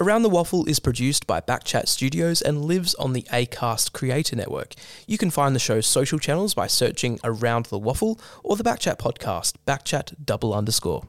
Around 0.00 0.22
the 0.22 0.30
WAFL 0.30 0.68
is 0.68 0.78
produced 0.78 1.26
by 1.26 1.40
Backchat 1.40 1.88
Studios 1.88 2.40
and 2.40 2.64
lives 2.64 2.94
on 2.94 3.14
the 3.14 3.26
ACAST 3.32 3.92
Creator 3.92 4.36
Network. 4.36 4.74
You 5.08 5.18
can 5.18 5.28
find 5.28 5.56
the 5.56 5.58
show's 5.58 5.88
social 5.88 6.20
channels 6.20 6.54
by 6.54 6.68
searching 6.68 7.18
Around 7.24 7.66
the 7.66 7.80
WAFL 7.80 8.16
or 8.44 8.54
the 8.54 8.62
Backchat 8.62 8.98
podcast, 8.98 9.54
Backchat 9.66 10.14
double 10.24 10.54
underscore. 10.54 11.08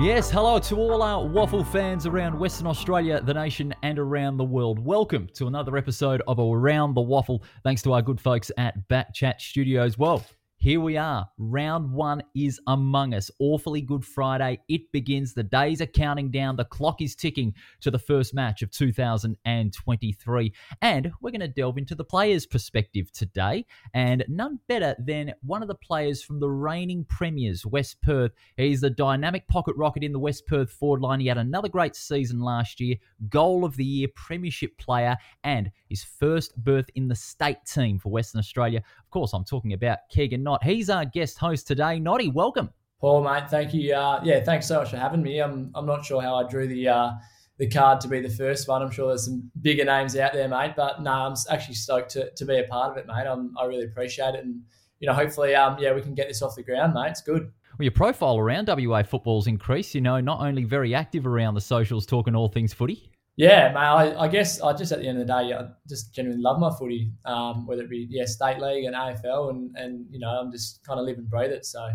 Yes, 0.00 0.30
hello 0.30 0.58
to 0.58 0.76
all 0.76 1.02
our 1.02 1.22
WAFL 1.22 1.66
fans 1.70 2.06
around 2.06 2.36
Western 2.36 2.66
Australia, 2.66 3.20
the 3.20 3.34
nation, 3.34 3.74
and 3.82 3.98
around 3.98 4.38
the 4.38 4.44
world. 4.44 4.78
Welcome 4.78 5.28
to 5.34 5.46
another 5.46 5.76
episode 5.76 6.22
of 6.26 6.38
Around 6.38 6.94
the 6.94 7.02
WAFL, 7.02 7.42
thanks 7.62 7.82
to 7.82 7.92
our 7.92 8.00
good 8.00 8.18
folks 8.18 8.50
at 8.56 8.88
Bat 8.88 9.14
Backchat 9.14 9.40
Studios. 9.40 9.98
Well, 9.98 10.24
here 10.62 10.80
we 10.80 10.96
are. 10.96 11.28
Round 11.38 11.90
one 11.90 12.22
is 12.36 12.60
among 12.68 13.14
us. 13.14 13.32
Awfully 13.40 13.80
Good 13.80 14.04
Friday. 14.04 14.60
It 14.68 14.92
begins. 14.92 15.34
The 15.34 15.42
days 15.42 15.80
are 15.80 15.86
counting 15.86 16.30
down. 16.30 16.54
The 16.54 16.64
clock 16.64 17.02
is 17.02 17.16
ticking 17.16 17.52
to 17.80 17.90
the 17.90 17.98
first 17.98 18.32
match 18.32 18.62
of 18.62 18.70
2023. 18.70 20.52
And 20.80 21.12
we're 21.20 21.32
going 21.32 21.40
to 21.40 21.48
delve 21.48 21.78
into 21.78 21.96
the 21.96 22.04
players' 22.04 22.46
perspective 22.46 23.10
today. 23.10 23.66
And 23.92 24.24
none 24.28 24.60
better 24.68 24.94
than 25.00 25.34
one 25.42 25.62
of 25.62 25.68
the 25.68 25.74
players 25.74 26.22
from 26.22 26.38
the 26.38 26.48
reigning 26.48 27.06
premiers, 27.06 27.66
West 27.66 28.00
Perth. 28.00 28.30
He's 28.56 28.82
the 28.82 28.90
dynamic 28.90 29.48
pocket 29.48 29.74
rocket 29.74 30.04
in 30.04 30.12
the 30.12 30.20
West 30.20 30.46
Perth 30.46 30.70
forward 30.70 31.00
line. 31.00 31.18
He 31.18 31.26
had 31.26 31.38
another 31.38 31.68
great 31.68 31.96
season 31.96 32.38
last 32.38 32.78
year, 32.78 32.94
goal 33.28 33.64
of 33.64 33.74
the 33.74 33.84
year, 33.84 34.06
premiership 34.14 34.78
player, 34.78 35.16
and 35.42 35.72
his 35.88 36.04
first 36.04 36.56
berth 36.56 36.88
in 36.94 37.08
the 37.08 37.16
state 37.16 37.64
team 37.66 37.98
for 37.98 38.12
Western 38.12 38.38
Australia. 38.38 38.84
Of 39.12 39.20
course, 39.20 39.34
I'm 39.34 39.44
talking 39.44 39.74
about 39.74 39.98
Keegan 40.08 40.42
Knott. 40.42 40.64
He's 40.64 40.88
our 40.88 41.04
guest 41.04 41.36
host 41.36 41.66
today. 41.66 41.98
Noddy, 41.98 42.30
welcome. 42.30 42.70
Paul, 42.98 43.22
mate, 43.22 43.50
thank 43.50 43.74
you. 43.74 43.94
Uh, 43.94 44.22
yeah, 44.24 44.42
thanks 44.42 44.66
so 44.66 44.78
much 44.78 44.88
for 44.88 44.96
having 44.96 45.22
me. 45.22 45.38
I'm, 45.38 45.70
I'm 45.74 45.84
not 45.84 46.02
sure 46.02 46.22
how 46.22 46.36
I 46.36 46.48
drew 46.48 46.66
the 46.66 46.88
uh, 46.88 47.10
the 47.58 47.68
card 47.68 48.00
to 48.00 48.08
be 48.08 48.20
the 48.20 48.30
first 48.30 48.68
one. 48.68 48.80
I'm 48.80 48.90
sure 48.90 49.08
there's 49.08 49.26
some 49.26 49.50
bigger 49.60 49.84
names 49.84 50.16
out 50.16 50.32
there, 50.32 50.48
mate. 50.48 50.72
But 50.78 51.02
no, 51.02 51.10
I'm 51.10 51.34
actually 51.50 51.74
stoked 51.74 52.12
to, 52.12 52.30
to 52.30 52.44
be 52.46 52.58
a 52.58 52.62
part 52.62 52.92
of 52.92 52.96
it, 52.96 53.06
mate. 53.06 53.26
I'm, 53.26 53.54
I 53.60 53.66
really 53.66 53.84
appreciate 53.84 54.34
it, 54.34 54.46
and 54.46 54.62
you 54.98 55.06
know, 55.06 55.12
hopefully, 55.12 55.54
um, 55.54 55.76
yeah, 55.78 55.92
we 55.92 56.00
can 56.00 56.14
get 56.14 56.28
this 56.28 56.40
off 56.40 56.56
the 56.56 56.62
ground, 56.62 56.94
mate. 56.94 57.10
It's 57.10 57.20
good. 57.20 57.42
Well, 57.42 57.84
your 57.84 57.92
profile 57.92 58.38
around 58.38 58.68
WA 58.68 59.02
football's 59.02 59.46
increased. 59.46 59.94
You 59.94 60.00
know, 60.00 60.22
not 60.22 60.40
only 60.40 60.64
very 60.64 60.94
active 60.94 61.26
around 61.26 61.52
the 61.52 61.60
socials, 61.60 62.06
talking 62.06 62.34
all 62.34 62.48
things 62.48 62.72
footy. 62.72 63.11
Yeah, 63.36 63.72
mate. 63.72 63.80
I, 63.80 64.24
I, 64.24 64.28
guess 64.28 64.60
I 64.60 64.74
just 64.74 64.92
at 64.92 65.00
the 65.00 65.08
end 65.08 65.18
of 65.18 65.26
the 65.26 65.32
day, 65.32 65.54
I 65.54 65.68
just 65.88 66.14
genuinely 66.14 66.42
love 66.42 66.58
my 66.58 66.70
footy, 66.70 67.12
um, 67.24 67.66
whether 67.66 67.82
it 67.82 67.90
be 67.90 68.06
yeah 68.10 68.26
state 68.26 68.58
league 68.58 68.84
and 68.84 68.94
AFL, 68.94 69.50
and 69.50 69.74
and 69.76 70.06
you 70.10 70.18
know 70.18 70.28
I'm 70.28 70.52
just 70.52 70.84
kind 70.84 71.00
of 71.00 71.06
live 71.06 71.16
and 71.16 71.28
breathe 71.30 71.50
it. 71.50 71.64
So, 71.64 71.88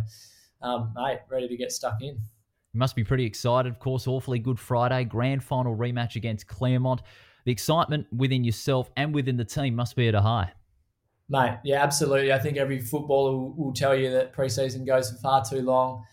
um, 0.64 0.94
mate, 0.96 1.20
ready 1.30 1.48
to 1.48 1.56
get 1.56 1.72
stuck 1.72 2.02
in. 2.02 2.18
You 2.74 2.80
must 2.80 2.96
be 2.96 3.04
pretty 3.04 3.26
excited, 3.26 3.72
of 3.72 3.80
course. 3.80 4.08
Awfully 4.08 4.40
good 4.40 4.60
Friday, 4.60 5.04
grand 5.04 5.44
final 5.44 5.76
rematch 5.76 6.16
against 6.16 6.48
Claremont. 6.48 7.02
The 7.46 7.52
excitement 7.52 8.08
within 8.12 8.44
yourself 8.44 8.90
and 8.98 9.14
within 9.14 9.38
the 9.38 9.46
team 9.46 9.76
must 9.76 9.96
be 9.96 10.08
at 10.08 10.16
a 10.16 10.22
high. 10.22 10.52
Mate, 11.30 11.60
yeah, 11.64 11.84
absolutely. 11.84 12.34
I 12.34 12.40
think 12.40 12.58
every 12.58 12.80
footballer 12.80 13.32
will, 13.32 13.54
will 13.54 13.74
tell 13.74 13.96
you 13.96 14.10
that 14.12 14.34
preseason 14.34 14.86
goes 14.86 15.12
for 15.12 15.18
far 15.18 15.46
too 15.46 15.62
long. 15.62 16.04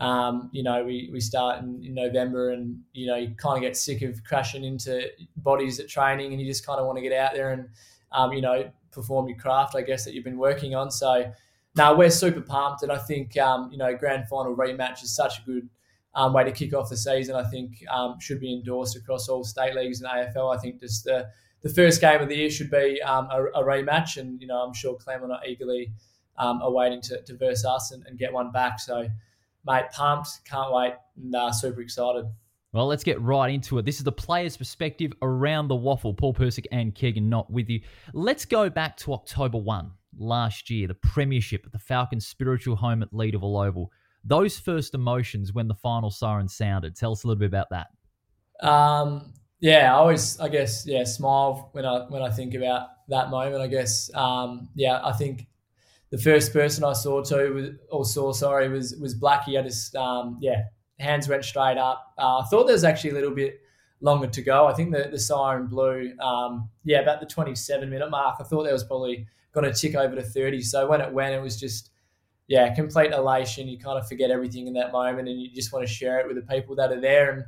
Um, 0.00 0.50
you 0.52 0.62
know, 0.62 0.84
we, 0.84 1.08
we 1.12 1.20
start 1.20 1.62
in, 1.62 1.82
in, 1.84 1.94
November 1.94 2.50
and, 2.50 2.80
you 2.92 3.06
know, 3.06 3.14
you 3.14 3.34
kind 3.36 3.56
of 3.56 3.62
get 3.62 3.76
sick 3.76 4.02
of 4.02 4.24
crashing 4.24 4.64
into 4.64 5.08
bodies 5.36 5.78
at 5.78 5.88
training 5.88 6.32
and 6.32 6.40
you 6.40 6.46
just 6.48 6.66
kind 6.66 6.80
of 6.80 6.86
want 6.86 6.98
to 6.98 7.02
get 7.02 7.12
out 7.12 7.32
there 7.32 7.52
and, 7.52 7.68
um, 8.10 8.32
you 8.32 8.42
know, 8.42 8.68
perform 8.90 9.28
your 9.28 9.38
craft, 9.38 9.76
I 9.76 9.82
guess, 9.82 10.04
that 10.04 10.12
you've 10.12 10.24
been 10.24 10.36
working 10.36 10.74
on. 10.74 10.90
So, 10.90 11.32
now 11.76 11.94
we're 11.94 12.10
super 12.10 12.40
pumped. 12.40 12.82
And 12.82 12.92
I 12.92 12.98
think, 12.98 13.36
um, 13.36 13.70
you 13.70 13.78
know, 13.78 13.94
grand 13.96 14.28
final 14.28 14.56
rematch 14.56 15.02
is 15.02 15.14
such 15.14 15.40
a 15.40 15.42
good 15.42 15.68
um, 16.14 16.32
way 16.32 16.44
to 16.44 16.52
kick 16.52 16.74
off 16.74 16.90
the 16.90 16.96
season. 16.96 17.34
I 17.34 17.44
think 17.44 17.84
um, 17.90 18.18
should 18.20 18.40
be 18.40 18.52
endorsed 18.52 18.96
across 18.96 19.28
all 19.28 19.44
state 19.44 19.74
leagues 19.74 20.00
and 20.00 20.10
AFL. 20.10 20.54
I 20.54 20.60
think 20.60 20.80
just 20.80 21.04
the, 21.04 21.28
the 21.62 21.68
first 21.68 22.00
game 22.00 22.20
of 22.20 22.28
the 22.28 22.36
year 22.36 22.50
should 22.50 22.70
be 22.70 23.00
um, 23.02 23.28
a, 23.30 23.44
a, 23.46 23.64
rematch. 23.64 24.16
And, 24.16 24.40
you 24.40 24.46
know, 24.46 24.58
I'm 24.58 24.74
sure 24.74 24.96
Claremont 24.96 25.32
are 25.32 25.46
eagerly 25.46 25.92
awaiting 26.38 27.00
to, 27.02 27.22
to 27.22 27.36
verse 27.36 27.64
us 27.64 27.90
and, 27.92 28.04
and 28.06 28.18
get 28.18 28.32
one 28.32 28.52
back. 28.52 28.78
So, 28.78 29.08
mate, 29.66 29.84
pumped, 29.92 30.44
can't 30.44 30.72
wait, 30.72 30.94
and 31.16 31.34
uh, 31.34 31.52
super 31.52 31.80
excited. 31.80 32.26
Well, 32.72 32.86
let's 32.86 33.04
get 33.04 33.20
right 33.20 33.54
into 33.54 33.78
it. 33.78 33.84
This 33.84 33.98
is 33.98 34.04
the 34.04 34.12
player's 34.12 34.56
perspective 34.56 35.12
around 35.22 35.68
the 35.68 35.76
WAFL. 35.76 36.16
Paul 36.16 36.34
Persick 36.34 36.66
and 36.72 36.92
Keegan 36.92 37.28
Knott 37.28 37.48
with 37.48 37.68
you. 37.70 37.80
Let's 38.12 38.44
go 38.44 38.68
back 38.68 38.96
to 38.98 39.12
October 39.12 39.58
1 39.58 39.92
last 40.18 40.70
year, 40.70 40.88
the 40.88 40.94
premiership 40.94 41.64
at 41.64 41.72
the 41.72 41.78
Falcons' 41.78 42.26
spiritual 42.26 42.74
home 42.74 43.02
at 43.02 43.12
Leederville 43.12 43.64
Oval. 43.64 43.92
Those 44.24 44.58
first 44.58 44.94
emotions 44.94 45.52
when 45.52 45.68
the 45.68 45.74
final 45.74 46.10
siren 46.10 46.48
sounded. 46.48 46.96
Tell 46.96 47.12
us 47.12 47.22
a 47.22 47.28
little 47.28 47.38
bit 47.38 47.46
about 47.46 47.68
that. 47.70 48.66
Um, 48.66 49.34
yeah, 49.60 49.94
I 49.94 49.96
always, 49.96 50.40
I 50.40 50.48
guess, 50.48 50.84
yeah, 50.86 51.04
smile 51.04 51.68
when 51.72 51.84
I 51.84 52.06
when 52.08 52.22
I 52.22 52.30
think 52.30 52.54
about 52.54 52.88
that 53.08 53.30
moment. 53.30 53.62
I 53.62 53.66
guess, 53.66 54.10
um, 54.14 54.68
yeah, 54.74 55.00
I 55.04 55.12
think 55.12 55.46
the 56.14 56.22
first 56.22 56.52
person 56.52 56.84
I 56.84 56.92
saw 56.92 57.24
too 57.24 57.54
was, 57.54 57.70
or 57.90 58.04
saw 58.04 58.32
sorry 58.32 58.68
was 58.68 58.94
was 59.00 59.18
Blackie. 59.18 59.58
I 59.58 59.62
just 59.62 59.96
um, 59.96 60.38
yeah, 60.40 60.62
hands 61.00 61.28
went 61.28 61.44
straight 61.44 61.76
up. 61.76 62.14
Uh, 62.16 62.38
I 62.38 62.44
thought 62.44 62.66
there 62.66 62.74
was 62.74 62.84
actually 62.84 63.10
a 63.10 63.14
little 63.14 63.34
bit 63.34 63.60
longer 64.00 64.28
to 64.28 64.40
go. 64.40 64.68
I 64.68 64.74
think 64.74 64.92
the 64.92 65.08
the 65.10 65.18
siren 65.18 65.66
blew 65.66 66.16
um, 66.20 66.68
yeah 66.84 67.00
about 67.00 67.18
the 67.18 67.26
27 67.26 67.90
minute 67.90 68.10
mark. 68.10 68.36
I 68.38 68.44
thought 68.44 68.62
there 68.62 68.72
was 68.72 68.84
probably 68.84 69.26
going 69.52 69.66
to 69.66 69.72
tick 69.72 69.96
over 69.96 70.14
to 70.14 70.22
30. 70.22 70.62
So 70.62 70.86
when 70.86 71.00
it 71.00 71.12
went, 71.12 71.34
it 71.34 71.42
was 71.42 71.58
just 71.58 71.90
yeah 72.46 72.72
complete 72.72 73.10
elation. 73.10 73.66
You 73.66 73.80
kind 73.80 73.98
of 73.98 74.06
forget 74.06 74.30
everything 74.30 74.68
in 74.68 74.74
that 74.74 74.92
moment, 74.92 75.28
and 75.28 75.42
you 75.42 75.50
just 75.52 75.72
want 75.72 75.84
to 75.84 75.92
share 75.92 76.20
it 76.20 76.28
with 76.28 76.36
the 76.36 76.42
people 76.42 76.76
that 76.76 76.92
are 76.92 77.00
there. 77.00 77.32
And 77.32 77.44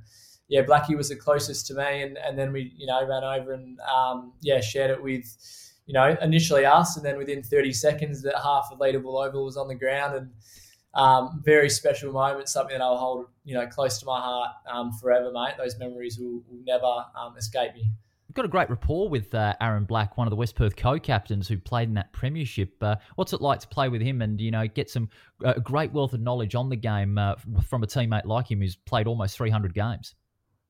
yeah, 0.49 0.63
Blackie 0.63 0.97
was 0.97 1.11
the 1.11 1.17
closest 1.17 1.69
to 1.69 1.75
me, 1.75 2.03
and 2.03 2.19
and 2.19 2.37
then 2.37 2.53
we 2.53 2.73
you 2.77 2.89
know 2.89 3.07
ran 3.07 3.23
over 3.23 3.53
and 3.53 3.79
um, 3.83 4.33
yeah 4.43 4.61
shared 4.61 4.91
it 4.91 5.01
with 5.01 5.25
you 5.87 5.95
know, 5.95 6.17
initially 6.21 6.65
us, 6.65 6.97
and 6.97 7.07
then 7.07 7.17
within 7.17 7.43
30 7.43 7.73
seconds, 7.73 8.23
that 8.23 8.35
half 8.43 8.69
of 8.73 8.79
Leederville 8.79 9.27
Oval 9.27 9.45
was 9.45 9.57
on 9.57 9.69
the 9.69 9.75
ground, 9.75 10.17
and 10.17 10.31
um, 10.95 11.43
very 11.45 11.71
special 11.71 12.13
moment, 12.13 12.49
something 12.49 12.77
that 12.77 12.83
I'll 12.83 12.97
hold, 12.97 13.27
you 13.45 13.55
know, 13.55 13.67
close 13.67 13.99
to 14.01 14.07
my 14.07 14.19
heart 14.19 14.51
um, 14.71 14.93
forever, 14.93 15.31
mate. 15.33 15.55
Those 15.59 15.79
memories 15.79 16.19
will, 16.19 16.43
will 16.49 16.61
never 16.67 17.05
um, 17.19 17.37
escape 17.37 17.75
me. 17.75 17.91
You've 18.29 18.35
got 18.35 18.45
a 18.47 18.49
great 18.49 18.69
rapport 18.69 19.09
with 19.09 19.35
uh, 19.35 19.55
Aaron 19.61 19.85
Black, 19.85 20.17
one 20.19 20.27
of 20.27 20.31
the 20.31 20.37
West 20.37 20.57
Perth 20.57 20.75
co-captains 20.75 21.47
who 21.47 21.59
played 21.59 21.89
in 21.89 21.95
that 21.95 22.13
premiership. 22.13 22.83
Uh, 22.83 22.97
what's 23.15 23.33
it 23.33 23.41
like 23.41 23.61
to 23.61 23.69
play 23.69 23.89
with 23.89 24.03
him 24.03 24.21
and 24.23 24.41
you 24.41 24.51
know 24.51 24.67
get 24.67 24.91
some 24.91 25.09
uh, 25.45 25.55
great 25.55 25.93
wealth 25.93 26.13
of 26.13 26.21
knowledge 26.21 26.55
on 26.55 26.69
the 26.69 26.77
game 26.77 27.19
uh, 27.19 27.35
from 27.67 27.83
a 27.83 27.87
teammate 27.87 28.25
like 28.25 28.51
him 28.51 28.61
who's 28.61 28.75
played 28.75 29.07
almost 29.07 29.37
300 29.37 29.75
games? 29.75 30.15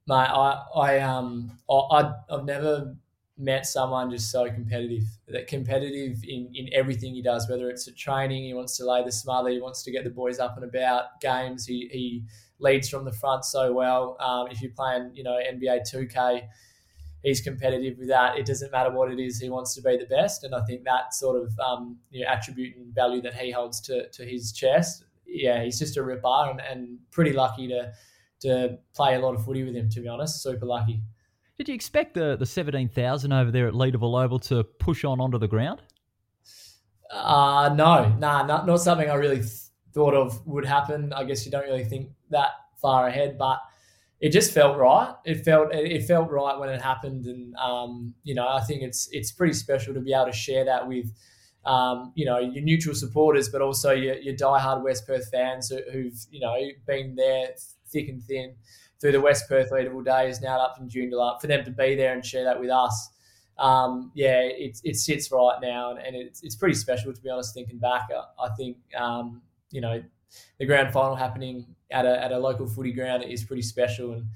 Mate, 0.09 0.15
I, 0.15 0.63
I 0.77 0.99
um, 1.01 1.59
I, 1.71 2.13
I've 2.31 2.45
never 2.45 2.95
met 3.39 3.67
someone 3.67 4.11
just 4.11 4.31
so 4.31 4.51
competitive, 4.51 5.05
that 5.29 5.47
competitive 5.47 6.25
in, 6.25 6.51
in 6.55 6.69
everything 6.73 7.15
he 7.15 7.23
does, 7.23 7.49
whether 7.49 7.69
it's 7.69 7.87
at 7.87 7.97
training, 7.97 8.45
he 8.45 8.55
wants 8.55 8.77
to 8.79 8.85
lay 8.91 9.05
the 9.05 9.13
smother, 9.13 9.51
he 9.51 9.61
wants 9.61 9.83
to 9.83 9.91
get 9.91 10.05
the 10.05 10.11
boys 10.11 10.39
up 10.39 10.57
and 10.57 10.65
about, 10.65 11.21
games, 11.21 11.67
he, 11.67 11.89
he 11.93 12.23
leads 12.59 12.89
from 12.89 13.05
the 13.05 13.13
front 13.13 13.45
so 13.45 13.73
well. 13.73 14.17
Um, 14.21 14.49
if 14.51 14.63
you're 14.63 14.73
playing, 14.73 15.11
you 15.15 15.23
know, 15.23 15.39
NBA 15.39 15.83
2K, 15.93 16.43
he's 17.23 17.43
competitive 17.43 17.99
with 17.99 18.09
that. 18.09 18.39
It 18.39 18.47
doesn't 18.47 18.73
matter 18.73 18.91
what 18.91 19.11
it 19.11 19.19
is, 19.19 19.39
he 19.39 19.51
wants 19.51 19.75
to 19.75 19.83
be 19.83 19.99
the 19.99 20.07
best. 20.07 20.45
And 20.45 20.55
I 20.55 20.65
think 20.65 20.85
that 20.85 21.13
sort 21.13 21.43
of 21.43 21.53
um, 21.59 21.99
you 22.11 22.25
know, 22.25 22.31
attribute 22.31 22.77
and 22.77 22.95
value 22.95 23.21
that 23.23 23.35
he 23.35 23.51
holds 23.51 23.81
to, 23.83 24.09
to 24.09 24.25
his 24.25 24.53
chest, 24.53 25.05
yeah, 25.27 25.63
he's 25.63 25.79
just 25.79 25.99
a 25.99 26.03
ripper 26.03 26.51
and, 26.51 26.61
and 26.61 26.99
pretty 27.11 27.33
lucky 27.33 27.69
to, 27.69 27.93
to 28.41 28.79
play 28.95 29.15
a 29.15 29.19
lot 29.19 29.35
of 29.35 29.45
footy 29.45 29.63
with 29.63 29.75
him, 29.75 29.91
to 29.91 30.01
be 30.01 30.09
honest. 30.09 30.43
Super 30.43 30.65
lucky. 30.65 31.03
Did 31.59 31.69
you 31.69 31.75
expect 31.75 32.15
the, 32.15 32.37
the 32.37 32.47
17,000 32.47 33.33
over 33.33 33.51
there 33.51 33.67
at 33.67 33.75
Leederville 33.75 34.23
Oval 34.23 34.39
to 34.41 34.63
push 34.65 35.05
on 35.05 35.21
onto 35.21 35.39
the 35.39 35.49
ground? 35.49 35.81
Uh, 37.11 37.73
no, 37.75 38.15
nah, 38.19 38.45
not, 38.45 38.67
not 38.67 38.81
something 38.81 39.09
I 39.09 39.15
really 39.15 39.37
th- 39.39 39.51
thought 39.95 40.15
of 40.15 40.47
would 40.47 40.67
happen. 40.67 41.13
I 41.13 41.25
guess 41.25 41.47
you 41.47 41.53
don't 41.53 41.65
really 41.65 41.85
think 41.85 42.11
that 42.31 42.51
far 42.81 43.07
ahead, 43.07 43.39
but 43.39 43.61
it 44.21 44.31
just 44.31 44.53
felt 44.53 44.77
right. 44.77 45.15
It 45.25 45.45
felt 45.45 45.73
it 45.73 46.03
felt 46.05 46.31
right 46.31 46.59
when 46.59 46.69
it 46.69 46.81
happened, 46.81 47.27
and 47.27 47.55
um, 47.57 48.15
you 48.25 48.35
know 48.35 48.49
I 48.49 48.61
think 48.63 48.83
it's 48.83 49.09
it's 49.13 49.31
pretty 49.31 49.53
special 49.53 49.93
to 49.95 50.01
be 50.01 50.15
able 50.15 50.27
to 50.27 50.33
share 50.33 50.65
that 50.65 50.89
with 50.89 51.13
um, 51.65 52.13
you 52.15 52.25
know 52.25 52.39
your 52.39 52.65
neutral 52.65 52.95
supporters, 52.95 53.51
but 53.51 53.61
also 53.61 53.91
your, 53.91 54.17
your 54.17 54.35
diehard 54.35 54.83
West 54.83 55.07
Perth 55.07 55.29
fans 55.31 55.69
who, 55.69 55.81
who've 55.93 56.19
you 56.31 56.41
know 56.41 56.57
been 56.87 57.15
there 57.15 57.51
thick 57.89 58.09
and 58.09 58.23
thin 58.23 58.55
through 59.01 59.13
the 59.13 59.21
West 59.21 59.49
Perth 59.49 59.71
Leederville 59.71 60.05
days, 60.05 60.41
now 60.41 60.59
up 60.59 60.77
from 60.77 60.89
Joondalup, 60.89 61.41
for 61.41 61.47
them 61.47 61.65
to 61.65 61.71
be 61.71 61.95
there 61.95 62.15
and 62.15 62.25
share 62.25 62.45
that 62.45 62.59
with 62.59 62.71
us. 62.71 63.11
Um, 63.59 64.13
yeah, 64.15 64.41
it, 64.41 64.81
it 64.85 64.97
sits 64.97 65.31
right 65.31 65.59
now, 65.63 65.91
and, 65.91 65.99
and, 65.99 66.17
it's, 66.17 66.43
it's 66.43 66.57
pretty 66.57 66.75
special 66.75 67.13
to 67.13 67.21
be 67.23 67.31
honest. 67.31 67.55
Thinking 67.55 67.79
back, 67.79 68.09
I, 68.15 68.45
I 68.45 68.49
think 68.55 68.77
um, 68.97 69.41
you 69.71 69.81
know 69.81 70.03
the 70.59 70.67
grand 70.67 70.93
final 70.93 71.15
happening 71.15 71.67
at 71.91 72.05
a, 72.05 72.23
at 72.23 72.33
a 72.33 72.39
local 72.39 72.67
footy 72.67 72.93
ground 72.93 73.25
is 73.25 73.45
pretty 73.45 73.63
special, 73.63 74.13
and 74.13 74.27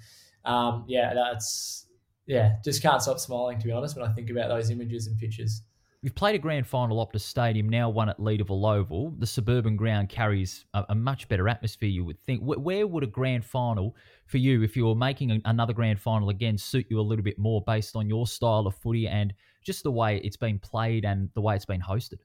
um, 0.45 0.85
yeah, 0.89 1.13
that's 1.13 1.87
yeah, 2.27 2.57
just 2.65 2.81
can't 2.81 3.03
stop 3.03 3.19
smiling 3.19 3.59
to 3.59 3.67
be 3.67 3.73
honest 3.73 3.97
when 3.97 4.09
I 4.09 4.13
think 4.13 4.31
about 4.31 4.49
those 4.49 4.71
images 4.71 5.07
and 5.07 5.19
pictures. 5.19 5.63
You've 6.03 6.15
played 6.15 6.35
a 6.35 6.39
grand 6.39 6.67
final 6.67 7.07
Optus 7.07 7.21
Stadium, 7.21 7.69
now 7.69 7.91
one 7.91 8.09
at 8.09 8.19
Leederville 8.19 8.75
Oval. 8.75 9.15
The 9.19 9.27
suburban 9.27 9.77
ground 9.77 10.09
carries 10.09 10.65
a, 10.73 10.87
a 10.89 10.95
much 10.95 11.29
better 11.29 11.47
atmosphere, 11.47 11.91
you 11.91 12.07
would 12.07 12.19
think. 12.25 12.41
Where, 12.41 12.59
where, 12.59 12.87
would 12.87 13.05
a 13.05 13.07
grand 13.07 13.45
final 13.45 13.95
for 14.25 14.39
you, 14.39 14.63
if 14.63 14.77
you 14.77 14.87
were 14.87 14.95
making 14.95 15.31
a, 15.31 15.41
another 15.45 15.75
grand 15.75 16.01
final 16.01 16.31
again, 16.31 16.57
suit 16.57 16.87
you 16.89 16.99
a 16.99 17.03
little 17.03 17.23
bit 17.23 17.39
more 17.39 17.63
based 17.67 17.97
on 17.97 18.09
your 18.09 18.27
style 18.27 18.67
of 18.67 18.75
footy 18.77 19.09
and 19.09 19.35
just 19.63 19.83
the 19.83 19.91
way 19.91 20.23
it's 20.25 20.39
been 20.39 20.59
played 20.59 21.05
and 21.05 21.29
the 21.35 21.41
way 21.43 21.55
it's 21.55 21.67
been 21.67 21.83
hosted? 21.83 22.21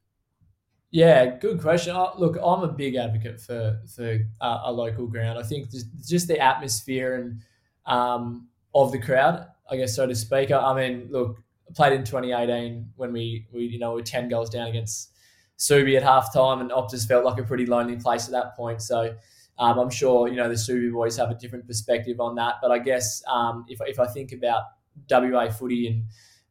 Yeah, 0.92 1.25
good 1.38 1.60
question. 1.60 1.98
Look, 2.18 2.38
I'm 2.42 2.63
a 2.63 2.72
big 2.72 2.95
advocate 2.95 3.42
for 3.42 3.81
for 3.94 4.19
uh, 4.39 4.62
a 4.63 4.72
local 4.72 5.06
ground. 5.06 5.38
I 5.38 5.44
think 5.44 5.69
just 5.69 6.30
the 6.30 6.39
atmosphere 6.39 7.16
and 7.16 7.42
um, 7.86 8.48
of 8.74 8.94
the 8.94 9.00
crowd, 9.00 9.48
I 9.69 9.75
guess 9.75 9.94
so 9.94 10.07
to 10.07 10.16
speak. 10.16 10.51
I, 10.51 10.60
I 10.60 10.74
mean, 10.74 11.10
look, 11.12 11.44
played 11.74 11.94
in 11.94 12.04
2018 12.04 12.92
when 12.96 13.12
we 13.12 13.48
we 13.52 13.64
you 13.66 13.80
know 13.80 13.94
were 13.94 14.02
10 14.02 14.30
goals 14.30 14.50
down 14.50 14.68
against 14.68 15.12
Subi 15.58 15.96
at 15.96 16.04
halftime, 16.04 16.60
and 16.62 16.70
Optus 16.72 17.08
felt 17.08 17.24
like 17.24 17.40
a 17.40 17.44
pretty 17.44 17.66
lonely 17.66 17.96
place 17.96 18.26
at 18.26 18.32
that 18.32 18.56
point. 18.56 18.82
So. 18.82 19.16
Um, 19.58 19.80
I'm 19.80 19.90
sure 19.90 20.28
you 20.28 20.36
know 20.36 20.50
the 20.50 20.56
Subi 20.56 20.92
boys 20.92 21.16
have 21.16 21.32
a 21.32 21.34
different 21.34 21.66
perspective 21.66 22.20
on 22.20 22.36
that, 22.36 22.56
but 22.62 22.72
I 22.72 22.78
guess 22.80 23.24
um, 23.26 23.64
if, 23.70 23.80
if 23.86 24.02
I 24.02 24.06
think 24.06 24.34
about 24.34 24.64
WA 25.10 25.50
footy 25.50 25.88
and 25.88 26.04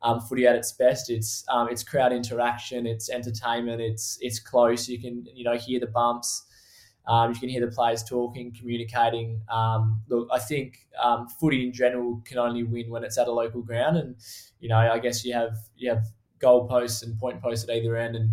um, 0.04 0.20
footy 0.20 0.46
at 0.46 0.54
its 0.54 0.70
best. 0.72 1.10
It's 1.10 1.44
um, 1.48 1.68
it's 1.70 1.82
crowd 1.82 2.12
interaction, 2.12 2.86
it's 2.86 3.10
entertainment, 3.10 3.80
it's 3.80 4.18
it's 4.20 4.38
close. 4.38 4.88
You 4.88 5.00
can 5.00 5.26
you 5.34 5.44
know 5.44 5.56
hear 5.56 5.80
the 5.80 5.86
bumps, 5.86 6.44
um, 7.06 7.32
you 7.32 7.38
can 7.38 7.48
hear 7.48 7.60
the 7.60 7.72
players 7.72 8.02
talking, 8.02 8.54
communicating. 8.58 9.42
Um, 9.50 10.00
look, 10.08 10.28
I 10.32 10.38
think 10.38 10.86
um, 11.02 11.28
footy 11.28 11.64
in 11.64 11.72
general 11.72 12.22
can 12.24 12.38
only 12.38 12.62
win 12.62 12.88
when 12.90 13.04
it's 13.04 13.18
at 13.18 13.28
a 13.28 13.32
local 13.32 13.62
ground, 13.62 13.96
and 13.96 14.16
you 14.60 14.68
know 14.68 14.78
I 14.78 14.98
guess 14.98 15.24
you 15.24 15.34
have 15.34 15.56
you 15.76 15.90
have 15.90 16.06
goal 16.38 16.66
posts 16.66 17.02
and 17.02 17.18
point 17.18 17.42
posts 17.42 17.68
at 17.68 17.74
either 17.74 17.96
end, 17.96 18.16
and 18.16 18.30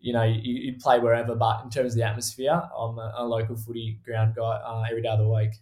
you 0.00 0.12
know 0.12 0.22
you, 0.22 0.54
you 0.54 0.74
play 0.78 1.00
wherever. 1.00 1.34
But 1.34 1.64
in 1.64 1.70
terms 1.70 1.94
of 1.94 1.98
the 1.98 2.06
atmosphere, 2.06 2.62
I'm 2.76 2.98
a, 2.98 3.14
a 3.16 3.24
local 3.24 3.56
footy 3.56 3.98
ground 4.04 4.36
guy 4.36 4.42
uh, 4.42 4.84
every 4.88 5.02
day 5.02 5.08
of 5.08 5.18
the 5.18 5.28
week. 5.28 5.54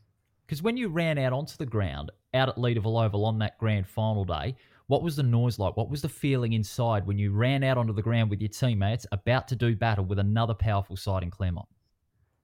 Because 0.46 0.62
when 0.62 0.76
you 0.76 0.88
ran 0.88 1.18
out 1.18 1.32
onto 1.32 1.56
the 1.56 1.66
ground 1.66 2.12
out 2.34 2.50
at 2.50 2.56
Leederville 2.56 3.04
Oval 3.04 3.24
on 3.24 3.38
that 3.38 3.58
grand 3.58 3.88
final 3.88 4.24
day, 4.24 4.54
what 4.88 5.02
was 5.02 5.16
the 5.16 5.22
noise 5.22 5.58
like? 5.58 5.76
What 5.76 5.90
was 5.90 6.02
the 6.02 6.08
feeling 6.08 6.52
inside 6.52 7.06
when 7.06 7.18
you 7.18 7.32
ran 7.32 7.64
out 7.64 7.78
onto 7.78 7.92
the 7.92 8.02
ground 8.02 8.30
with 8.30 8.40
your 8.40 8.50
teammates 8.50 9.06
about 9.10 9.48
to 9.48 9.56
do 9.56 9.74
battle 9.74 10.04
with 10.04 10.18
another 10.18 10.54
powerful 10.54 10.96
side 10.96 11.24
in 11.24 11.30
Claremont? 11.30 11.66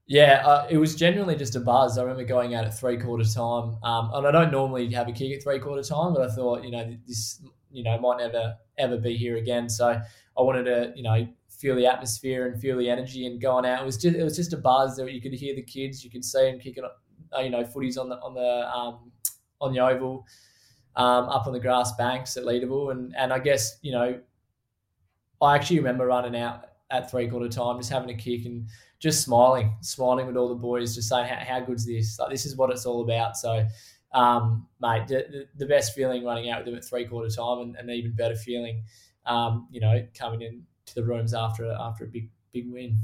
Yeah, 0.07 0.43
uh, 0.45 0.67
it 0.69 0.79
was 0.79 0.97
genuinely 0.97 1.37
just 1.37 1.55
a 1.57 1.61
buzz. 1.61 1.97
I 1.97 2.03
remember 2.03 2.25
going 2.25 2.55
out 2.55 2.65
at 2.65 2.77
three 2.77 2.99
quarter 2.99 3.25
time, 3.25 3.77
um, 3.83 4.11
and 4.13 4.27
I 4.27 4.31
don't 4.33 4.51
normally 4.51 4.91
have 4.93 5.09
a 5.09 5.13
kick 5.13 5.33
at 5.37 5.43
three 5.43 5.59
quarter 5.59 5.83
time, 5.83 6.13
but 6.13 6.29
I 6.29 6.35
thought, 6.35 6.65
you 6.65 6.71
know, 6.71 6.97
this, 7.07 7.41
you 7.71 7.83
know, 7.85 7.99
might 7.99 8.19
never 8.19 8.57
ever 8.79 8.99
be 8.99 9.17
here 9.17 9.37
again. 9.37 9.69
So 9.69 9.89
I 9.89 10.43
wanted 10.43 10.65
to, 10.65 10.93
you 10.97 11.03
know, 11.03 11.27
feel 11.49 11.77
the 11.77 11.87
atmosphere 11.87 12.49
and 12.49 12.61
feel 12.61 12.77
the 12.77 12.91
energy 12.91 13.27
and 13.27 13.41
going 13.41 13.65
out. 13.65 13.81
It 13.81 13.87
was 13.87 13.97
just, 13.97 14.17
it 14.17 14.25
was 14.25 14.37
just 14.37 14.53
a 14.53 14.57
buzz 14.57 14.97
that 14.97 15.11
you 15.13 15.21
could 15.21 15.33
hear 15.33 15.55
the 15.55 15.63
kids, 15.63 16.03
you 16.05 16.11
could 16.11 16.25
see 16.25 16.51
them 16.51 16.59
kicking, 16.59 16.85
uh, 16.85 17.41
you 17.41 17.51
know, 17.51 17.63
footies 17.63 17.99
on 17.99 18.09
the 18.09 18.17
on 18.17 18.35
the 18.35 18.77
um, 18.77 19.13
on 19.61 19.73
the 19.73 19.79
oval 19.79 20.27
um, 20.97 21.29
up 21.29 21.47
on 21.47 21.53
the 21.53 21.61
grass 21.61 21.95
banks 21.97 22.37
at 22.37 22.45
Leederville. 22.45 22.91
And, 22.91 23.15
and 23.17 23.33
I 23.33 23.39
guess, 23.39 23.79
you 23.83 23.93
know, 23.93 24.21
I 25.41 25.55
actually 25.55 25.79
remember 25.79 26.07
running 26.07 26.41
out 26.41 26.65
at 26.93 27.11
three 27.11 27.29
quarter 27.29 27.49
time, 27.49 27.79
just 27.79 27.91
having 27.91 28.11
a 28.11 28.15
kick 28.15 28.45
and 28.45 28.69
just 29.01 29.23
smiling, 29.23 29.75
smiling 29.81 30.27
with 30.27 30.37
all 30.37 30.49
the 30.49 30.55
boys, 30.55 30.95
just 30.95 31.09
saying, 31.09 31.27
how, 31.27 31.45
how 31.45 31.61
good's 31.61 31.87
this? 31.87 32.19
Like, 32.19 32.31
this 32.31 32.47
is 32.47 32.57
what 32.57 32.71
it's 32.71 32.87
all 32.87 33.03
about. 33.03 33.37
So, 33.37 33.67
um, 34.13 34.69
mate, 34.81 35.09
the, 35.09 35.49
the, 35.57 35.67
best 35.67 35.95
feeling 35.95 36.23
running 36.23 36.51
out 36.51 36.59
with 36.59 36.67
them 36.67 36.77
at 36.77 36.85
three 36.85 37.07
quarter 37.07 37.31
time 37.31 37.61
and, 37.61 37.77
and 37.77 37.91
even 37.91 38.13
better 38.13 38.37
feeling, 38.37 38.85
um, 39.27 39.67
you 39.73 39.81
know, 39.81 40.07
coming 40.17 40.43
in 40.43 40.63
to 40.87 40.95
the 40.95 41.03
rooms 41.03 41.33
after, 41.33 41.73
after 41.73 42.05
a 42.05 42.09
big, 42.09 42.29
big 42.53 42.71
win 42.71 42.99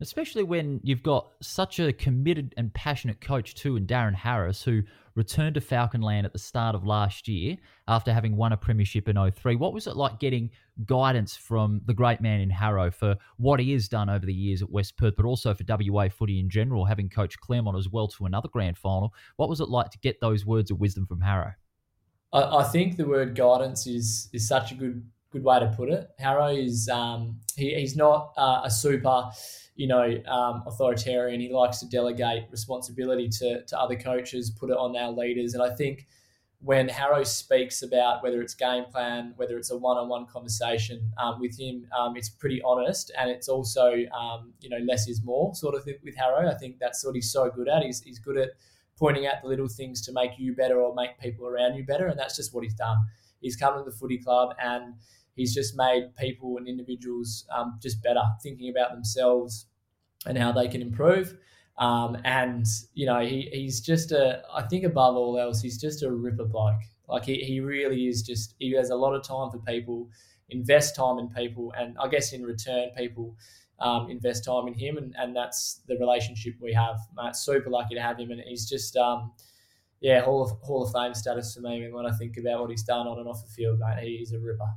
especially 0.00 0.42
when 0.42 0.80
you've 0.82 1.02
got 1.02 1.32
such 1.40 1.80
a 1.80 1.92
committed 1.92 2.54
and 2.56 2.72
passionate 2.72 3.20
coach 3.20 3.54
too 3.54 3.76
in 3.76 3.86
Darren 3.86 4.14
Harris 4.14 4.62
who 4.62 4.82
returned 5.18 5.56
to 5.56 5.60
Falconland 5.60 6.24
at 6.24 6.32
the 6.32 6.38
start 6.38 6.76
of 6.76 6.86
last 6.86 7.26
year 7.26 7.56
after 7.88 8.12
having 8.12 8.36
won 8.36 8.52
a 8.52 8.56
premiership 8.56 9.08
in 9.08 9.32
03. 9.32 9.56
What 9.56 9.74
was 9.74 9.88
it 9.88 9.96
like 9.96 10.20
getting 10.20 10.48
guidance 10.86 11.36
from 11.36 11.80
the 11.86 11.92
great 11.92 12.20
man 12.20 12.40
in 12.40 12.48
Harrow 12.48 12.90
for 12.90 13.16
what 13.36 13.58
he 13.58 13.72
has 13.72 13.88
done 13.88 14.08
over 14.08 14.24
the 14.24 14.32
years 14.32 14.62
at 14.62 14.70
West 14.70 14.96
Perth, 14.96 15.14
but 15.16 15.26
also 15.26 15.52
for 15.52 15.64
WA 15.68 16.08
footy 16.08 16.38
in 16.38 16.48
general, 16.48 16.84
having 16.84 17.08
coached 17.10 17.40
Claremont 17.40 17.76
as 17.76 17.88
well 17.88 18.06
to 18.06 18.26
another 18.26 18.48
grand 18.48 18.78
final? 18.78 19.12
What 19.36 19.48
was 19.48 19.60
it 19.60 19.68
like 19.68 19.90
to 19.90 19.98
get 19.98 20.20
those 20.20 20.46
words 20.46 20.70
of 20.70 20.78
wisdom 20.78 21.04
from 21.04 21.20
Harrow? 21.20 21.52
I, 22.32 22.58
I 22.58 22.64
think 22.64 22.96
the 22.96 23.06
word 23.06 23.34
guidance 23.34 23.88
is 23.88 24.30
is 24.32 24.46
such 24.46 24.70
a 24.70 24.76
good 24.76 25.04
good 25.30 25.44
way 25.44 25.60
to 25.60 25.66
put 25.76 25.90
it. 25.90 26.10
Harrow 26.18 26.48
is 26.48 26.88
um, 26.88 27.40
he, 27.56 27.74
he's 27.74 27.96
not 27.96 28.32
uh, 28.36 28.62
a 28.64 28.70
super 28.70 29.30
you 29.78 29.86
know, 29.86 30.20
um, 30.26 30.64
authoritarian. 30.66 31.40
He 31.40 31.50
likes 31.50 31.78
to 31.78 31.88
delegate 31.88 32.50
responsibility 32.50 33.28
to, 33.28 33.64
to 33.64 33.78
other 33.78 33.94
coaches, 33.94 34.50
put 34.50 34.70
it 34.70 34.76
on 34.76 34.96
our 34.96 35.12
leaders. 35.12 35.54
And 35.54 35.62
I 35.62 35.72
think 35.72 36.08
when 36.60 36.88
Harrow 36.88 37.22
speaks 37.22 37.82
about 37.82 38.24
whether 38.24 38.42
it's 38.42 38.54
game 38.54 38.86
plan, 38.86 39.34
whether 39.36 39.56
it's 39.56 39.70
a 39.70 39.76
one-on-one 39.76 40.26
conversation 40.26 41.12
um, 41.16 41.40
with 41.40 41.56
him, 41.56 41.86
um, 41.96 42.16
it's 42.16 42.28
pretty 42.28 42.60
honest, 42.62 43.12
and 43.16 43.30
it's 43.30 43.48
also 43.48 43.92
um, 44.06 44.52
you 44.60 44.68
know 44.68 44.78
less 44.78 45.08
is 45.08 45.22
more 45.22 45.54
sort 45.54 45.76
of 45.76 45.84
thing 45.84 45.94
with 46.02 46.16
Harrow. 46.16 46.50
I 46.50 46.58
think 46.58 46.80
that's 46.80 47.04
what 47.04 47.14
he's 47.14 47.30
so 47.30 47.48
good 47.48 47.68
at. 47.68 47.84
He's 47.84 48.00
he's 48.00 48.18
good 48.18 48.36
at 48.36 48.50
pointing 48.98 49.28
out 49.28 49.34
the 49.42 49.48
little 49.48 49.68
things 49.68 50.02
to 50.06 50.12
make 50.12 50.32
you 50.38 50.56
better 50.56 50.80
or 50.80 50.92
make 50.96 51.20
people 51.20 51.46
around 51.46 51.76
you 51.76 51.84
better, 51.84 52.08
and 52.08 52.18
that's 52.18 52.34
just 52.34 52.52
what 52.52 52.64
he's 52.64 52.74
done. 52.74 52.96
He's 53.40 53.54
come 53.54 53.78
to 53.78 53.88
the 53.88 53.96
footy 53.96 54.18
club 54.18 54.56
and 54.60 54.94
he's 55.38 55.54
just 55.54 55.76
made 55.76 56.14
people 56.16 56.58
and 56.58 56.68
individuals 56.68 57.46
um, 57.56 57.78
just 57.80 58.02
better, 58.02 58.22
thinking 58.42 58.68
about 58.68 58.90
themselves 58.90 59.66
and 60.26 60.36
how 60.36 60.52
they 60.52 60.68
can 60.68 60.82
improve. 60.82 61.34
Um, 61.78 62.18
and 62.24 62.66
you 62.92 63.06
know, 63.06 63.20
he, 63.20 63.48
he's 63.52 63.80
just 63.80 64.10
a. 64.12 64.42
I 64.52 64.62
think 64.62 64.84
above 64.84 65.16
all 65.16 65.38
else, 65.38 65.62
he's 65.62 65.80
just 65.80 66.02
a 66.02 66.10
ripper 66.10 66.44
bloke. 66.44 66.82
Like 67.08 67.24
he, 67.24 67.36
he 67.36 67.60
really 67.60 68.08
is 68.08 68.22
just. 68.22 68.54
He 68.58 68.72
has 68.72 68.90
a 68.90 68.96
lot 68.96 69.14
of 69.14 69.22
time 69.22 69.50
for 69.50 69.58
people, 69.60 70.10
invest 70.50 70.96
time 70.96 71.18
in 71.18 71.28
people, 71.28 71.72
and 71.78 71.96
I 71.98 72.08
guess 72.08 72.32
in 72.32 72.42
return, 72.42 72.90
people 72.96 73.36
um, 73.78 74.10
invest 74.10 74.44
time 74.44 74.66
in 74.66 74.74
him, 74.74 74.98
and, 74.98 75.14
and 75.16 75.36
that's 75.36 75.82
the 75.86 75.96
relationship 75.98 76.54
we 76.60 76.72
have. 76.72 76.96
Mate, 77.16 77.36
super 77.36 77.70
lucky 77.70 77.94
to 77.94 78.02
have 78.02 78.18
him, 78.18 78.32
and 78.32 78.42
he's 78.44 78.68
just. 78.68 78.96
Um, 78.96 79.32
yeah, 80.00 80.20
Hall 80.20 80.44
of 80.44 80.52
Hall 80.62 80.84
of 80.84 80.92
Fame 80.92 81.12
status 81.12 81.54
for 81.54 81.60
me. 81.60 81.82
And 81.82 81.92
when 81.92 82.06
I 82.06 82.12
think 82.12 82.36
about 82.36 82.60
what 82.60 82.70
he's 82.70 82.84
done 82.84 83.08
on 83.08 83.18
and 83.18 83.28
off 83.28 83.44
the 83.44 83.50
field, 83.50 83.80
mate, 83.80 84.04
he's 84.04 84.32
a 84.32 84.38
ripper. 84.38 84.68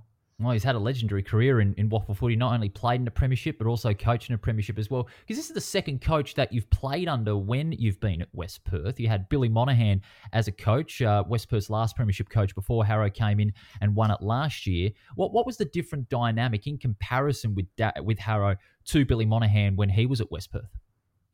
Well, 0.42 0.54
he's 0.54 0.64
had 0.64 0.76
a 0.76 0.80
legendary 0.80 1.24
career 1.24 1.62
in, 1.62 1.74
in 1.76 1.90
WAFL 1.90 2.18
footy, 2.18 2.36
not 2.36 2.54
only 2.54 2.70
played 2.70 3.02
in 3.02 3.08
a 3.08 3.12
premiership, 3.12 3.58
but 3.58 3.68
also 3.68 3.94
coached 3.94 4.30
in 4.30 4.36
a 4.36 4.38
premiership 4.38 4.80
as 4.80 4.90
well. 4.90 5.08
Because 5.22 5.38
this 5.38 5.48
is 5.48 5.54
the 5.54 5.62
second 5.62 6.02
coach 6.02 6.34
that 6.36 6.52
you've 6.52 6.70
played 6.70 7.08
under 7.08 7.38
when 7.38 7.72
you've 7.74 8.00
been 8.00 8.22
at 8.22 8.30
West 8.34 8.64
Perth. 8.64 9.00
You 9.00 9.08
had 9.08 9.30
Billy 9.30 9.50
Monahan 9.50 10.02
as 10.34 10.48
a 10.48 10.52
coach, 10.52 11.02
uh, 11.02 11.24
West 11.28 11.50
Perth's 11.50 11.70
last 11.70 11.96
premiership 11.96 12.30
coach 12.30 12.56
before 12.56 12.86
Harrow 12.86 13.10
came 13.10 13.40
in 13.40 13.54
and 13.82 13.96
won 13.96 14.12
it 14.12 14.22
last 14.22 14.66
year. 14.66 14.92
What 15.16 15.34
what 15.34 15.46
was 15.46 15.58
the 15.58 15.66
different 15.66 16.10
dynamic 16.10 16.68
in 16.68 16.78
comparison 16.78 17.56
with 17.56 17.68
da- 17.76 18.02
with 18.02 18.20
Harrow 18.20 18.56
to 18.86 19.06
Billy 19.06 19.26
Monahan 19.26 19.76
when 19.76 19.90
he 19.90 20.06
was 20.06 20.22
at 20.22 20.32
West 20.32 20.52
Perth? 20.52 20.70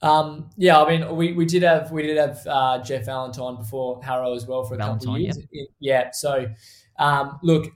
Um, 0.02 0.50
yeah, 0.58 0.80
I 0.80 0.98
mean, 0.98 1.16
we, 1.16 1.34
we 1.34 1.46
did 1.46 1.64
have 1.64 1.92
we 1.92 2.04
did 2.04 2.18
have 2.18 2.46
uh, 2.46 2.84
Jeff 2.84 3.06
Valentine 3.06 3.56
before 3.56 4.02
Harrow 4.04 4.34
as 4.34 4.46
well 4.46 4.64
for 4.64 4.76
a 4.76 4.78
Valentine, 4.78 5.00
couple 5.00 5.16
of 5.16 5.22
years. 5.22 5.40
Yeah, 5.52 5.64
yeah 5.80 6.10
so 6.12 6.48
um, 7.00 7.40
look, 7.42 7.72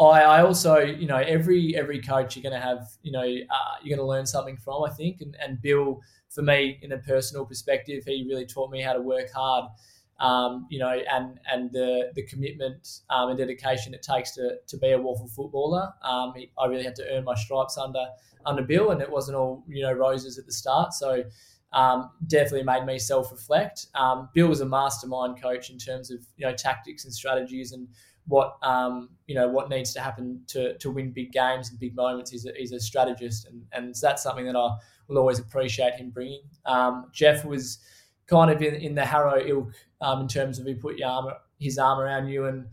I, 0.00 0.20
I 0.22 0.42
also, 0.42 0.78
you 0.78 1.06
know, 1.06 1.18
every 1.18 1.76
every 1.76 2.00
coach 2.00 2.34
you're 2.34 2.42
going 2.42 2.58
to 2.58 2.66
have, 2.66 2.88
you 3.02 3.12
know, 3.12 3.20
uh, 3.20 3.74
you're 3.82 3.96
going 3.96 4.04
to 4.04 4.08
learn 4.08 4.26
something 4.26 4.56
from. 4.56 4.84
I 4.84 4.90
think, 4.90 5.20
and, 5.20 5.36
and 5.40 5.60
Bill, 5.60 6.00
for 6.30 6.42
me, 6.42 6.78
in 6.82 6.92
a 6.92 6.98
personal 6.98 7.44
perspective, 7.44 8.04
he 8.06 8.24
really 8.28 8.46
taught 8.46 8.70
me 8.70 8.80
how 8.80 8.94
to 8.94 9.02
work 9.02 9.30
hard. 9.32 9.70
Um, 10.18 10.66
you 10.70 10.78
know, 10.78 11.00
and 11.10 11.38
and 11.50 11.70
the 11.72 12.12
the 12.14 12.22
commitment 12.22 13.00
um, 13.10 13.30
and 13.30 13.38
dedication 13.38 13.94
it 13.94 14.02
takes 14.02 14.32
to 14.32 14.56
to 14.66 14.76
be 14.78 14.88
a 14.88 14.98
WAFL 14.98 15.30
footballer. 15.30 15.92
Um, 16.02 16.34
I 16.58 16.66
really 16.66 16.84
had 16.84 16.96
to 16.96 17.04
earn 17.10 17.24
my 17.24 17.34
stripes 17.34 17.76
under 17.76 18.06
under 18.46 18.62
Bill, 18.62 18.90
and 18.90 19.02
it 19.02 19.10
wasn't 19.10 19.36
all 19.36 19.64
you 19.68 19.82
know 19.82 19.92
roses 19.92 20.38
at 20.38 20.46
the 20.46 20.52
start. 20.52 20.94
So 20.94 21.24
um, 21.72 22.10
definitely 22.26 22.64
made 22.64 22.84
me 22.84 22.98
self 22.98 23.30
reflect. 23.30 23.86
Um, 23.94 24.28
Bill 24.34 24.48
was 24.48 24.60
a 24.60 24.66
mastermind 24.66 25.40
coach 25.40 25.70
in 25.70 25.78
terms 25.78 26.10
of 26.10 26.20
you 26.36 26.46
know 26.46 26.54
tactics 26.54 27.04
and 27.04 27.14
strategies 27.14 27.72
and 27.72 27.88
what 28.26 28.56
um, 28.62 29.10
you 29.26 29.34
know 29.34 29.48
what 29.48 29.68
needs 29.68 29.92
to 29.94 30.00
happen 30.00 30.42
to, 30.48 30.76
to 30.78 30.90
win 30.90 31.12
big 31.12 31.32
games 31.32 31.70
and 31.70 31.78
big 31.78 31.94
moments. 31.94 32.30
He's 32.30 32.46
a, 32.46 32.52
he's 32.56 32.72
a 32.72 32.80
strategist, 32.80 33.46
and, 33.46 33.64
and 33.72 33.94
that's 34.00 34.22
something 34.22 34.46
that 34.46 34.56
I 34.56 34.70
will 35.08 35.18
always 35.18 35.38
appreciate 35.38 35.94
him 35.94 36.10
bringing. 36.10 36.42
Um, 36.66 37.06
Jeff 37.12 37.44
was 37.44 37.78
kind 38.26 38.50
of 38.50 38.62
in, 38.62 38.74
in 38.74 38.94
the 38.94 39.04
Harrow 39.04 39.40
ilk 39.44 39.72
um, 40.00 40.22
in 40.22 40.28
terms 40.28 40.58
of 40.58 40.66
he 40.66 40.74
put 40.74 40.96
your 40.96 41.08
arm, 41.08 41.32
his 41.58 41.78
arm 41.78 41.98
around 41.98 42.28
you, 42.28 42.46
and 42.46 42.66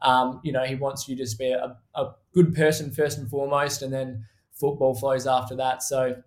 um, 0.00 0.40
you 0.42 0.52
know 0.52 0.64
he 0.64 0.74
wants 0.74 1.08
you 1.08 1.16
to 1.16 1.22
just 1.22 1.38
be 1.38 1.50
a, 1.50 1.76
a 1.94 2.12
good 2.32 2.54
person 2.54 2.90
first 2.90 3.18
and 3.18 3.28
foremost, 3.28 3.82
and 3.82 3.92
then 3.92 4.24
football 4.52 4.94
flows 4.94 5.26
after 5.26 5.56
that. 5.56 5.82
So, 5.82 6.22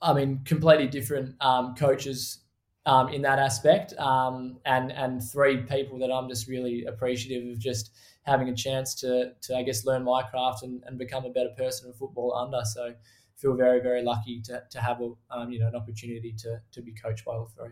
I 0.00 0.12
mean, 0.12 0.40
completely 0.44 0.88
different 0.88 1.34
um, 1.40 1.74
coaches 1.74 2.41
um, 2.86 3.08
in 3.08 3.22
that 3.22 3.38
aspect, 3.38 3.94
um, 3.98 4.58
and 4.64 4.90
and 4.92 5.22
three 5.22 5.58
people 5.58 5.98
that 5.98 6.10
I'm 6.10 6.28
just 6.28 6.48
really 6.48 6.84
appreciative 6.84 7.50
of 7.50 7.58
just 7.58 7.92
having 8.24 8.48
a 8.48 8.54
chance 8.54 8.94
to 8.96 9.32
to 9.42 9.56
I 9.56 9.62
guess 9.62 9.84
learn 9.84 10.04
my 10.04 10.22
craft 10.22 10.62
and, 10.62 10.82
and 10.86 10.98
become 10.98 11.24
a 11.24 11.30
better 11.30 11.50
person 11.56 11.88
in 11.88 11.94
football 11.94 12.34
under. 12.34 12.64
So 12.64 12.94
feel 13.36 13.54
very 13.54 13.80
very 13.80 14.02
lucky 14.02 14.40
to, 14.42 14.62
to 14.70 14.80
have 14.80 15.00
a 15.00 15.12
um, 15.30 15.50
you 15.50 15.60
know 15.60 15.68
an 15.68 15.76
opportunity 15.76 16.32
to 16.38 16.60
to 16.72 16.82
be 16.82 16.92
coached 16.92 17.24
by 17.24 17.32
all 17.32 17.50
three. 17.56 17.70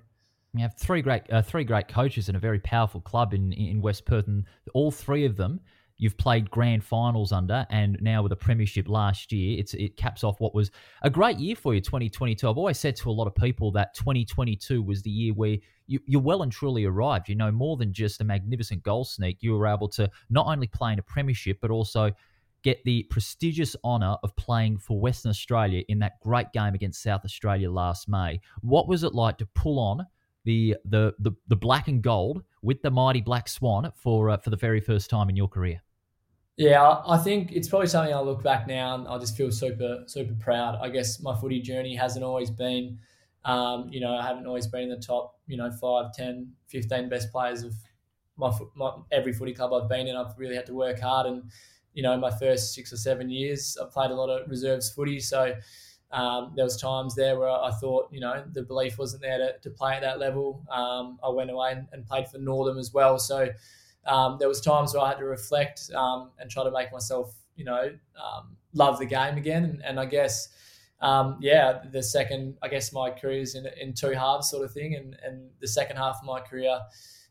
You 0.55 0.63
have 0.63 0.77
three 0.77 1.03
great 1.03 1.23
uh, 1.31 1.43
three 1.43 1.65
great 1.65 1.89
coaches 1.89 2.29
in 2.29 2.37
a 2.37 2.41
very 2.41 2.61
powerful 2.61 3.01
club 3.01 3.35
in 3.35 3.53
in 3.53 3.81
West 3.81 4.05
Perth, 4.05 4.29
and 4.29 4.45
all 4.75 4.91
three 4.91 5.25
of 5.25 5.37
them 5.37 5.61
you've 6.01 6.17
played 6.17 6.51
grand 6.51 6.83
finals 6.83 7.31
under, 7.31 7.67
and 7.69 7.99
now 8.01 8.23
with 8.23 8.33
a 8.33 8.37
premiership 8.37 8.89
last 8.89 9.31
year, 9.31 9.61
it's 9.61 9.75
it 9.75 9.97
caps 9.99 10.25
off 10.25 10.41
what 10.41 10.55
was 10.55 10.71
a 11.03 11.11
great 11.11 11.39
year 11.39 11.55
for 11.55 11.75
you, 11.75 11.81
2022. 11.81 12.49
I've 12.49 12.57
always 12.57 12.79
said 12.79 12.97
to 12.97 13.11
a 13.11 13.13
lot 13.13 13.27
of 13.27 13.35
people 13.35 13.71
that 13.73 13.95
2022 13.95 14.83
was 14.83 15.03
the 15.03 15.11
year 15.11 15.35
where 15.35 15.59
you, 15.87 16.01
you 16.07 16.19
well 16.19 16.43
and 16.43 16.51
truly 16.51 16.87
arrived. 16.87 17.29
You 17.29 17.35
know, 17.35 17.53
more 17.53 17.77
than 17.77 17.93
just 17.93 18.23
a 18.23 18.25
magnificent 18.25 18.83
goal 18.83 19.05
sneak, 19.05 19.39
you 19.43 19.53
were 19.53 19.67
able 19.67 19.89
to 19.91 20.11
not 20.31 20.47
only 20.47 20.67
play 20.67 20.95
in 20.95 20.99
a 20.99 21.03
premiership, 21.03 21.59
but 21.61 21.71
also 21.71 22.11
get 22.63 22.83
the 22.85 23.03
prestigious 23.05 23.77
honour 23.85 24.17
of 24.23 24.35
playing 24.37 24.79
for 24.79 24.99
Western 24.99 25.29
Australia 25.29 25.83
in 25.89 25.99
that 25.99 26.19
great 26.21 26.51
game 26.53 26.75
against 26.75 27.03
South 27.03 27.25
Australia 27.27 27.71
last 27.71 28.09
May. 28.09 28.41
What 28.63 28.89
was 28.89 29.05
it 29.05 29.15
like 29.15 29.37
to 29.39 29.47
pull 29.55 29.79
on 29.79 30.07
the 30.45 30.77
the 30.87 31.15
the, 31.19 31.33
the 31.49 31.57
black 31.57 31.89
and 31.89 32.01
gold 32.01 32.43
with 32.63 32.81
the 32.81 32.91
mighty 32.91 33.21
Black 33.21 33.49
Swan 33.49 33.93
for 33.95 34.31
uh, 34.31 34.39
for 34.39 34.49
the 34.49 34.57
very 34.57 34.81
first 34.81 35.11
time 35.11 35.29
in 35.29 35.37
your 35.37 35.49
career? 35.49 35.83
Yeah, 36.61 37.01
I 37.07 37.17
think 37.17 37.53
it's 37.53 37.69
probably 37.71 37.87
something 37.87 38.15
I 38.15 38.21
look 38.21 38.43
back 38.43 38.67
now 38.67 38.95
and 38.95 39.09
I 39.09 39.17
just 39.17 39.35
feel 39.35 39.51
super, 39.51 40.05
super 40.07 40.35
proud. 40.35 40.79
I 40.83 40.91
guess 40.91 41.19
my 41.23 41.35
footy 41.35 41.63
journey 41.63 41.97
hasn't 41.97 42.23
always 42.23 42.51
been, 42.51 42.99
um, 43.47 43.89
you 43.91 43.99
know, 43.99 44.15
I 44.15 44.23
haven't 44.27 44.47
always 44.47 44.67
been 44.67 44.83
in 44.83 44.91
the 44.91 44.99
top, 44.99 45.39
you 45.47 45.57
know, 45.57 45.71
5, 45.71 46.13
10, 46.13 46.53
15 46.67 47.09
best 47.09 47.33
players 47.33 47.63
of 47.63 47.73
my, 48.37 48.53
my 48.77 48.93
every 49.11 49.33
footy 49.33 49.55
club 49.55 49.73
I've 49.73 49.89
been 49.89 50.07
in. 50.07 50.17
I've 50.17 50.37
really 50.37 50.55
had 50.55 50.67
to 50.67 50.75
work 50.75 51.01
hard. 51.01 51.25
And, 51.29 51.45
you 51.95 52.03
know, 52.03 52.15
my 52.19 52.31
first 52.31 52.75
six 52.75 52.93
or 52.93 52.99
seven 52.99 53.31
years, 53.31 53.79
I 53.81 53.87
played 53.91 54.11
a 54.11 54.15
lot 54.15 54.29
of 54.29 54.47
reserves 54.47 54.91
footy. 54.91 55.19
So 55.19 55.55
um, 56.13 56.53
there 56.57 56.65
was 56.67 56.79
times 56.79 57.15
there 57.15 57.39
where 57.39 57.49
I 57.49 57.71
thought, 57.81 58.11
you 58.13 58.21
know, 58.21 58.45
the 58.53 58.65
belief 58.65 58.99
wasn't 58.99 59.23
there 59.23 59.39
to, 59.39 59.59
to 59.63 59.71
play 59.71 59.95
at 59.95 60.03
that 60.03 60.19
level. 60.19 60.63
Um, 60.71 61.19
I 61.25 61.31
went 61.31 61.51
away 61.51 61.73
and, 61.73 61.89
and 61.95 62.05
played 62.05 62.29
for 62.29 62.37
Northern 62.37 62.77
as 62.77 62.93
well. 62.93 63.19
So, 63.19 63.49
um, 64.07 64.37
there 64.39 64.49
was 64.49 64.61
times 64.61 64.95
where 64.95 65.03
I 65.03 65.09
had 65.09 65.19
to 65.19 65.25
reflect 65.25 65.91
um, 65.95 66.31
and 66.39 66.51
try 66.51 66.65
to 66.65 66.71
make 66.71 66.93
myself, 66.93 67.35
you 67.57 67.65
know, 67.65 67.91
um, 68.23 68.57
love 68.73 68.99
the 68.99 69.07
game 69.07 69.37
again. 69.37 69.65
And, 69.65 69.83
and 69.85 70.01
I 70.01 70.07
guess, 70.07 70.49
um, 71.01 71.39
yeah, 71.41 71.81
the 71.91 72.03
second, 72.03 72.57
I 72.63 72.69
guess 72.69 72.93
my 72.93 73.11
career 73.11 73.41
is 73.41 73.55
in, 73.55 73.67
in 73.81 73.95
two 73.95 74.11
halves 74.11 74.51
sort 74.51 74.65
of 74.65 74.73
thing. 74.73 74.95
And, 74.95 75.17
and 75.25 75.51
the 75.61 75.69
second 75.69 75.97
half 75.97 76.19
of 76.21 76.25
my 76.25 76.41
career, 76.41 76.79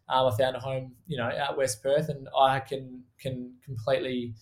um, 0.09 0.27
I 0.27 0.37
found 0.37 0.55
a 0.55 0.59
home, 0.59 0.93
you 1.07 1.17
know, 1.17 1.29
at 1.29 1.57
West 1.57 1.81
Perth. 1.83 2.09
And 2.09 2.27
I 2.37 2.59
can, 2.59 3.03
can 3.19 3.53
completely 3.63 4.35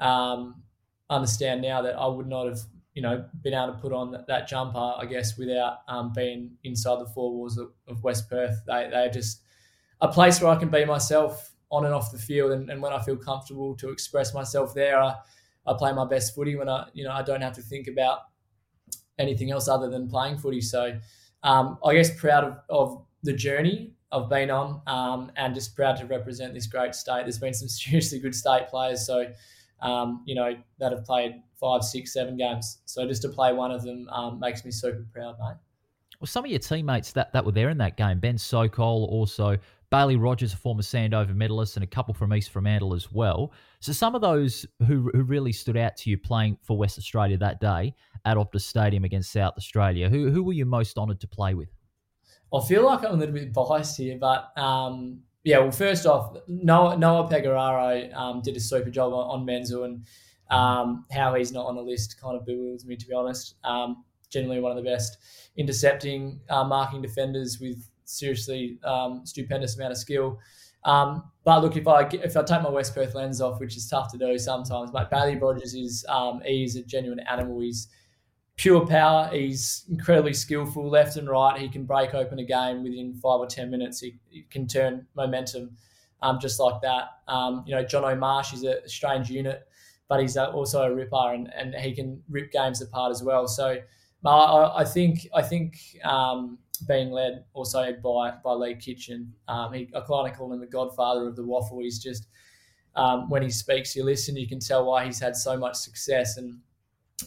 um, 0.00 0.62
understand 1.08 1.62
now 1.62 1.82
that 1.82 1.96
I 1.96 2.06
would 2.06 2.26
not 2.26 2.46
have, 2.46 2.58
you 2.94 3.02
know, 3.02 3.24
been 3.42 3.52
able 3.52 3.74
to 3.74 3.78
put 3.78 3.92
on 3.92 4.10
that, 4.12 4.26
that 4.26 4.48
jumper, 4.48 4.94
I 4.96 5.04
guess, 5.04 5.36
without 5.36 5.78
being 6.14 6.52
inside 6.64 6.98
the 6.98 7.06
four 7.06 7.32
walls 7.32 7.58
of, 7.58 7.70
of 7.86 8.02
West 8.02 8.30
Perth. 8.30 8.62
They, 8.66 8.88
they're 8.90 9.10
just 9.10 9.42
a 10.00 10.08
place 10.08 10.40
where 10.40 10.50
I 10.50 10.56
can 10.56 10.70
be 10.70 10.84
myself 10.84 11.52
on 11.70 11.84
and 11.84 11.94
off 11.94 12.12
the 12.12 12.18
field. 12.18 12.52
And, 12.52 12.70
and 12.70 12.80
when 12.80 12.92
I 12.92 13.00
feel 13.00 13.16
comfortable 13.16 13.74
to 13.76 13.90
express 13.90 14.34
myself 14.34 14.74
there, 14.74 15.00
I, 15.00 15.16
I 15.66 15.74
play 15.74 15.92
my 15.92 16.06
best 16.06 16.34
footy 16.34 16.56
when 16.56 16.68
I, 16.68 16.88
you 16.92 17.04
know, 17.04 17.12
I 17.12 17.22
don't 17.22 17.42
have 17.42 17.54
to 17.54 17.62
think 17.62 17.88
about 17.88 18.20
anything 19.18 19.50
else 19.50 19.68
other 19.68 19.90
than 19.90 20.08
playing 20.08 20.38
footy. 20.38 20.60
So 20.60 20.98
um, 21.42 21.78
I 21.84 21.94
guess 21.94 22.18
proud 22.18 22.44
of, 22.44 22.58
of 22.68 23.04
the 23.22 23.32
journey 23.32 23.92
I've 24.12 24.28
been 24.28 24.50
on 24.50 24.80
um, 24.86 25.32
and 25.36 25.54
just 25.54 25.74
proud 25.74 25.96
to 25.96 26.06
represent 26.06 26.54
this 26.54 26.66
great 26.66 26.94
state. 26.94 27.22
There's 27.22 27.38
been 27.38 27.54
some 27.54 27.68
seriously 27.68 28.18
good 28.18 28.34
state 28.34 28.68
players. 28.68 29.06
So, 29.06 29.26
um, 29.82 30.22
you 30.26 30.34
know, 30.34 30.54
that 30.78 30.92
have 30.92 31.04
played 31.04 31.42
five, 31.58 31.82
six, 31.82 32.12
seven 32.12 32.36
games. 32.36 32.78
So 32.84 33.06
just 33.06 33.22
to 33.22 33.28
play 33.28 33.52
one 33.52 33.70
of 33.70 33.82
them 33.82 34.08
um, 34.10 34.38
makes 34.38 34.64
me 34.64 34.70
super 34.70 35.04
proud, 35.12 35.36
mate. 35.38 35.56
Well, 36.20 36.26
some 36.26 36.44
of 36.44 36.50
your 36.50 36.60
teammates 36.60 37.12
that, 37.12 37.32
that 37.32 37.44
were 37.44 37.52
there 37.52 37.68
in 37.68 37.78
that 37.78 37.96
game, 37.96 38.20
Ben 38.20 38.38
Sokol, 38.38 39.06
also 39.10 39.58
Bailey 39.90 40.16
Rogers, 40.16 40.52
a 40.52 40.56
former 40.56 40.82
Sandover 40.82 41.34
medalist, 41.34 41.76
and 41.76 41.84
a 41.84 41.86
couple 41.86 42.12
from 42.12 42.34
East 42.34 42.50
Fremantle 42.50 42.94
as 42.94 43.12
well. 43.12 43.52
So 43.80 43.92
some 43.92 44.14
of 44.14 44.20
those 44.20 44.66
who, 44.86 45.10
who 45.14 45.22
really 45.22 45.52
stood 45.52 45.76
out 45.76 45.96
to 45.98 46.10
you 46.10 46.18
playing 46.18 46.58
for 46.62 46.76
West 46.76 46.98
Australia 46.98 47.36
that 47.38 47.60
day 47.60 47.94
at 48.24 48.36
Optus 48.36 48.62
Stadium 48.62 49.04
against 49.04 49.32
South 49.32 49.54
Australia, 49.56 50.08
who, 50.08 50.30
who 50.30 50.42
were 50.42 50.52
you 50.52 50.66
most 50.66 50.98
honoured 50.98 51.20
to 51.20 51.28
play 51.28 51.54
with? 51.54 51.68
I 52.52 52.60
feel 52.66 52.84
like 52.84 53.04
I'm 53.04 53.14
a 53.14 53.16
little 53.16 53.34
bit 53.34 53.52
biased 53.52 53.96
here, 53.96 54.18
but 54.18 54.56
um, 54.56 55.20
yeah, 55.44 55.58
well, 55.58 55.70
first 55.70 56.06
off, 56.06 56.36
Noah, 56.48 56.96
Noah 56.96 57.28
Pecoraro 57.28 58.14
um, 58.16 58.42
did 58.42 58.56
a 58.56 58.60
super 58.60 58.90
job 58.90 59.12
on, 59.12 59.40
on 59.40 59.44
Menzel, 59.44 59.84
and 59.84 60.04
um, 60.50 61.04
how 61.10 61.34
he's 61.34 61.52
not 61.52 61.66
on 61.66 61.76
the 61.76 61.82
list 61.82 62.20
kind 62.20 62.36
of 62.36 62.44
bewilders 62.44 62.84
me, 62.84 62.96
to 62.96 63.06
be 63.06 63.14
honest. 63.14 63.54
Um, 63.64 64.04
generally, 64.28 64.60
one 64.60 64.76
of 64.76 64.82
the 64.82 64.88
best 64.88 65.18
intercepting, 65.56 66.40
uh, 66.48 66.64
marking 66.64 67.00
defenders 67.00 67.58
with 67.60 67.88
seriously 68.06 68.78
um, 68.84 69.22
stupendous 69.24 69.76
amount 69.76 69.92
of 69.92 69.98
skill. 69.98 70.38
Um, 70.84 71.24
but 71.44 71.62
look, 71.62 71.76
if 71.76 71.86
I 71.88 72.08
if 72.12 72.36
I 72.36 72.42
take 72.42 72.62
my 72.62 72.70
West 72.70 72.94
Perth 72.94 73.14
lens 73.14 73.40
off, 73.40 73.60
which 73.60 73.76
is 73.76 73.88
tough 73.88 74.10
to 74.12 74.18
do 74.18 74.38
sometimes, 74.38 74.90
but 74.90 75.10
Bailey 75.10 75.36
Rogers 75.36 75.74
is 75.74 76.04
um, 76.08 76.40
he's 76.44 76.76
a 76.76 76.82
genuine 76.82 77.20
animal. 77.20 77.60
He's 77.60 77.88
pure 78.56 78.86
power. 78.86 79.28
He's 79.32 79.84
incredibly 79.90 80.32
skillful, 80.32 80.88
left 80.88 81.16
and 81.16 81.28
right. 81.28 81.60
He 81.60 81.68
can 81.68 81.84
break 81.84 82.14
open 82.14 82.38
a 82.38 82.44
game 82.44 82.82
within 82.82 83.14
five 83.14 83.40
or 83.40 83.46
ten 83.46 83.70
minutes. 83.70 84.00
He, 84.00 84.18
he 84.30 84.42
can 84.48 84.66
turn 84.66 85.06
momentum 85.14 85.76
um, 86.22 86.38
just 86.40 86.58
like 86.60 86.80
that. 86.82 87.08
Um, 87.28 87.64
you 87.66 87.74
know, 87.74 87.84
Jono 87.84 88.18
Marsh 88.18 88.52
is 88.52 88.64
a 88.64 88.88
strange 88.88 89.28
unit, 89.28 89.66
but 90.08 90.20
he's 90.20 90.36
also 90.36 90.82
a 90.82 90.94
ripper, 90.94 91.34
and, 91.34 91.52
and 91.52 91.74
he 91.74 91.94
can 91.94 92.22
rip 92.28 92.52
games 92.52 92.80
apart 92.80 93.10
as 93.10 93.22
well. 93.22 93.48
So 93.48 93.78
I, 94.24 94.72
I 94.76 94.84
think 94.84 95.26
I 95.34 95.42
think 95.42 95.78
um, 96.04 96.58
being 96.78 97.10
led 97.10 97.44
also 97.54 97.92
by 98.02 98.32
by 98.42 98.52
Lee 98.52 98.74
Kitchen. 98.74 99.32
Um, 99.48 99.72
he, 99.72 99.88
I 99.94 100.00
kind 100.00 100.30
of 100.30 100.36
call 100.36 100.52
him 100.52 100.60
the 100.60 100.66
godfather 100.66 101.26
of 101.26 101.36
the 101.36 101.42
WAFL. 101.42 101.82
He's 101.82 101.98
just 101.98 102.28
um, 102.94 103.28
when 103.28 103.42
he 103.42 103.50
speaks, 103.50 103.94
you 103.94 104.04
listen. 104.04 104.36
You 104.36 104.48
can 104.48 104.60
tell 104.60 104.86
why 104.86 105.04
he's 105.04 105.20
had 105.20 105.36
so 105.36 105.56
much 105.56 105.76
success, 105.76 106.36
and 106.36 106.58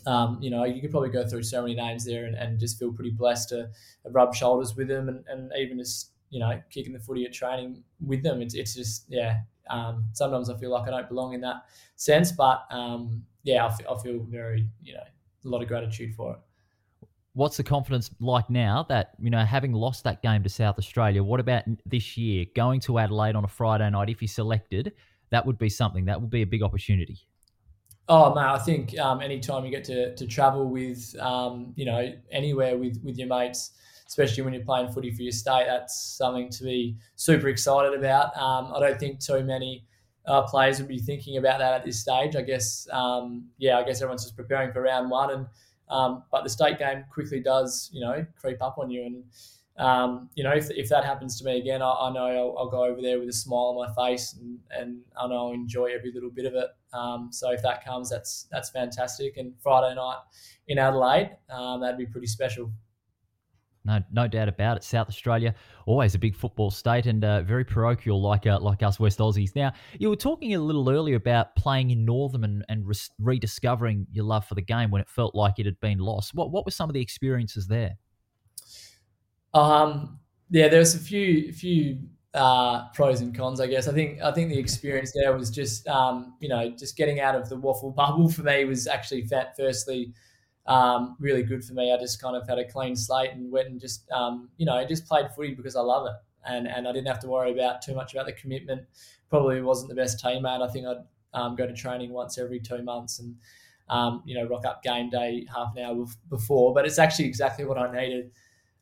um, 0.06 0.38
you 0.42 0.50
know 0.50 0.66
you 0.66 0.82
could 0.82 0.92
probably 0.92 1.10
go 1.10 1.28
through 1.28 1.44
so 1.44 1.62
many 1.62 1.76
names 1.76 2.06
there 2.06 2.26
and, 2.26 2.36
and 2.36 2.60
just 2.60 2.80
feel 2.80 2.92
pretty 2.92 3.12
blessed 3.12 3.50
to 3.50 3.70
rub 4.06 4.34
shoulders 4.34 4.76
with 4.76 4.88
them, 4.88 5.10
and, 5.10 5.24
and 5.28 5.52
even 5.58 5.78
just 5.78 6.12
you 6.30 6.40
know 6.40 6.62
kicking 6.70 6.94
the 6.94 7.00
footy 7.00 7.26
at 7.26 7.34
training 7.34 7.84
with 8.06 8.24
them. 8.24 8.42
It's 8.42 8.56
it's 8.56 8.76
just 8.76 9.06
yeah. 9.10 9.38
Um, 9.70 10.06
sometimes 10.14 10.50
I 10.50 10.58
feel 10.58 10.72
like 10.72 10.88
I 10.88 10.92
don't 10.92 11.08
belong 11.08 11.34
in 11.34 11.42
that 11.42 11.66
sense, 11.96 12.32
but 12.32 12.66
um, 12.72 13.24
yeah, 13.44 13.68
I 13.68 14.02
feel 14.02 14.26
very 14.28 14.68
you 14.82 14.94
know 14.96 15.04
a 15.46 15.48
lot 15.48 15.62
of 15.62 15.68
gratitude 15.68 16.16
for 16.16 16.34
it 16.34 16.40
what's 17.34 17.58
the 17.58 17.64
confidence 17.64 18.10
like 18.20 18.50
now 18.50 18.86
that 18.90 19.12
you 19.20 19.30
know 19.30 19.44
having 19.44 19.74
lost 19.74 20.04
that 20.04 20.22
game 20.22 20.44
to 20.44 20.50
South 20.50 20.78
Australia? 20.78 21.24
What 21.24 21.40
about 21.40 21.64
this 21.86 22.18
year 22.18 22.46
going 22.56 22.80
to 22.82 23.00
Adelaide 23.00 23.36
on 23.36 23.44
a 23.44 23.48
Friday 23.48 23.90
night? 23.90 24.10
If 24.10 24.22
you're 24.22 24.28
selected, 24.28 24.94
that 25.32 25.46
would 25.46 25.58
be 25.58 25.70
something. 25.70 26.06
That 26.06 26.20
would 26.20 26.30
be 26.30 26.42
a 26.42 26.48
big 26.48 26.64
opportunity. 26.64 27.20
Oh 28.08 28.34
man, 28.34 28.46
I 28.46 28.58
think 28.58 28.98
um, 28.98 29.22
anytime 29.22 29.64
you 29.66 29.72
get 29.72 29.84
to, 29.86 30.16
to 30.16 30.26
travel 30.26 30.68
with 30.68 31.16
um, 31.20 31.74
you 31.76 31.86
know 31.86 32.12
anywhere 32.32 32.78
with 32.78 33.00
with 33.04 33.18
your 33.18 33.28
mates, 33.28 33.72
especially 34.08 34.44
when 34.44 34.54
you're 34.54 34.64
playing 34.64 34.92
footy 34.92 35.12
for 35.12 35.22
your 35.22 35.32
state, 35.32 35.66
that's 35.68 36.18
something 36.18 36.50
to 36.50 36.64
be 36.64 36.98
super 37.16 37.50
excited 37.50 37.94
about. 37.98 38.36
Um, 38.36 38.74
I 38.76 38.80
don't 38.80 39.00
think 39.00 39.20
too 39.20 39.44
many 39.44 39.86
uh, 40.26 40.42
players 40.42 40.80
would 40.80 40.88
be 40.88 40.98
thinking 40.98 41.38
about 41.38 41.60
that 41.60 41.74
at 41.74 41.86
this 41.86 42.00
stage. 42.00 42.36
I 42.36 42.42
guess 42.42 42.88
um, 42.92 43.46
yeah, 43.60 43.78
I 43.78 43.84
guess 43.84 44.02
everyone's 44.02 44.24
just 44.24 44.36
preparing 44.36 44.74
for 44.74 44.82
round 44.82 45.12
one 45.12 45.32
and 45.32 45.46
um, 45.90 46.24
but 46.32 46.44
the 46.44 46.50
state 46.50 46.78
game 46.78 47.06
quickly 47.12 47.40
does, 47.40 47.90
you 47.92 48.02
know, 48.02 48.26
creep 48.40 48.62
up 48.62 48.78
on 48.78 48.90
you. 48.90 49.06
And, 49.06 49.24
um, 49.78 50.30
you 50.36 50.44
know, 50.44 50.52
if, 50.52 50.70
if 50.72 50.90
that 50.90 51.04
happens 51.04 51.40
to 51.40 51.46
me 51.46 51.58
again, 51.58 51.82
I, 51.82 51.90
I 51.90 52.14
know 52.14 52.26
I'll, 52.26 52.56
I'll, 52.58 52.70
go 52.70 52.84
over 52.84 53.02
there 53.02 53.20
with 53.20 53.30
a 53.30 53.34
smile 53.34 53.76
on 53.78 53.88
my 53.88 54.08
face 54.08 54.34
and, 54.34 54.60
and 54.72 55.00
I 55.20 55.28
know 55.28 55.48
I'll 55.48 55.54
enjoy 55.54 55.86
every 55.86 56.12
little 56.12 56.30
bit 56.30 56.46
of 56.46 56.54
it. 56.54 56.68
Um, 56.94 57.30
so 57.32 57.52
if 57.52 57.62
that 57.64 57.84
comes, 57.84 58.10
that's 58.10 58.48
that's 58.52 58.70
fantastic. 58.70 59.38
And 59.38 59.54
Friday 59.62 59.96
night 59.96 60.18
in 60.68 60.78
Adelaide, 60.78 61.38
um, 61.50 61.82
that'd 61.82 61.98
be 61.98 62.06
pretty 62.06 62.28
special. 62.28 62.72
No, 63.86 64.00
no 64.12 64.28
doubt 64.28 64.50
about 64.50 64.78
it. 64.78 64.84
South 64.84 65.08
Australia, 65.08 65.56
always 65.86 66.14
a 66.14 66.20
big 66.20 66.36
football 66.36 66.70
state 66.70 67.06
and 67.06 67.24
uh, 67.24 67.42
very 67.42 67.64
parochial, 67.64 68.22
like 68.22 68.46
uh, 68.46 68.60
like 68.60 68.84
us 68.84 69.00
West 69.00 69.20
Aussies. 69.20 69.56
Now, 69.56 69.72
you 69.98 70.10
were 70.10 70.18
talking 70.18 70.54
a 70.54 70.60
little 70.60 70.90
earlier 70.90 71.16
about 71.16 71.56
playing 71.56 71.92
in 71.92 72.04
Northern 72.04 72.44
and, 72.44 72.66
and 72.68 72.86
re- 72.86 72.96
rediscovering 73.20 74.08
your 74.12 74.26
love 74.26 74.46
for 74.46 74.56
the 74.56 74.62
game 74.62 74.92
when 74.92 75.02
it 75.02 75.10
felt 75.10 75.34
like 75.34 75.60
it 75.60 75.66
had 75.66 75.80
been 75.80 76.00
lost. 76.00 76.34
What 76.34 76.52
what 76.52 76.66
were 76.66 76.72
some 76.72 76.90
of 76.90 76.94
the 76.94 77.02
experiences 77.02 77.68
there? 77.68 77.98
Um, 79.54 80.20
yeah, 80.50 80.68
there's 80.68 80.96
a 80.96 81.00
few 81.00 81.54
few 81.54 82.00
uh, 82.34 82.90
pros 82.90 83.22
and 83.22 83.36
cons, 83.36 83.60
I 83.60 83.68
guess. 83.68 83.88
I 83.88 83.94
think 83.94 84.22
I 84.22 84.32
think 84.32 84.50
the 84.50 84.60
experience 84.60 85.14
there 85.14 85.36
was 85.36 85.50
just 85.50 85.88
um, 85.88 86.36
you 86.42 86.50
know 86.50 86.70
just 86.78 86.98
getting 86.98 87.20
out 87.20 87.36
of 87.36 87.50
the 87.50 87.56
WAFL 87.56 87.96
bubble 87.96 88.30
for 88.30 88.44
me 88.44 88.66
was 88.66 88.88
actually 88.88 89.28
firstly 89.58 90.14
um, 90.70 91.16
really 91.20 91.42
good 91.42 91.66
for 91.66 91.74
me. 91.74 91.92
I 91.92 91.98
just 91.98 92.22
kind 92.22 92.36
of 92.36 92.48
had 92.48 92.60
a 92.60 92.64
clean 92.64 92.96
slate 92.96 93.32
and 93.32 93.52
went 93.52 93.70
and 93.70 93.80
just 93.80 94.10
um, 94.12 94.50
you 94.58 94.66
know 94.68 94.86
just 94.86 95.08
played 95.08 95.26
footy 95.36 95.56
because 95.56 95.76
I 95.76 95.82
love 95.82 96.06
it, 96.06 96.14
and 96.46 96.68
and 96.68 96.88
I 96.88 96.92
didn't 96.94 97.08
have 97.08 97.20
to 97.22 97.28
worry 97.28 97.52
about 97.52 97.82
too 97.82 97.96
much 97.96 98.14
about 98.14 98.28
the 98.28 98.34
commitment. 98.34 98.84
Probably 99.30 99.62
wasn't 99.62 99.90
the 99.90 99.96
best 99.96 100.24
teammate. 100.24 100.62
I 100.62 100.72
think 100.72 100.86
I'd 100.86 101.04
um, 101.34 101.56
go 101.56 101.66
to 101.66 101.74
training 101.74 102.12
once 102.12 102.38
every 102.38 102.60
two 102.60 102.84
months 102.84 103.20
and 103.20 103.36
um, 103.90 104.22
you 104.26 104.36
know 104.36 104.48
rock 104.48 104.64
up 104.66 104.84
game 104.84 105.10
day 105.10 105.48
half 105.54 105.76
an 105.76 105.84
hour 105.84 106.06
before, 106.30 106.74
but 106.74 106.86
it's 106.86 107.00
actually 107.00 107.26
exactly 107.26 107.66
what 107.66 107.80
I 107.80 107.92
needed. 107.92 108.32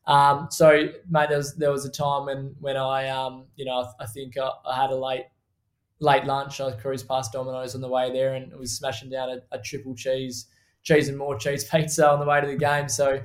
Um, 0.07 0.47
so, 0.51 0.89
mate, 1.09 1.29
there 1.29 1.37
was 1.37 1.55
there 1.55 1.71
was 1.71 1.85
a 1.85 1.91
time 1.91 2.25
when 2.25 2.53
when 2.59 2.75
I 2.75 3.07
um, 3.07 3.45
you 3.55 3.63
know 3.63 3.89
I, 3.99 4.03
I 4.03 4.07
think 4.07 4.37
I, 4.37 4.51
I, 4.69 4.75
had 4.75 4.89
a 4.89 4.95
late 4.95 5.25
late 6.01 6.25
lunch. 6.25 6.59
I 6.59 6.71
cruised 6.71 7.07
past 7.07 7.31
Domino's 7.31 7.75
on 7.75 7.81
the 7.81 7.87
way 7.87 8.11
there 8.11 8.33
and 8.33 8.53
was 8.57 8.73
smashing 8.73 9.09
down 9.09 9.29
a, 9.29 9.39
a 9.55 9.59
triple 9.59 9.95
cheese 9.95 10.47
cheese 10.87 11.09
and 11.09 11.17
more 11.17 11.37
cheese 11.37 11.65
pizza 11.65 12.09
on 12.09 12.19
the 12.19 12.25
way 12.25 12.39
to 12.39 12.47
the 12.47 12.55
game. 12.55 12.87
So 12.87 13.21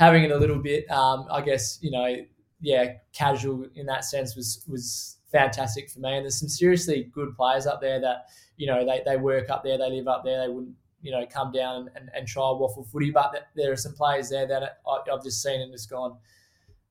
having 0.00 0.24
it 0.24 0.32
a 0.32 0.36
little 0.36 0.58
bit, 0.58 0.90
um, 0.90 1.26
I 1.30 1.40
guess, 1.40 1.78
you 1.80 1.92
know, 1.92 2.16
yeah, 2.60 2.94
casual 3.12 3.66
in 3.76 3.86
that 3.86 4.04
sense 4.04 4.34
was 4.34 4.64
was 4.68 5.18
fantastic 5.30 5.90
for 5.90 6.00
me. 6.00 6.16
And 6.16 6.24
there's 6.24 6.38
some 6.40 6.48
seriously 6.48 7.10
good 7.12 7.36
players 7.36 7.66
up 7.66 7.80
there 7.80 8.00
that, 8.00 8.26
you 8.56 8.66
know, 8.66 8.84
they, 8.84 9.02
they 9.04 9.16
work 9.16 9.48
up 9.50 9.62
there, 9.62 9.78
they 9.78 9.90
live 9.90 10.08
up 10.08 10.24
there, 10.24 10.46
they 10.46 10.52
wouldn't, 10.52 10.74
you 11.02 11.12
know, 11.12 11.24
come 11.26 11.52
down 11.52 11.90
and, 11.94 12.08
and, 12.14 12.26
try 12.26 12.42
WAFL 12.42 12.90
footy. 12.90 13.10
But 13.10 13.48
there 13.54 13.70
are 13.70 13.76
some 13.76 13.94
players 13.94 14.30
there 14.30 14.46
that 14.46 14.78
I, 14.86 14.98
have 15.10 15.22
just 15.22 15.42
seen 15.42 15.60
and 15.60 15.70
just 15.70 15.90
gone, 15.90 16.16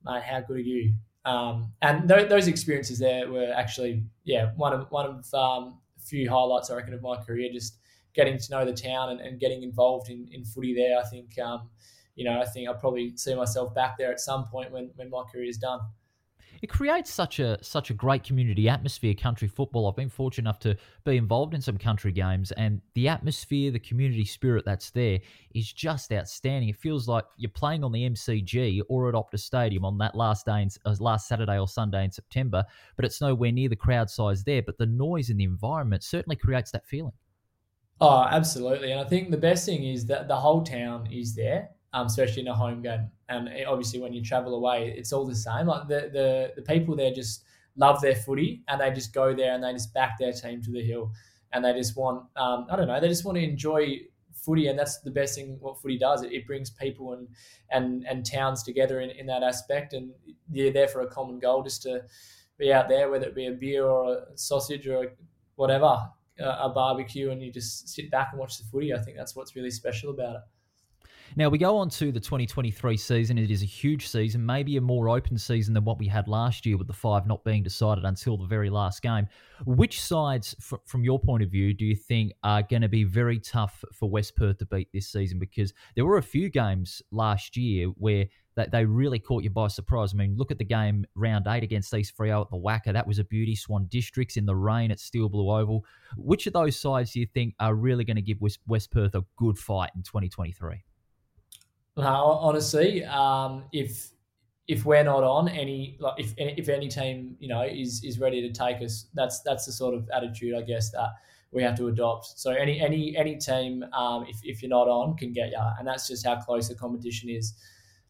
mate, 0.05 0.23
how 0.23 0.41
good 0.41 0.57
are 0.57 0.59
you? 0.59 0.93
Um, 1.25 1.71
and 1.81 2.07
th- 2.07 2.29
those 2.29 2.47
experiences 2.47 2.99
there 2.99 3.31
were 3.31 3.51
actually, 3.55 4.03
yeah, 4.23 4.51
one 4.55 4.73
of 4.73 4.87
one 4.91 5.05
of 5.05 5.33
um, 5.33 5.79
a 5.97 6.01
few 6.01 6.29
highlights 6.29 6.69
I 6.69 6.75
reckon 6.75 6.93
of 6.93 7.01
my 7.01 7.15
career. 7.15 7.49
Just 7.51 7.77
getting 8.13 8.37
to 8.37 8.51
know 8.51 8.65
the 8.65 8.73
town 8.73 9.09
and, 9.09 9.19
and 9.19 9.39
getting 9.39 9.63
involved 9.63 10.09
in, 10.09 10.27
in 10.31 10.43
footy 10.45 10.73
there. 10.73 10.99
I 10.99 11.03
think, 11.03 11.37
um, 11.39 11.69
you 12.15 12.25
know, 12.25 12.39
I 12.39 12.45
think 12.45 12.67
I'll 12.67 12.75
probably 12.75 13.15
see 13.15 13.35
myself 13.35 13.73
back 13.73 13.97
there 13.97 14.11
at 14.11 14.19
some 14.19 14.45
point 14.45 14.71
when, 14.71 14.91
when 14.95 15.09
my 15.09 15.23
career 15.31 15.45
is 15.45 15.57
done. 15.57 15.79
It 16.63 16.69
creates 16.69 17.11
such 17.11 17.39
a 17.39 17.61
such 17.61 17.89
a 17.89 17.93
great 17.93 18.23
community 18.23 18.69
atmosphere. 18.69 19.13
Country 19.13 19.49
football. 19.49 19.85
I've 19.85 19.97
been 19.97 20.07
fortunate 20.07 20.47
enough 20.47 20.59
to 20.59 20.77
be 21.03 21.17
involved 21.17 21.53
in 21.53 21.61
some 21.61 21.77
country 21.77 22.13
games, 22.13 22.53
and 22.53 22.79
the 22.93 23.09
atmosphere, 23.09 23.69
the 23.69 23.79
community 23.79 24.23
spirit 24.23 24.63
that's 24.63 24.89
there 24.91 25.19
is 25.53 25.73
just 25.73 26.13
outstanding. 26.13 26.69
It 26.69 26.77
feels 26.77 27.05
like 27.05 27.25
you're 27.35 27.51
playing 27.51 27.83
on 27.83 27.91
the 27.91 28.09
MCG 28.09 28.81
or 28.87 29.09
at 29.09 29.13
Optus 29.13 29.41
Stadium 29.41 29.83
on 29.83 29.97
that 29.97 30.15
last 30.15 30.45
day, 30.45 30.61
in, 30.61 30.69
uh, 30.85 30.95
last 31.01 31.27
Saturday 31.27 31.59
or 31.59 31.67
Sunday 31.67 32.05
in 32.05 32.11
September, 32.11 32.63
but 32.95 33.03
it's 33.03 33.19
nowhere 33.19 33.51
near 33.51 33.67
the 33.67 33.75
crowd 33.75 34.09
size 34.09 34.45
there. 34.45 34.61
But 34.61 34.77
the 34.77 34.85
noise 34.85 35.29
in 35.29 35.35
the 35.35 35.43
environment 35.43 36.01
certainly 36.01 36.37
creates 36.37 36.71
that 36.71 36.85
feeling. 36.85 37.11
Oh, 38.05 38.27
absolutely. 38.29 38.91
And 38.91 38.99
I 38.99 39.05
think 39.05 39.31
the 39.31 39.37
best 39.37 39.65
thing 39.65 39.85
is 39.85 40.05
that 40.07 40.27
the 40.27 40.35
whole 40.35 40.61
town 40.61 41.07
is 41.09 41.33
there, 41.35 41.69
um, 41.93 42.07
especially 42.07 42.41
in 42.41 42.49
a 42.49 42.53
home 42.53 42.81
game. 42.81 43.09
And 43.29 43.49
obviously, 43.65 44.01
when 44.01 44.11
you 44.11 44.21
travel 44.21 44.55
away, 44.55 44.93
it's 44.97 45.13
all 45.13 45.25
the 45.25 45.33
same. 45.33 45.67
Like 45.67 45.87
the, 45.87 46.09
the, 46.11 46.51
the 46.57 46.61
people 46.63 46.97
there 46.97 47.13
just 47.13 47.45
love 47.77 48.01
their 48.01 48.15
footy 48.15 48.61
and 48.67 48.81
they 48.81 48.91
just 48.91 49.13
go 49.13 49.33
there 49.33 49.53
and 49.53 49.63
they 49.63 49.71
just 49.71 49.93
back 49.93 50.19
their 50.19 50.33
team 50.33 50.61
to 50.63 50.71
the 50.71 50.83
hill. 50.83 51.13
And 51.53 51.63
they 51.63 51.71
just 51.71 51.95
want, 51.95 52.25
um, 52.35 52.67
I 52.69 52.75
don't 52.75 52.87
know, 52.87 52.99
they 52.99 53.07
just 53.07 53.23
want 53.23 53.37
to 53.37 53.43
enjoy 53.43 54.01
footy. 54.33 54.67
And 54.67 54.77
that's 54.77 54.99
the 54.99 55.11
best 55.11 55.35
thing 55.35 55.55
what 55.61 55.81
footy 55.81 55.97
does. 55.97 56.23
It, 56.23 56.33
it 56.33 56.45
brings 56.45 56.71
people 56.71 57.13
and, 57.13 57.29
and, 57.71 58.05
and 58.05 58.25
towns 58.25 58.63
together 58.63 58.99
in, 58.99 59.11
in 59.11 59.27
that 59.27 59.43
aspect. 59.43 59.93
And 59.93 60.11
you're 60.51 60.73
there 60.73 60.89
for 60.89 61.03
a 61.03 61.07
common 61.07 61.39
goal 61.39 61.63
just 61.63 61.83
to 61.83 62.01
be 62.57 62.73
out 62.73 62.89
there, 62.89 63.09
whether 63.09 63.27
it 63.27 63.33
be 63.33 63.47
a 63.47 63.53
beer 63.53 63.85
or 63.85 64.13
a 64.13 64.37
sausage 64.37 64.89
or 64.89 65.13
whatever 65.55 66.09
a 66.39 66.69
barbecue 66.69 67.31
and 67.31 67.41
you 67.41 67.51
just 67.51 67.89
sit 67.89 68.09
back 68.09 68.29
and 68.31 68.39
watch 68.39 68.57
the 68.57 68.63
footy. 68.65 68.93
I 68.93 68.99
think 68.99 69.17
that's 69.17 69.35
what's 69.35 69.55
really 69.55 69.71
special 69.71 70.11
about 70.11 70.35
it. 70.35 70.41
Now 71.35 71.49
we 71.49 71.57
go 71.57 71.77
on 71.77 71.89
to 71.91 72.11
the 72.11 72.19
2023 72.19 72.95
season. 72.95 73.39
It 73.39 73.49
is 73.49 73.63
a 73.63 73.65
huge 73.65 74.07
season, 74.07 74.45
maybe 74.45 74.77
a 74.77 74.81
more 74.81 75.09
open 75.09 75.37
season 75.37 75.73
than 75.73 75.83
what 75.83 75.97
we 75.97 76.07
had 76.07 76.27
last 76.27 76.63
year, 76.63 76.77
with 76.77 76.85
the 76.85 76.93
five 76.93 77.25
not 77.25 77.43
being 77.43 77.63
decided 77.63 78.05
until 78.05 78.37
the 78.37 78.45
very 78.45 78.69
last 78.69 79.01
game. 79.01 79.27
Which 79.65 79.99
sides, 80.01 80.55
from 80.85 81.03
your 81.03 81.19
point 81.19 81.41
of 81.41 81.49
view, 81.49 81.73
do 81.73 81.85
you 81.85 81.95
think 81.95 82.33
are 82.43 82.61
going 82.61 82.83
to 82.83 82.89
be 82.89 83.03
very 83.03 83.39
tough 83.39 83.83
for 83.93 84.09
West 84.09 84.35
Perth 84.35 84.59
to 84.59 84.65
beat 84.67 84.89
this 84.93 85.11
season? 85.11 85.39
Because 85.39 85.73
there 85.95 86.05
were 86.05 86.17
a 86.17 86.23
few 86.23 86.49
games 86.49 87.01
last 87.09 87.57
year 87.57 87.87
where 87.97 88.25
they 88.55 88.85
really 88.85 89.19
caught 89.19 89.43
you 89.43 89.49
by 89.49 89.67
surprise. 89.67 90.13
I 90.13 90.17
mean, 90.17 90.35
look 90.37 90.51
at 90.51 90.57
the 90.57 90.65
game 90.65 91.05
round 91.15 91.47
eight 91.47 91.63
against 91.63 91.93
East 91.93 92.15
Freo 92.17 92.41
at 92.41 92.51
the 92.51 92.57
WACA. 92.57 92.93
That 92.93 93.07
was 93.07 93.19
a 93.19 93.23
beauty. 93.23 93.55
Swan 93.55 93.85
Districts 93.89 94.37
in 94.37 94.45
the 94.45 94.55
rain 94.55 94.91
at 94.91 94.99
Steel 94.99 95.29
Blue 95.29 95.49
Oval. 95.49 95.85
Which 96.17 96.47
of 96.47 96.53
those 96.53 96.79
sides 96.79 97.13
do 97.13 97.19
you 97.19 97.27
think 97.33 97.55
are 97.59 97.75
really 97.75 98.03
going 98.03 98.17
to 98.17 98.21
give 98.21 98.39
West, 98.41 98.59
West 98.67 98.91
Perth 98.91 99.15
a 99.15 99.23
good 99.37 99.57
fight 99.57 99.91
in 99.95 100.03
2023? 100.03 100.83
honestly, 102.41 103.03
um, 103.05 103.65
if 103.71 104.09
if 104.67 104.85
we're 104.85 105.03
not 105.03 105.23
on 105.23 105.49
any 105.49 105.97
like 105.99 106.15
if 106.17 106.33
if 106.37 106.69
any 106.69 106.87
team 106.87 107.35
you 107.39 107.47
know 107.47 107.63
is 107.63 108.03
is 108.03 108.19
ready 108.19 108.41
to 108.41 108.51
take 108.51 108.81
us, 108.81 109.07
that's 109.13 109.41
that's 109.41 109.65
the 109.65 109.71
sort 109.71 109.93
of 109.93 110.09
attitude 110.13 110.55
I 110.55 110.61
guess 110.61 110.91
that 110.91 111.09
we 111.51 111.61
have 111.63 111.77
to 111.77 111.87
adopt. 111.87 112.39
So 112.39 112.51
any 112.51 112.79
any 112.79 113.15
any 113.15 113.37
team, 113.37 113.83
um, 113.93 114.25
if 114.27 114.39
if 114.43 114.61
you're 114.61 114.69
not 114.69 114.87
on, 114.87 115.15
can 115.17 115.33
get 115.33 115.49
you, 115.49 115.61
and 115.77 115.87
that's 115.87 116.07
just 116.07 116.25
how 116.25 116.37
close 116.37 116.67
the 116.67 116.75
competition 116.75 117.29
is. 117.29 117.53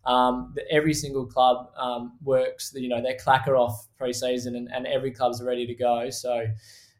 Um, 0.05 0.53
every 0.69 0.93
single 0.93 1.25
club 1.25 1.69
um, 1.77 2.17
works. 2.23 2.73
You 2.75 2.89
know, 2.89 3.01
they 3.01 3.15
clacker 3.15 3.57
off 3.57 3.87
preseason, 3.99 4.57
and, 4.57 4.69
and 4.73 4.85
every 4.85 5.11
club's 5.11 5.41
ready 5.41 5.65
to 5.65 5.73
go. 5.73 6.09
So, 6.09 6.45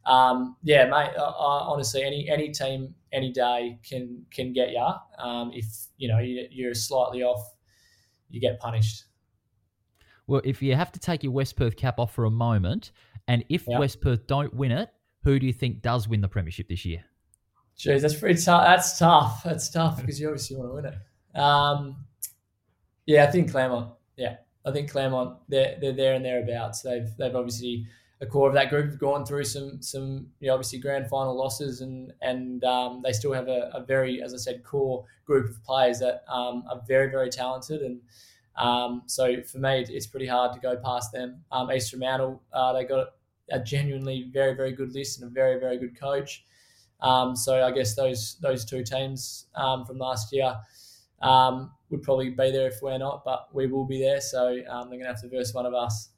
um, 0.06 0.56
yeah, 0.63 0.86
mate. 0.86 1.12
I, 1.18 1.22
I, 1.22 1.63
honestly, 1.66 2.04
any 2.04 2.30
any 2.30 2.52
team, 2.52 2.96
any 3.12 3.32
day 3.32 3.80
can 3.88 4.26
can 4.32 4.54
get 4.54 4.72
you. 4.72 4.88
Um, 5.18 5.52
if 5.54 5.66
you 5.98 6.08
know 6.08 6.20
you're 6.20 6.74
slightly 6.74 7.24
off, 7.24 7.44
you 8.30 8.39
get 8.39 8.60
punished. 8.60 9.06
Well, 10.28 10.42
if 10.46 10.62
you 10.62 10.76
have 10.76 10.92
to 10.94 11.00
take 11.00 11.24
your 11.24 11.34
West 11.34 11.58
Perth 11.58 11.76
cap 11.76 12.00
off 12.00 12.13
for 12.13 12.26
a 12.26 12.32
moment, 12.32 12.92
and 13.28 13.44
if 13.50 13.68
yep. 13.68 13.80
West 13.80 14.02
Perth 14.02 14.26
don't 14.28 14.54
win 14.54 14.72
it, 14.72 14.89
who 15.24 15.39
do 15.39 15.46
you 15.46 15.54
think 15.54 15.82
does 15.82 16.08
win 16.08 16.22
the 16.22 16.30
premiership 16.30 16.70
this 16.70 16.86
year? 16.86 17.04
Jeez, 17.78 18.02
that's 18.02 18.16
pretty 18.16 18.42
tough. 18.42 18.63
That's 18.66 18.98
tough. 18.98 19.44
That's 19.44 19.70
tough 19.70 20.00
because 20.00 20.20
you 20.20 20.28
obviously 20.28 20.58
want 20.58 20.70
to 20.70 20.76
win 20.76 20.86
it. 20.86 20.96
Yeah, 23.06 23.26
I 23.26 23.32
think 23.32 23.52
Claremont. 23.52 23.92
Yeah, 24.18 24.38
I 24.66 24.72
think 24.72 24.89
Claremont. 24.89 25.38
They're 25.50 25.78
they're 25.80 25.94
there 25.94 26.13
and 26.13 26.24
thereabouts. 26.24 26.82
They've 26.82 27.10
they've 27.18 27.36
obviously 27.36 27.86
a 28.22 28.26
core 28.26 28.48
of 28.48 28.54
that 28.54 28.70
group 28.70 28.86
have 28.86 29.00
gone 29.00 29.26
through 29.26 29.44
some 29.44 29.82
some 29.82 30.28
you 30.39 30.48
know, 30.48 30.54
obviously 30.54 30.80
grand 30.80 31.10
final 31.10 31.38
losses 31.38 31.82
and 31.82 32.13
and 32.22 32.63
um, 32.63 33.02
they 33.04 33.12
still 33.12 33.34
have 33.34 33.48
a, 33.50 33.70
a, 33.74 33.84
very 33.84 34.22
as 34.22 34.34
I 34.34 34.38
said 34.38 34.63
core 34.63 35.06
group 35.26 35.50
of 35.50 35.62
players 35.63 36.00
that 36.00 36.24
um, 36.30 36.63
are 36.70 36.82
very 36.88 37.10
very 37.10 37.30
talented 37.30 37.82
and 37.82 38.00
um, 38.56 39.02
so 39.08 39.42
for 39.44 39.58
me 39.58 39.86
it's 39.89 40.08
pretty 40.08 40.28
hard 40.28 40.54
to 40.54 40.60
go 40.60 40.78
past 40.78 41.12
them. 41.12 41.44
Um, 41.52 41.70
East 41.72 41.89
Fremantle 41.89 42.42
uh, 42.54 42.72
they 42.72 42.86
got 42.86 43.08
a 43.52 43.60
genuinely 43.60 44.30
very 44.32 44.54
very 44.56 44.72
good 44.72 44.94
list 44.94 45.22
and 45.22 45.30
a 45.30 45.34
very 45.34 45.60
very 45.60 45.78
good 45.78 46.00
coach. 46.00 46.46
Um, 47.02 47.36
so 47.36 47.66
I 47.66 47.72
guess 47.72 47.96
those 47.96 48.38
those 48.42 48.63
two 48.63 48.84
teams 48.84 49.48
um, 49.56 49.86
from 49.86 49.98
last 49.98 50.32
year 50.32 50.56
um, 51.22 51.72
would 51.93 52.03
probably 52.03 52.32
be 52.32 52.51
there 52.51 52.67
if 52.67 52.82
we're 52.82 52.97
not, 52.97 53.23
but 53.23 53.47
we 53.53 53.67
will 53.67 53.86
be 53.86 53.99
there. 53.99 54.19
So 54.19 54.47
um, 54.69 54.89
they're 54.89 54.99
going 54.99 55.01
to 55.01 55.08
have 55.08 55.21
to 55.21 55.29
verse 55.29 55.53
one 55.53 55.65
of 55.65 55.73
us. 55.73 56.10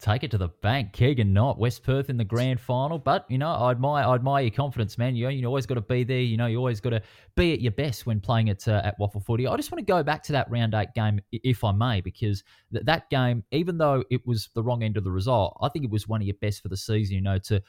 Take 0.00 0.22
it 0.22 0.30
to 0.30 0.38
the 0.38 0.48
bank, 0.62 0.92
Keegan 0.92 1.32
Knott 1.32 1.58
West 1.58 1.82
Perth 1.82 2.08
in 2.08 2.16
the 2.16 2.24
grand 2.24 2.60
final. 2.60 2.98
But 2.98 3.28
you 3.28 3.36
know, 3.36 3.50
I 3.50 3.72
admire, 3.72 4.04
I 4.04 4.14
admire 4.14 4.44
your 4.44 4.52
confidence, 4.52 4.96
man. 4.96 5.16
You 5.16 5.24
know, 5.24 5.30
you 5.30 5.44
always 5.44 5.66
got 5.66 5.74
to 5.74 5.80
be 5.80 6.04
there. 6.04 6.20
You 6.20 6.36
know, 6.36 6.46
you 6.46 6.56
always 6.56 6.80
got 6.80 6.90
to 6.90 7.02
be 7.34 7.52
at 7.52 7.60
your 7.60 7.72
best 7.72 8.06
when 8.06 8.20
playing 8.20 8.48
at 8.48 8.68
uh, 8.68 8.80
at 8.84 8.96
WAFL 9.00 9.24
Footy. 9.24 9.48
I 9.48 9.56
just 9.56 9.72
want 9.72 9.80
to 9.80 9.92
go 9.92 10.04
back 10.04 10.22
to 10.24 10.32
that 10.32 10.48
round 10.52 10.72
eight 10.74 10.94
game, 10.94 11.20
if 11.32 11.64
I 11.64 11.72
may, 11.72 12.00
because 12.00 12.44
th- 12.72 12.84
that 12.84 13.10
game, 13.10 13.42
even 13.50 13.76
though 13.76 14.04
it 14.08 14.24
was 14.24 14.50
the 14.54 14.62
wrong 14.62 14.84
end 14.84 14.96
of 14.96 15.02
the 15.02 15.10
result, 15.10 15.58
I 15.60 15.68
think 15.68 15.84
it 15.84 15.90
was 15.90 16.06
one 16.06 16.20
of 16.20 16.28
your 16.28 16.36
best 16.40 16.62
for 16.62 16.68
the 16.68 16.76
season. 16.76 17.16
You 17.16 17.22
know, 17.22 17.38
to 17.38 17.60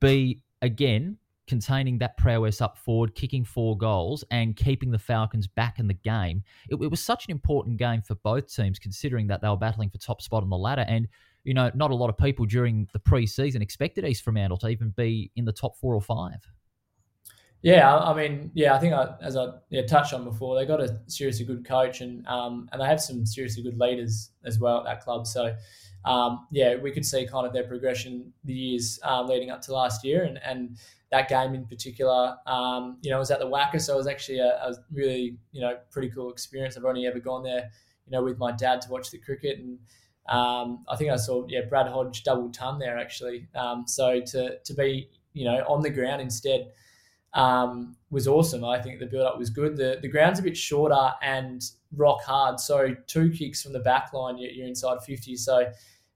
be 0.00 0.40
again 0.60 1.18
containing 1.52 1.98
that 1.98 2.16
prowess 2.16 2.62
up 2.62 2.78
forward, 2.78 3.14
kicking 3.14 3.44
four 3.44 3.76
goals, 3.76 4.24
and 4.30 4.56
keeping 4.56 4.90
the 4.90 4.98
Falcons 4.98 5.46
back 5.46 5.78
in 5.78 5.86
the 5.86 5.92
game. 5.92 6.42
It, 6.70 6.76
it, 6.80 6.90
was 6.90 6.98
such 6.98 7.26
an 7.26 7.30
important 7.30 7.76
game 7.76 8.00
for 8.00 8.14
both 8.14 8.50
teams, 8.50 8.78
considering 8.78 9.26
that 9.26 9.42
they 9.42 9.48
were 9.48 9.58
battling 9.58 9.90
for 9.90 9.98
top 9.98 10.22
spot 10.22 10.42
on 10.42 10.48
the 10.48 10.56
ladder. 10.56 10.86
And, 10.88 11.08
you 11.44 11.52
know, 11.52 11.70
not 11.74 11.90
a 11.90 11.94
lot 11.94 12.08
of 12.08 12.16
people 12.16 12.46
during 12.46 12.88
the 12.94 12.98
preseason 12.98 13.60
expected 13.60 14.06
East 14.06 14.22
Fremantle 14.22 14.56
to 14.60 14.68
even 14.68 14.94
be 14.96 15.30
in 15.36 15.44
the 15.44 15.52
top 15.52 15.76
four 15.76 15.94
or 15.94 16.00
five. 16.00 16.40
Yeah, 17.60 17.98
I 17.98 18.14
mean, 18.14 18.50
yeah, 18.54 18.74
I 18.74 18.78
think 18.78 18.94
I, 18.94 19.14
as 19.20 19.36
I 19.36 19.48
yeah, 19.68 19.82
touched 19.82 20.14
on 20.14 20.24
before, 20.24 20.58
they 20.58 20.64
got 20.64 20.80
a 20.80 21.00
seriously 21.06 21.44
good 21.44 21.66
coach 21.66 22.00
and 22.00 22.26
um, 22.26 22.66
and 22.72 22.80
they 22.80 22.86
have 22.86 23.00
some 23.00 23.26
seriously 23.26 23.62
good 23.62 23.78
leaders 23.78 24.30
as 24.46 24.58
well 24.58 24.78
at 24.78 24.84
that 24.84 25.04
club. 25.04 25.26
So, 25.26 25.54
um, 26.06 26.46
yeah, 26.50 26.76
we 26.76 26.90
could 26.92 27.04
see 27.04 27.26
kind 27.26 27.46
of 27.46 27.52
their 27.52 27.64
progression 27.64 28.32
the 28.42 28.54
years 28.54 28.98
uh, 29.04 29.22
leading 29.22 29.50
up 29.50 29.60
to 29.62 29.74
last 29.74 30.02
year, 30.02 30.24
and 30.24 30.40
and 30.42 30.78
that 31.12 31.28
game 31.28 31.54
in 31.54 31.66
particular, 31.66 32.36
um, 32.46 32.96
you 33.02 33.10
know, 33.10 33.18
was 33.18 33.30
at 33.30 33.38
the 33.38 33.46
WACA, 33.46 33.80
so 33.80 33.94
it 33.94 33.98
was 33.98 34.06
actually 34.06 34.38
a, 34.38 34.48
a, 34.48 34.74
really, 34.90 35.36
you 35.52 35.60
know, 35.60 35.76
pretty 35.90 36.08
cool 36.08 36.32
experience. 36.32 36.76
I've 36.76 36.86
only 36.86 37.06
ever 37.06 37.20
gone 37.20 37.42
there, 37.42 37.70
you 38.06 38.12
know, 38.12 38.24
with 38.24 38.38
my 38.38 38.50
dad 38.50 38.80
to 38.80 38.90
watch 38.90 39.10
the 39.10 39.18
cricket, 39.18 39.58
and 39.58 39.78
um, 40.28 40.84
I 40.88 40.96
think 40.96 41.10
I 41.10 41.16
saw, 41.16 41.44
yeah, 41.48 41.60
Brad 41.68 41.86
Hodge 41.86 42.24
double 42.24 42.50
ton 42.50 42.78
there 42.78 42.98
actually. 42.98 43.46
Um, 43.54 43.84
so 43.86 44.20
to 44.20 44.58
to 44.58 44.74
be, 44.74 45.10
you 45.34 45.44
know, 45.44 45.62
on 45.68 45.82
the 45.82 45.90
ground 45.90 46.22
instead, 46.22 46.72
um, 47.34 47.94
was 48.10 48.26
awesome. 48.26 48.64
I 48.64 48.80
think 48.80 48.98
the 48.98 49.06
build 49.06 49.26
up 49.26 49.38
was 49.38 49.50
good. 49.50 49.76
The 49.76 49.98
the 50.00 50.08
ground's 50.08 50.38
a 50.38 50.42
bit 50.42 50.56
shorter 50.56 51.12
and 51.20 51.62
rock 51.94 52.22
hard, 52.22 52.58
so 52.58 52.96
two 53.06 53.30
kicks 53.30 53.62
from 53.62 53.74
the 53.74 53.80
back 53.80 54.14
line, 54.14 54.38
you're 54.38 54.66
inside 54.66 55.02
50. 55.04 55.36
So 55.36 55.70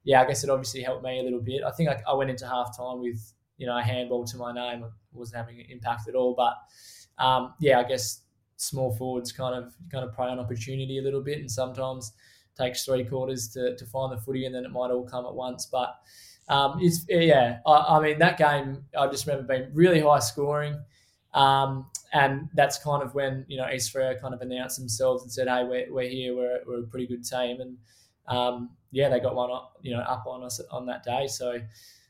yeah, 0.04 0.22
I 0.22 0.26
guess 0.26 0.42
it 0.42 0.48
obviously 0.48 0.82
helped 0.82 1.04
me 1.04 1.20
a 1.20 1.22
little 1.22 1.42
bit. 1.42 1.62
I 1.66 1.70
think 1.72 1.90
I, 1.90 2.00
I 2.08 2.14
went 2.14 2.30
into 2.30 2.46
half 2.46 2.74
time 2.74 3.00
with 3.00 3.20
you 3.58 3.66
know 3.66 3.76
a 3.76 3.82
handball 3.82 4.24
to 4.26 4.36
my 4.36 4.52
name. 4.52 4.84
Wasn't 5.12 5.36
having 5.36 5.60
an 5.60 5.66
impact 5.68 6.08
at 6.08 6.14
all, 6.14 6.34
but 6.34 6.54
um, 7.22 7.54
yeah, 7.60 7.78
I 7.78 7.84
guess 7.84 8.22
small 8.56 8.94
forwards 8.94 9.32
kind 9.32 9.54
of 9.54 9.74
kind 9.90 10.04
of 10.04 10.14
prey 10.14 10.26
on 10.26 10.38
opportunity 10.38 10.98
a 10.98 11.02
little 11.02 11.22
bit, 11.22 11.38
and 11.38 11.50
sometimes 11.50 12.12
takes 12.56 12.84
three 12.84 13.04
quarters 13.04 13.48
to, 13.48 13.76
to 13.76 13.86
find 13.86 14.12
the 14.12 14.20
footy, 14.20 14.46
and 14.46 14.54
then 14.54 14.64
it 14.64 14.70
might 14.70 14.90
all 14.90 15.06
come 15.06 15.26
at 15.26 15.34
once. 15.34 15.66
But 15.66 15.96
um, 16.48 16.78
it's 16.80 17.04
yeah, 17.08 17.58
I, 17.66 17.96
I 17.96 18.00
mean 18.00 18.18
that 18.18 18.38
game 18.38 18.84
I 18.98 19.06
just 19.08 19.26
remember 19.26 19.54
being 19.54 19.70
really 19.72 20.00
high 20.00 20.20
scoring. 20.20 20.78
Um, 21.34 21.90
and 22.12 22.48
that's 22.54 22.78
kind 22.78 23.02
of 23.02 23.14
when 23.14 23.44
you 23.48 23.58
know 23.58 23.68
East 23.70 23.94
Freo 23.94 24.18
kind 24.20 24.32
of 24.32 24.40
announced 24.40 24.78
themselves 24.78 25.22
and 25.22 25.30
said, 25.30 25.48
"Hey, 25.48 25.64
we're, 25.64 25.92
we're 25.92 26.08
here. 26.08 26.34
We're, 26.34 26.60
we're 26.66 26.80
a 26.80 26.86
pretty 26.86 27.06
good 27.06 27.24
team." 27.24 27.60
And 27.60 27.76
um, 28.26 28.70
yeah, 28.90 29.08
they 29.08 29.20
got 29.20 29.34
one 29.34 29.50
up, 29.50 29.76
you 29.82 29.94
know 29.94 30.00
up 30.00 30.24
on 30.26 30.42
us 30.42 30.60
on 30.70 30.86
that 30.86 31.02
day. 31.04 31.26
So 31.26 31.60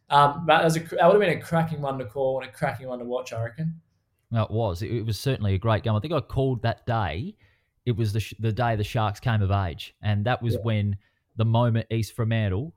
um, 0.09 0.45
that 0.47 0.62
was 0.62 0.77
a 0.77 0.81
that 0.81 1.07
would 1.07 1.14
have 1.14 1.21
been 1.21 1.38
a 1.38 1.40
cracking 1.40 1.81
one 1.81 1.99
to 1.99 2.05
call 2.05 2.40
and 2.40 2.49
a 2.49 2.53
cracking 2.53 2.88
one 2.88 2.99
to 3.01 3.05
watch. 3.05 3.33
I 3.33 3.42
reckon. 3.42 3.81
It 4.33 4.51
was. 4.51 4.83
It, 4.83 5.07
was 5.07 5.19
certainly 5.19 5.55
a 5.55 5.59
great 5.59 5.83
game. 5.83 5.95
I 5.95 6.01
think 6.01 6.12
I 6.12 6.21
called 6.21 6.62
that 6.62 6.85
day. 6.87 7.37
It 7.85 7.97
was 7.97 8.12
the 8.12 8.25
the 8.40 8.53
day 8.53 8.77
the 8.77 8.85
Sharks 8.85 9.21
came 9.21 9.42
of 9.42 9.51
age, 9.51 9.95
and 10.03 10.25
that 10.27 10.42
was 10.42 10.55
yeah. 10.55 10.61
when 10.62 10.97
the 11.37 11.45
moment 11.45 11.87
East 11.90 12.14
Fremantle 12.14 12.75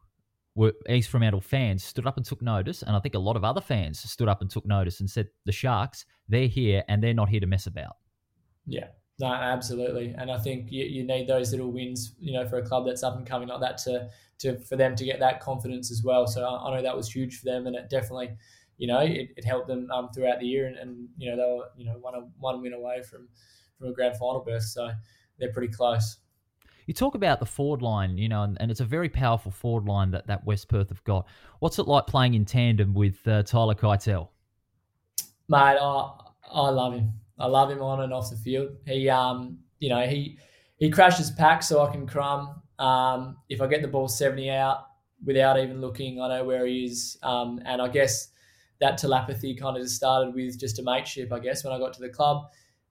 were 0.56 0.74
East 0.88 1.10
Fremantle 1.10 1.42
fans 1.42 1.84
stood 1.84 2.08
up 2.08 2.18
and 2.18 2.26
took 2.26 2.42
notice, 2.42 2.82
and 2.82 2.96
I 2.96 3.00
think 3.00 3.16
a 3.16 3.20
lot 3.20 3.36
of 3.36 3.44
other 3.44 3.62
fans 3.62 4.00
stood 4.00 4.28
up 4.28 4.42
and 4.42 4.50
took 4.50 4.66
notice 4.66 5.00
and 5.00 5.10
said, 5.10 5.28
"The 5.46 5.52
Sharks, 5.52 6.06
they're 6.28 6.48
here, 6.48 6.84
and 6.88 7.04
they're 7.04 7.14
not 7.14 7.30
here 7.30 7.40
to 7.40 7.48
mess 7.48 7.68
about." 7.68 7.98
Yeah, 8.66 8.88
no, 9.20 9.28
absolutely, 9.28 10.16
and 10.18 10.32
I 10.32 10.38
think 10.38 10.72
you, 10.72 10.86
you 10.86 11.04
need 11.04 11.28
those 11.28 11.52
little 11.52 11.72
wins, 11.72 12.14
you 12.20 12.32
know, 12.32 12.48
for 12.48 12.58
a 12.58 12.66
club 12.66 12.86
that's 12.86 13.04
up 13.04 13.18
and 13.18 13.28
coming 13.28 13.50
like 13.50 13.60
that 13.60 13.78
to 13.80 14.10
to 14.40 14.58
for 14.60 14.78
them 14.78 14.96
to 14.96 15.04
get 15.04 15.20
that 15.20 15.42
confidence 15.42 15.92
as 15.92 16.04
well. 16.04 16.26
So 16.26 16.46
I, 16.46 16.70
I 16.70 16.76
know 16.76 16.82
that 16.82 16.96
was 16.96 17.12
huge 17.12 17.38
for 17.38 17.46
them, 17.46 17.68
and 17.68 17.76
it 17.76 17.90
definitely, 17.90 18.32
you 18.78 18.88
know, 18.88 19.00
it, 19.00 19.30
it 19.36 19.44
helped 19.44 19.68
them 19.68 19.92
um, 19.92 20.10
throughout 20.16 20.40
the 20.40 20.48
year, 20.48 20.68
and, 20.68 20.78
and 20.78 21.10
you 21.18 21.30
know 21.30 21.36
they 21.36 21.44
were 21.44 21.66
you 21.78 21.86
know 21.86 21.98
one 22.00 22.32
one 22.40 22.62
win 22.62 22.74
away 22.74 23.04
from 23.04 23.28
from 23.78 23.90
a 23.90 23.94
grand 23.94 24.18
final 24.18 24.40
berth, 24.40 24.64
so 24.64 24.90
they're 25.38 25.52
pretty 25.52 25.74
close. 25.74 26.18
You 26.86 26.94
talk 26.94 27.14
about 27.14 27.40
the 27.40 27.46
forward 27.46 27.82
line, 27.82 28.18
you 28.18 28.30
know, 28.30 28.42
and, 28.42 28.58
and, 28.60 28.72
it's 28.72 28.80
a 28.80 28.86
very 28.86 29.10
powerful 29.10 29.52
forward 29.52 29.86
line 29.86 30.10
that, 30.10 30.26
that 30.26 30.44
West 30.44 30.70
Perth 30.70 30.90
have 30.90 31.04
got. 31.04 31.28
What's 31.60 31.78
it 31.78 31.88
like 31.88 32.08
playing 32.08 32.34
in 32.34 32.46
tandem 32.46 32.96
with 32.96 33.28
uh, 33.28 33.44
Tyler 33.44 33.76
Keitel? 33.76 34.30
Mate, 35.48 35.78
I, 35.80 36.12
I 36.52 36.70
love 36.70 36.96
him. 36.96 37.14
I 37.40 37.48
love 37.48 37.72
him 37.72 37.82
on 37.82 38.02
and 38.02 38.14
off 38.14 38.30
the 38.30 38.36
field. 38.36 38.70
He, 38.86 39.10
um, 39.10 39.60
you 39.80 39.90
know, 39.90 40.06
he 40.06 40.38
he 40.78 40.90
crashes 40.90 41.32
pack 41.32 41.64
so 41.64 41.86
I 41.86 41.92
can 41.92 42.08
crumb. 42.08 42.62
Um, 42.78 43.38
if 43.50 43.62
I 43.62 43.68
get 43.68 43.82
the 43.82 43.88
ball 43.88 44.08
70 44.08 44.50
out 44.50 44.86
without 45.26 45.60
even 45.60 45.82
looking, 45.82 46.22
I 46.22 46.30
know 46.30 46.44
where 46.46 46.66
he 46.66 46.86
is. 46.86 47.18
Um, 47.24 47.60
and 47.66 47.82
I 47.82 47.88
guess 47.90 48.30
that 48.80 48.98
telepathy 48.98 49.56
kind 49.56 49.78
of 49.78 49.90
started 49.90 50.34
with 50.34 50.58
just 50.58 50.80
a 50.80 50.84
mateship, 50.84 51.34
I 51.34 51.40
guess, 51.40 51.64
when 51.64 51.74
I 51.74 51.78
got 51.78 51.94
to 51.94 52.02
the 52.02 52.10
club 52.10 52.46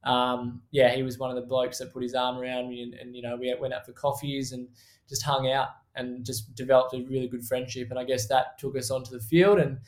um, 0.05 0.63
yeah, 0.71 0.95
he 0.95 1.03
was 1.03 1.19
one 1.19 1.31
of 1.31 1.37
the 1.37 1.43
blokes 1.43 1.79
that 1.79 1.93
put 1.93 2.03
his 2.03 2.15
arm 2.15 2.39
around 2.39 2.69
me, 2.69 2.83
and, 2.83 2.95
and, 2.95 3.17
you 3.17 3.23
know 3.23 3.37
we 3.37 3.55
went 3.61 3.75
out 3.75 3.85
for 3.85 3.93
coffees 3.93 4.53
and 4.53 4.69
just 5.09 5.23
hung 5.23 5.51
out 5.51 5.69
and 5.97 6.25
just 6.25 6.55
developed 6.55 6.95
a 6.95 7.03
really 7.09 7.27
good 7.27 7.45
friendship. 7.45 7.89
And 7.91 7.99
I 7.99 8.05
guess 8.05 8.29
that 8.29 8.59
took 8.59 8.77
us 8.77 8.91
onto 8.91 9.11
the 9.11 9.21
field. 9.21 9.59
And 9.59 9.79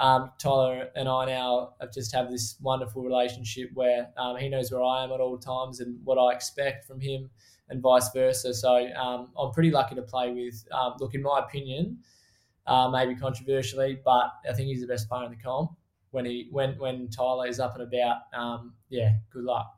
um, 0.00 0.30
Tyler 0.38 0.88
and 0.96 1.08
I 1.08 1.26
now 1.26 1.74
have 1.78 1.92
just 1.92 2.14
have 2.14 2.30
this 2.30 2.56
wonderful 2.62 3.02
relationship 3.02 3.70
where 3.74 4.08
um, 4.16 4.38
he 4.38 4.48
knows 4.48 4.72
where 4.72 4.82
I 4.82 5.04
am 5.04 5.12
at 5.12 5.20
all 5.20 5.36
times 5.36 5.80
and 5.80 5.98
what 6.04 6.16
I 6.16 6.34
expect 6.34 6.86
from 6.86 7.00
him, 7.00 7.28
and 7.68 7.82
vice 7.82 8.10
versa. 8.14 8.54
So 8.54 8.88
um, 8.94 9.28
I'm 9.38 9.52
pretty 9.52 9.70
lucky 9.70 9.94
to 9.94 10.02
play 10.02 10.32
with. 10.32 10.64
Um, 10.72 10.94
look, 11.00 11.14
in 11.14 11.22
my 11.22 11.40
opinion, 11.40 11.98
uh, 12.66 12.88
maybe 12.88 13.14
controversially, 13.14 14.00
but 14.02 14.32
I 14.48 14.54
think 14.54 14.68
he's 14.68 14.80
the 14.80 14.86
best 14.86 15.06
player 15.06 15.24
in 15.24 15.30
the 15.30 15.36
comp 15.36 15.72
when 16.12 16.24
he 16.24 16.48
when 16.50 16.78
when 16.78 17.10
Tyler 17.10 17.46
is 17.46 17.60
up 17.60 17.74
and 17.78 17.82
about. 17.82 18.22
Um, 18.34 18.72
yeah, 18.88 19.12
good 19.30 19.44
luck. 19.44 19.70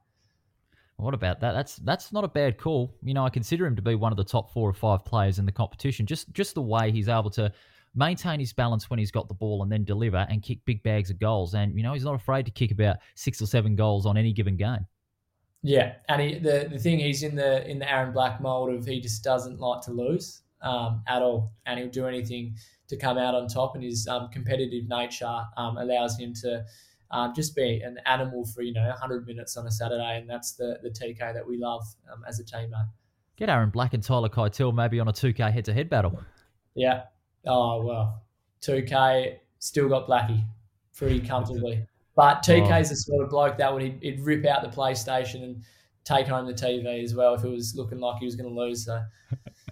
What 0.99 1.15
about 1.15 1.41
that? 1.41 1.51
That's 1.51 1.77
that's 1.77 2.13
not 2.13 2.23
a 2.23 2.29
bad 2.29 2.59
call. 2.59 2.95
You 3.03 3.13
know, 3.13 3.27
I 3.27 3.31
consider 3.31 3.67
him 3.67 3.75
to 3.75 3.83
be 3.83 3.97
one 3.97 4.13
of 4.13 4.17
the 4.17 4.25
top 4.25 4.53
four 4.53 4.71
or 4.71 4.73
five 4.73 5.05
players 5.05 5.41
in 5.41 5.47
the 5.47 5.53
competition. 5.53 6.07
Just 6.07 6.33
just 6.33 6.55
the 6.55 6.63
way 6.63 6.93
he's 6.93 7.09
able 7.09 7.31
to 7.31 7.53
maintain 7.95 8.41
his 8.41 8.53
balance 8.53 8.89
when 8.89 8.99
he's 8.99 9.11
got 9.11 9.29
the 9.29 9.35
ball 9.35 9.63
and 9.63 9.71
then 9.71 9.85
deliver 9.85 10.27
and 10.31 10.43
kick 10.43 10.59
big 10.65 10.83
bags 10.83 11.11
of 11.11 11.19
goals. 11.19 11.55
And 11.55 11.77
you 11.77 11.83
know, 11.83 11.93
he's 11.93 12.05
not 12.05 12.15
afraid 12.15 12.47
to 12.47 12.53
kick 12.53 12.71
about 12.71 12.97
six 13.15 13.41
or 13.41 13.47
seven 13.47 13.77
goals 13.77 14.07
on 14.07 14.17
any 14.17 14.33
given 14.33 14.57
game. 14.57 14.87
Yeah, 15.63 15.95
and 16.09 16.21
he, 16.21 16.39
the 16.39 16.69
the 16.73 16.79
thing 16.79 16.99
he's 16.99 17.23
in 17.23 17.37
the 17.37 17.69
in 17.71 17.79
the 17.79 17.91
Aaron 17.91 18.13
Black 18.13 18.41
mold 18.41 18.75
of 18.75 18.85
he 18.85 19.01
just 19.01 19.23
doesn't 19.23 19.61
like 19.61 19.83
to 19.83 19.93
lose 19.93 20.43
um, 20.61 21.03
at 21.07 21.23
all, 21.23 21.53
and 21.67 21.79
he'll 21.79 21.89
do 21.89 22.07
anything 22.07 22.57
to 22.89 22.97
come 22.97 23.17
out 23.17 23.35
on 23.35 23.47
top, 23.47 23.77
and 23.77 23.85
his 23.85 24.09
um, 24.09 24.29
competitive 24.31 24.89
nature 24.89 25.45
um, 25.57 25.77
allows 25.77 26.19
him 26.19 26.35
to 26.35 26.65
um, 27.13 27.33
just 27.35 27.55
be 27.55 27.81
an 27.81 27.99
animal 28.07 28.45
for 28.45 28.63
you 28.63 28.73
know 28.73 28.89
100 28.89 29.25
minutes 29.25 29.57
on 29.57 29.67
a 29.67 29.71
Saturday, 29.71 30.19
and 30.19 30.29
that's 30.29 30.55
the 30.55 30.79
the 30.83 30.91
TK 30.91 31.33
that 31.33 31.47
we 31.47 31.57
love 31.59 31.85
um, 32.13 32.25
as 32.27 32.41
a 32.41 32.45
teammate. 32.45 32.89
Get 33.37 33.49
Aaron 33.49 33.71
Black 33.71 33.95
and 33.95 34.03
Tyler 34.03 34.29
Keitel 34.29 34.75
maybe 34.75 35.01
on 35.01 35.09
a 35.09 35.13
2K 35.13 35.53
head-to-head 35.53 35.89
battle. 35.89 36.21
Yeah. 36.75 37.05
Oh 37.47 37.83
well, 37.83 38.23
2K 38.63 39.37
still 39.59 39.89
got 39.89 40.07
Blackie 40.07 40.45
pretty 40.97 41.21
comfortably. 41.21 41.87
But 42.15 42.43
TK's 42.43 42.89
oh. 42.89 42.91
the 42.91 42.97
sort 42.97 43.25
of 43.25 43.31
bloke 43.31 43.57
that 43.57 43.73
would 43.73 43.83
he'd, 43.83 43.99
he'd, 44.03 44.21
rip 44.21 44.45
out 44.45 44.63
the 44.63 44.69
PlayStation 44.69 45.43
and 45.45 45.63
take 46.05 46.27
home 46.27 46.47
the 46.47 46.53
TV 46.53 47.03
as 47.03 47.15
well 47.15 47.35
if 47.35 47.43
it 47.43 47.49
was 47.49 47.75
looking 47.75 48.01
like 48.01 48.19
he 48.19 48.27
was 48.27 48.37
going 48.37 48.53
to 48.53 48.55
lose. 48.55 48.85
So 48.85 49.03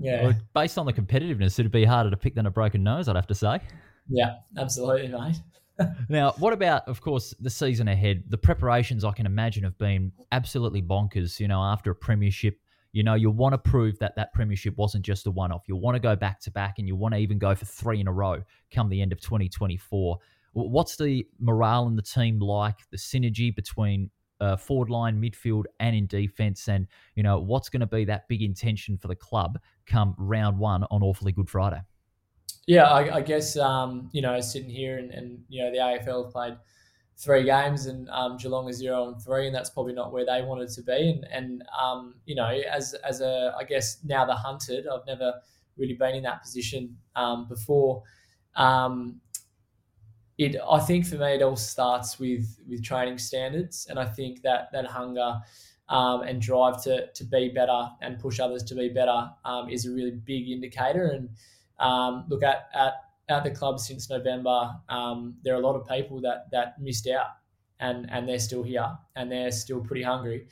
Yeah. 0.00 0.24
Well, 0.24 0.34
based 0.54 0.78
on 0.78 0.86
the 0.86 0.92
competitiveness, 0.92 1.58
it'd 1.58 1.70
be 1.70 1.84
harder 1.84 2.10
to 2.10 2.16
pick 2.16 2.34
than 2.34 2.46
a 2.46 2.50
broken 2.50 2.82
nose, 2.82 3.08
I'd 3.08 3.16
have 3.16 3.26
to 3.28 3.34
say. 3.34 3.60
Yeah, 4.08 4.36
absolutely, 4.56 5.08
mate. 5.08 5.36
now, 6.08 6.32
what 6.38 6.52
about, 6.52 6.88
of 6.88 7.00
course, 7.00 7.34
the 7.38 7.50
season 7.50 7.86
ahead? 7.86 8.24
The 8.28 8.38
preparations, 8.38 9.04
I 9.04 9.12
can 9.12 9.26
imagine, 9.26 9.62
have 9.64 9.76
been 9.78 10.10
absolutely 10.32 10.82
bonkers. 10.82 11.38
You 11.38 11.48
know, 11.48 11.62
after 11.62 11.90
a 11.90 11.94
premiership, 11.94 12.58
you 12.92 13.02
know, 13.02 13.14
you 13.14 13.30
want 13.30 13.52
to 13.52 13.58
prove 13.58 13.98
that 14.00 14.16
that 14.16 14.32
premiership 14.32 14.76
wasn't 14.76 15.04
just 15.04 15.26
a 15.26 15.30
one 15.30 15.52
off. 15.52 15.62
You 15.66 15.76
want 15.76 15.94
to 15.94 16.00
go 16.00 16.16
back 16.16 16.40
to 16.40 16.50
back 16.50 16.78
and 16.78 16.88
you 16.88 16.96
want 16.96 17.14
to 17.14 17.20
even 17.20 17.38
go 17.38 17.54
for 17.54 17.64
three 17.64 18.00
in 18.00 18.08
a 18.08 18.12
row 18.12 18.42
come 18.74 18.88
the 18.88 19.00
end 19.00 19.12
of 19.12 19.20
2024. 19.20 20.18
What's 20.52 20.96
the 20.96 21.24
morale 21.38 21.86
in 21.86 21.94
the 21.94 22.02
team 22.02 22.40
like? 22.40 22.76
The 22.90 22.96
synergy 22.96 23.54
between 23.54 24.10
uh, 24.40 24.56
forward 24.56 24.90
line, 24.90 25.20
midfield, 25.20 25.64
and 25.78 25.94
in 25.94 26.06
defence. 26.06 26.68
And, 26.68 26.86
you 27.14 27.22
know, 27.22 27.38
what's 27.38 27.68
going 27.68 27.80
to 27.80 27.86
be 27.86 28.04
that 28.06 28.26
big 28.28 28.42
intention 28.42 28.96
for 28.96 29.08
the 29.08 29.14
club 29.14 29.58
come 29.86 30.14
round 30.18 30.58
one 30.58 30.84
on 30.90 31.02
Awfully 31.02 31.32
Good 31.32 31.48
Friday? 31.48 31.80
Yeah, 32.66 32.84
I, 32.84 33.16
I 33.16 33.20
guess, 33.20 33.56
um, 33.56 34.08
you 34.12 34.22
know, 34.22 34.40
sitting 34.40 34.70
here 34.70 34.98
and, 34.98 35.10
and, 35.12 35.40
you 35.48 35.62
know, 35.62 35.70
the 35.70 35.78
AFL 35.78 36.24
have 36.24 36.32
played 36.32 36.56
three 37.20 37.44
games 37.44 37.84
and 37.84 38.08
um, 38.08 38.38
Geelong 38.38 38.68
is 38.68 38.76
zero 38.78 39.08
and 39.08 39.20
three, 39.22 39.46
and 39.46 39.54
that's 39.54 39.70
probably 39.70 39.92
not 39.92 40.12
where 40.12 40.24
they 40.24 40.42
wanted 40.42 40.70
to 40.70 40.82
be. 40.82 41.10
And, 41.10 41.24
and 41.30 41.62
um, 41.78 42.14
you 42.24 42.34
know, 42.34 42.48
as, 42.48 42.94
as 43.04 43.20
a, 43.20 43.54
I 43.58 43.64
guess 43.64 43.98
now 44.04 44.24
the 44.24 44.34
hunted, 44.34 44.86
I've 44.86 45.06
never 45.06 45.34
really 45.76 45.94
been 45.94 46.14
in 46.14 46.22
that 46.22 46.42
position 46.42 46.96
um, 47.16 47.46
before. 47.46 48.02
Um, 48.56 49.20
it 50.38 50.56
I 50.68 50.80
think 50.80 51.06
for 51.06 51.16
me 51.16 51.34
it 51.34 51.42
all 51.42 51.56
starts 51.56 52.18
with 52.18 52.58
with 52.66 52.82
training 52.82 53.18
standards, 53.18 53.86
and 53.90 53.98
I 53.98 54.06
think 54.06 54.40
that 54.40 54.70
that 54.72 54.86
hunger 54.86 55.38
um, 55.90 56.22
and 56.22 56.40
drive 56.40 56.82
to 56.84 57.08
to 57.12 57.24
be 57.24 57.50
better 57.50 57.88
and 58.00 58.18
push 58.18 58.40
others 58.40 58.62
to 58.64 58.74
be 58.74 58.88
better 58.88 59.28
um, 59.44 59.68
is 59.68 59.84
a 59.84 59.90
really 59.90 60.12
big 60.12 60.48
indicator. 60.48 61.08
And 61.08 61.28
look 62.30 62.42
at 62.42 62.70
at 62.74 62.94
at 63.30 63.44
the 63.44 63.50
club 63.50 63.80
since 63.80 64.10
November, 64.10 64.72
um, 64.88 65.36
there 65.42 65.54
are 65.54 65.60
a 65.60 65.66
lot 65.66 65.76
of 65.76 65.86
people 65.88 66.20
that 66.22 66.50
that 66.50 66.80
missed 66.80 67.08
out, 67.08 67.28
and 67.78 68.10
and 68.10 68.28
they're 68.28 68.38
still 68.38 68.62
here 68.62 68.98
and 69.16 69.30
they're 69.30 69.50
still 69.50 69.80
pretty 69.80 70.02
hungry. 70.02 70.48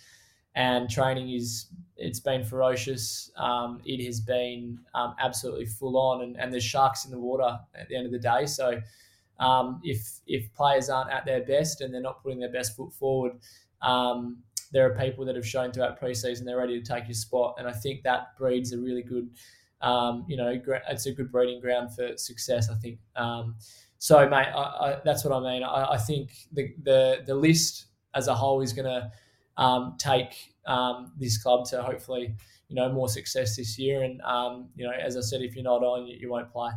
And 0.54 0.90
training 0.90 1.30
is 1.30 1.66
it's 1.96 2.20
been 2.20 2.44
ferocious. 2.44 3.30
Um, 3.36 3.80
it 3.84 4.04
has 4.04 4.20
been 4.20 4.78
um, 4.94 5.14
absolutely 5.18 5.66
full 5.66 5.96
on, 5.96 6.22
and, 6.22 6.36
and 6.36 6.52
there's 6.52 6.64
sharks 6.64 7.04
in 7.04 7.10
the 7.10 7.18
water 7.18 7.58
at 7.74 7.88
the 7.88 7.96
end 7.96 8.06
of 8.06 8.12
the 8.12 8.18
day. 8.18 8.46
So 8.46 8.80
um, 9.38 9.80
if 9.84 10.20
if 10.26 10.52
players 10.54 10.88
aren't 10.88 11.10
at 11.10 11.24
their 11.24 11.44
best 11.44 11.80
and 11.80 11.92
they're 11.92 12.00
not 12.00 12.22
putting 12.22 12.40
their 12.40 12.52
best 12.52 12.76
foot 12.76 12.92
forward, 12.92 13.32
um, 13.82 14.42
there 14.72 14.84
are 14.90 14.98
people 14.98 15.24
that 15.26 15.36
have 15.36 15.46
shown 15.46 15.72
throughout 15.72 16.00
preseason 16.00 16.44
they're 16.44 16.58
ready 16.58 16.80
to 16.80 16.86
take 16.86 17.06
your 17.06 17.14
spot, 17.14 17.54
and 17.58 17.68
I 17.68 17.72
think 17.72 18.02
that 18.02 18.36
breeds 18.36 18.72
a 18.72 18.78
really 18.78 19.02
good, 19.02 19.30
um, 19.80 20.24
you 20.28 20.36
know, 20.36 20.60
it's 20.88 21.06
a 21.06 21.12
good 21.12 21.30
breeding 21.30 21.60
ground 21.60 21.94
for 21.94 22.16
success. 22.16 22.68
I 22.70 22.74
think. 22.74 22.98
Um, 23.16 23.56
so, 23.98 24.28
mate, 24.28 24.46
I, 24.54 24.60
I, 24.60 24.98
that's 25.04 25.24
what 25.24 25.34
I 25.34 25.40
mean. 25.40 25.62
I, 25.62 25.92
I, 25.92 25.96
think 25.98 26.30
the, 26.52 26.72
the 26.82 27.22
the 27.26 27.34
list 27.34 27.86
as 28.14 28.28
a 28.28 28.34
whole 28.34 28.60
is 28.60 28.72
going 28.72 28.86
to 28.86 29.10
um, 29.56 29.96
take 29.98 30.54
um, 30.66 31.12
this 31.16 31.36
club 31.38 31.66
to 31.70 31.82
hopefully, 31.82 32.34
you 32.68 32.76
know, 32.76 32.92
more 32.92 33.08
success 33.08 33.56
this 33.56 33.78
year. 33.78 34.02
And 34.02 34.20
you 34.76 34.86
know, 34.86 34.92
as 34.92 35.16
I 35.16 35.20
said, 35.20 35.42
if 35.42 35.54
you're 35.54 35.64
not 35.64 35.82
on, 35.82 36.06
you, 36.06 36.16
you 36.16 36.30
won't 36.30 36.50
play. 36.50 36.70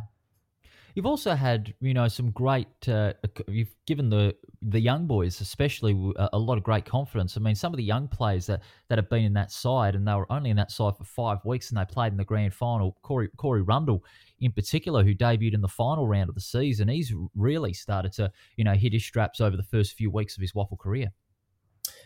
You've 0.94 1.06
also 1.06 1.34
had, 1.34 1.72
you 1.80 1.94
know, 1.94 2.06
some 2.08 2.30
great. 2.30 2.66
Uh, 2.86 3.14
you've 3.48 3.74
given 3.86 4.10
the 4.10 4.34
the 4.60 4.80
young 4.80 5.06
boys, 5.06 5.40
especially, 5.40 6.12
a, 6.16 6.30
a, 6.34 6.38
lot 6.38 6.58
of 6.58 6.64
great 6.64 6.84
confidence. 6.84 7.36
I 7.36 7.40
mean, 7.40 7.54
some 7.54 7.72
of 7.72 7.78
the 7.78 7.82
young 7.82 8.06
players 8.08 8.46
that, 8.46 8.62
that 8.88 8.98
have 8.98 9.08
been 9.08 9.24
in 9.24 9.32
that 9.32 9.50
side, 9.50 9.94
and 9.94 10.06
they 10.06 10.14
were 10.14 10.30
only 10.30 10.50
in 10.50 10.56
that 10.56 10.70
side 10.70 10.96
for 10.96 11.04
five 11.04 11.38
weeks, 11.44 11.70
and 11.70 11.78
they 11.78 11.84
played 11.84 12.12
in 12.12 12.18
the 12.18 12.24
grand 12.24 12.52
final. 12.54 12.96
Corey 13.02 13.28
Corey 13.36 13.62
Rundle, 13.62 14.04
in 14.40 14.52
particular, 14.52 15.02
who 15.02 15.14
debuted 15.14 15.54
in 15.54 15.62
the 15.62 15.68
final 15.68 16.06
round 16.06 16.28
of 16.28 16.34
the 16.34 16.40
season, 16.40 16.88
he's 16.88 17.12
really 17.34 17.72
started 17.72 18.12
to, 18.12 18.30
you 18.56 18.64
know, 18.64 18.74
hit 18.74 18.92
his 18.92 19.04
straps 19.04 19.40
over 19.40 19.56
the 19.56 19.62
first 19.62 19.94
few 19.94 20.10
weeks 20.10 20.36
of 20.36 20.42
his 20.42 20.52
WAFL 20.52 20.78
career. 20.78 21.10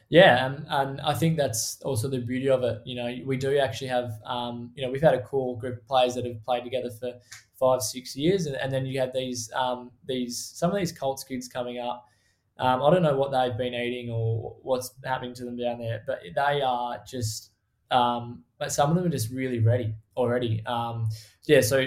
Yeah, 0.08 0.46
and, 0.46 0.64
and 0.68 1.00
I 1.00 1.14
think 1.14 1.36
that's 1.36 1.80
also 1.82 2.08
the 2.08 2.18
beauty 2.20 2.48
of 2.48 2.62
it. 2.62 2.80
You 2.84 2.94
know, 2.94 3.16
we 3.24 3.36
do 3.36 3.58
actually 3.58 3.88
have, 3.88 4.12
um, 4.24 4.70
you 4.76 4.84
know, 4.84 4.90
we've 4.90 5.02
had 5.02 5.14
a 5.14 5.22
cool 5.22 5.56
group 5.56 5.78
of 5.78 5.86
players 5.88 6.14
that 6.14 6.24
have 6.24 6.44
played 6.44 6.62
together 6.62 6.90
for 6.90 7.14
five, 7.58 7.82
six 7.82 8.14
years, 8.14 8.46
and, 8.46 8.54
and 8.56 8.72
then 8.72 8.86
you 8.86 9.00
have 9.00 9.12
these, 9.12 9.50
um, 9.54 9.90
these 10.06 10.38
some 10.54 10.70
of 10.70 10.76
these 10.76 10.92
Colts 10.92 11.24
kids 11.24 11.48
coming 11.48 11.78
up. 11.78 12.06
Um, 12.58 12.82
I 12.82 12.90
don't 12.90 13.02
know 13.02 13.16
what 13.16 13.32
they've 13.32 13.56
been 13.58 13.74
eating 13.74 14.10
or 14.10 14.56
what's 14.62 14.92
happening 15.04 15.34
to 15.34 15.44
them 15.44 15.56
down 15.56 15.78
there, 15.78 16.02
but 16.06 16.20
they 16.34 16.62
are 16.62 17.00
just, 17.06 17.50
um, 17.90 18.44
but 18.58 18.72
some 18.72 18.90
of 18.90 18.96
them 18.96 19.06
are 19.06 19.10
just 19.10 19.30
really 19.30 19.58
ready 19.58 19.92
already. 20.16 20.64
Um, 20.66 21.08
yeah, 21.46 21.60
so 21.62 21.78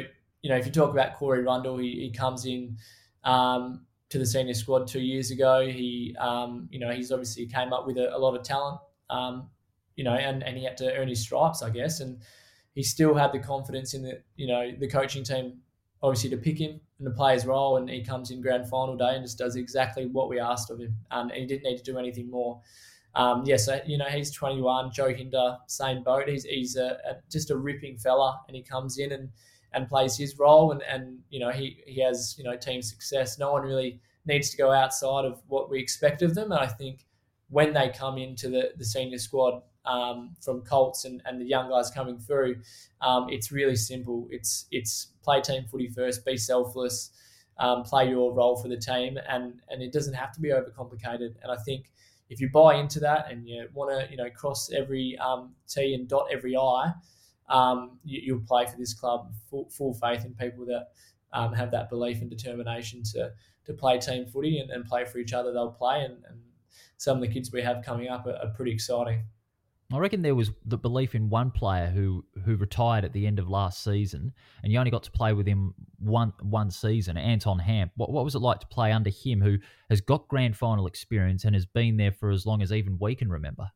you 0.42 0.50
know, 0.50 0.58
if 0.58 0.66
you 0.66 0.72
talk 0.74 0.92
about 0.92 1.16
Corey 1.16 1.42
Rundle, 1.42 1.78
he, 1.78 2.02
he 2.02 2.12
comes 2.12 2.46
in. 2.46 2.78
Um, 3.24 3.86
to 4.10 4.18
the 4.18 4.26
senior 4.26 4.54
squad 4.54 4.88
two 4.88 5.02
years 5.02 5.32
ago. 5.32 5.68
He, 5.68 6.16
um, 6.20 6.68
you 6.72 6.80
know, 6.80 6.92
he's 6.92 7.12
obviously 7.12 7.46
came 7.46 7.74
up 7.74 7.86
with 7.86 7.98
a, 7.98 8.16
a 8.16 8.18
lot 8.18 8.36
of 8.36 8.44
talent, 8.44 8.80
um, 9.10 9.50
you 9.96 10.04
know, 10.04 10.14
and, 10.16 10.44
and 10.44 10.58
he 10.58 10.64
had 10.64 10.78
to 10.78 10.94
earn 10.96 11.08
his 11.08 11.22
stripes, 11.22 11.62
I 11.62 11.70
guess. 11.70 12.00
And 12.00 12.20
he 12.74 12.84
still 12.84 13.14
had 13.14 13.32
the 13.32 13.40
confidence 13.40 13.94
in 13.94 14.02
the, 14.02 14.22
you 14.36 14.48
know, 14.48 14.72
the 14.78 14.88
coaching 14.88 15.24
team, 15.24 15.60
obviously 16.02 16.30
to 16.32 16.38
pick 16.38 16.60
him 16.60 16.80
and 16.98 17.06
to 17.06 17.12
play 17.12 17.34
his 17.34 17.46
role. 17.46 17.78
And 17.78 17.90
he 17.90 18.04
comes 18.04 18.32
in 18.32 18.42
grand 18.42 18.68
final 18.68 18.98
day 18.98 19.16
and 19.16 19.24
just 19.24 19.38
does 19.38 19.56
exactly 19.56 20.08
what 20.08 20.30
we 20.30 20.40
asked 20.40 20.72
of 20.72 20.80
him. 20.80 20.96
Um, 21.12 21.30
and 21.30 21.40
he 21.40 21.46
didn't 21.46 21.64
need 21.64 21.78
to 21.78 21.84
do 21.84 21.98
anything 21.98 22.30
more. 22.32 22.62
Um, 23.16 23.44
yeah, 23.46 23.58
so 23.58 23.80
you 23.86 23.98
know 23.98 24.06
he's 24.06 24.32
21. 24.32 24.92
Joe 24.92 25.14
Hinder, 25.14 25.58
same 25.68 26.04
boat. 26.04 26.30
He's 26.30 26.44
he's 26.44 26.76
a, 26.76 27.00
a, 27.10 27.16
just 27.30 27.50
a 27.50 27.58
ripping 27.58 27.98
fella, 27.98 28.40
and 28.48 28.56
he 28.56 28.62
comes 28.62 29.00
in 29.00 29.12
and 29.12 29.30
and 29.74 29.88
plays 29.88 30.18
his 30.18 30.38
role 30.40 30.72
and, 30.72 30.82
and 30.84 31.20
you 31.30 31.40
know 31.40 31.52
he, 31.52 31.82
he 31.86 32.02
has 32.02 32.36
you 32.38 32.44
know 32.44 32.56
team 32.56 32.82
success. 32.82 33.38
No 33.38 33.52
one 33.54 33.64
really 33.64 34.00
needs 34.26 34.50
to 34.50 34.58
go 34.58 34.72
outside 34.72 35.26
of 35.26 35.42
what 35.48 35.70
we 35.70 35.80
expect 35.80 36.22
of 36.22 36.36
them 36.36 36.52
and 36.52 36.60
I 36.60 36.68
think 36.68 37.06
when 37.50 37.74
they 37.74 37.90
come 37.90 38.18
into 38.18 38.48
the, 38.48 38.72
the 38.78 38.86
senior 38.86 39.18
squad 39.18 39.64
um, 39.86 40.36
from 40.40 40.62
Colts 40.62 41.06
and, 41.06 41.22
and 41.26 41.42
the 41.42 41.46
young 41.46 41.70
guys 41.70 41.90
coming 41.90 42.20
through 42.20 42.58
um, 43.02 43.28
it's 43.30 43.52
really 43.52 43.76
simple. 43.76 44.28
It's 44.30 44.66
it's 44.72 45.14
play 45.24 45.42
team 45.42 45.66
footy 45.70 45.88
first 45.88 46.26
be 46.26 46.38
selfless 46.38 47.12
um, 47.60 47.84
play 47.84 48.10
your 48.10 48.34
role 48.34 48.56
for 48.56 48.68
the 48.68 48.78
team 48.78 49.20
and 49.28 49.62
and 49.70 49.82
it 49.82 49.92
doesn't 49.92 50.14
have 50.14 50.32
to 50.34 50.42
be 50.42 50.50
overcomplicated. 50.50 51.36
And 51.42 51.52
I 51.52 51.58
think 51.58 51.92
if 52.30 52.40
you 52.40 52.50
buy 52.50 52.76
into 52.76 53.00
that 53.02 53.32
and 53.32 53.48
you 53.48 53.68
want 53.74 53.92
to 53.92 54.10
you 54.10 54.18
know 54.18 54.30
cross 54.30 54.72
every 54.72 55.18
um, 55.18 55.54
T 55.68 55.94
and 55.94 56.08
dot 56.08 56.28
every 56.32 56.56
I 56.56 56.94
um, 57.50 58.00
you, 58.04 58.36
will 58.36 58.46
play 58.46 58.66
for 58.66 58.78
this 58.78 58.94
club. 58.94 59.32
Full, 59.50 59.70
full 59.70 59.94
faith 59.94 60.26
in 60.26 60.34
people 60.36 60.66
that 60.66 60.90
um, 61.34 61.54
have 61.54 61.72
that 61.72 61.90
belief 61.90 62.22
and 62.22 62.30
determination 62.30 63.04
to 63.14 63.32
to 63.66 63.74
play 63.74 64.00
team 64.00 64.26
footy 64.26 64.60
and, 64.60 64.72
and 64.72 64.86
play 64.86 65.06
for 65.06 65.20
each 65.20 65.34
other. 65.34 65.52
They'll 65.54 65.72
play, 65.72 66.04
and, 66.04 66.18
and, 66.28 66.40
some 66.98 67.16
of 67.16 67.22
the 67.22 67.30
kids 67.30 67.50
we 67.52 67.62
have 67.62 67.82
coming 67.82 68.10
up 68.10 68.26
are, 68.26 68.36
are 68.36 68.54
pretty 68.54 68.74
exciting. 68.74 69.24
I 69.92 69.98
reckon 69.98 70.22
there 70.22 70.36
was 70.36 70.52
the 70.66 70.78
belief 70.78 71.16
in 71.16 71.30
one 71.30 71.50
player 71.50 71.88
who 71.88 72.24
who 72.46 72.56
retired 72.58 73.06
at 73.06 73.14
the 73.14 73.26
end 73.26 73.40
of 73.40 73.50
last 73.50 73.84
season, 73.84 74.34
and 74.62 74.72
you 74.72 74.78
only 74.78 74.92
got 74.92 75.04
to 75.04 75.12
play 75.12 75.34
with 75.34 75.48
him 75.48 75.74
one 75.98 76.34
one 76.42 76.70
season. 76.70 77.18
Anton 77.18 77.58
Hamp. 77.58 77.94
What 77.96 78.12
what 78.12 78.24
was 78.24 78.36
it 78.36 78.40
like 78.40 78.60
to 78.60 78.68
play 78.68 78.92
under 78.92 79.10
him, 79.10 79.42
who 79.42 79.58
has 79.90 80.02
got 80.02 80.28
grand 80.28 80.56
final 80.58 80.86
experience 80.86 81.44
and 81.44 81.56
has 81.56 81.66
been 81.66 81.98
there 81.98 82.12
for 82.12 82.30
as 82.30 82.46
long 82.46 82.62
as 82.62 82.72
even 82.72 82.98
we 83.00 83.16
can 83.16 83.30
remember? 83.30 83.72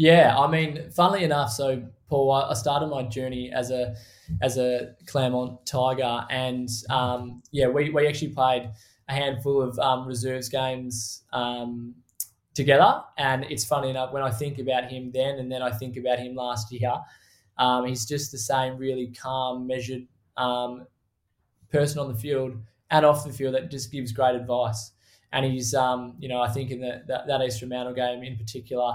Yeah, 0.00 0.34
I 0.38 0.50
mean, 0.50 0.90
funnily 0.92 1.24
enough, 1.24 1.50
so 1.50 1.82
Paul, 2.08 2.32
I 2.32 2.54
started 2.54 2.86
my 2.86 3.02
journey 3.02 3.52
as 3.52 3.70
a 3.70 3.94
as 4.40 4.56
a 4.56 4.94
Claremont 5.06 5.66
Tiger, 5.66 6.24
and 6.30 6.70
um, 6.88 7.42
yeah, 7.52 7.68
we, 7.68 7.90
we 7.90 8.08
actually 8.08 8.30
played 8.30 8.70
a 9.10 9.12
handful 9.12 9.60
of 9.60 9.78
um, 9.78 10.06
reserves 10.06 10.48
games 10.48 11.24
um, 11.34 11.94
together, 12.54 13.02
and 13.18 13.44
it's 13.50 13.66
funny 13.66 13.90
enough 13.90 14.10
when 14.10 14.22
I 14.22 14.30
think 14.30 14.58
about 14.58 14.90
him 14.90 15.10
then, 15.12 15.38
and 15.38 15.52
then 15.52 15.60
I 15.60 15.70
think 15.70 15.98
about 15.98 16.18
him 16.18 16.34
last 16.34 16.72
year. 16.72 16.94
Um, 17.58 17.84
he's 17.84 18.06
just 18.06 18.32
the 18.32 18.38
same, 18.38 18.78
really 18.78 19.08
calm, 19.08 19.66
measured 19.66 20.06
um, 20.38 20.86
person 21.70 21.98
on 21.98 22.08
the 22.08 22.18
field 22.18 22.54
and 22.90 23.04
off 23.04 23.26
the 23.26 23.34
field 23.34 23.54
that 23.54 23.70
just 23.70 23.92
gives 23.92 24.12
great 24.12 24.34
advice. 24.34 24.92
And 25.30 25.44
he's, 25.44 25.74
um, 25.74 26.14
you 26.18 26.28
know, 26.30 26.40
I 26.40 26.48
think 26.48 26.70
in 26.70 26.80
the, 26.80 27.02
that, 27.06 27.26
that 27.26 27.42
East 27.42 27.58
Fremantle 27.58 27.92
game 27.92 28.22
in 28.22 28.38
particular 28.38 28.94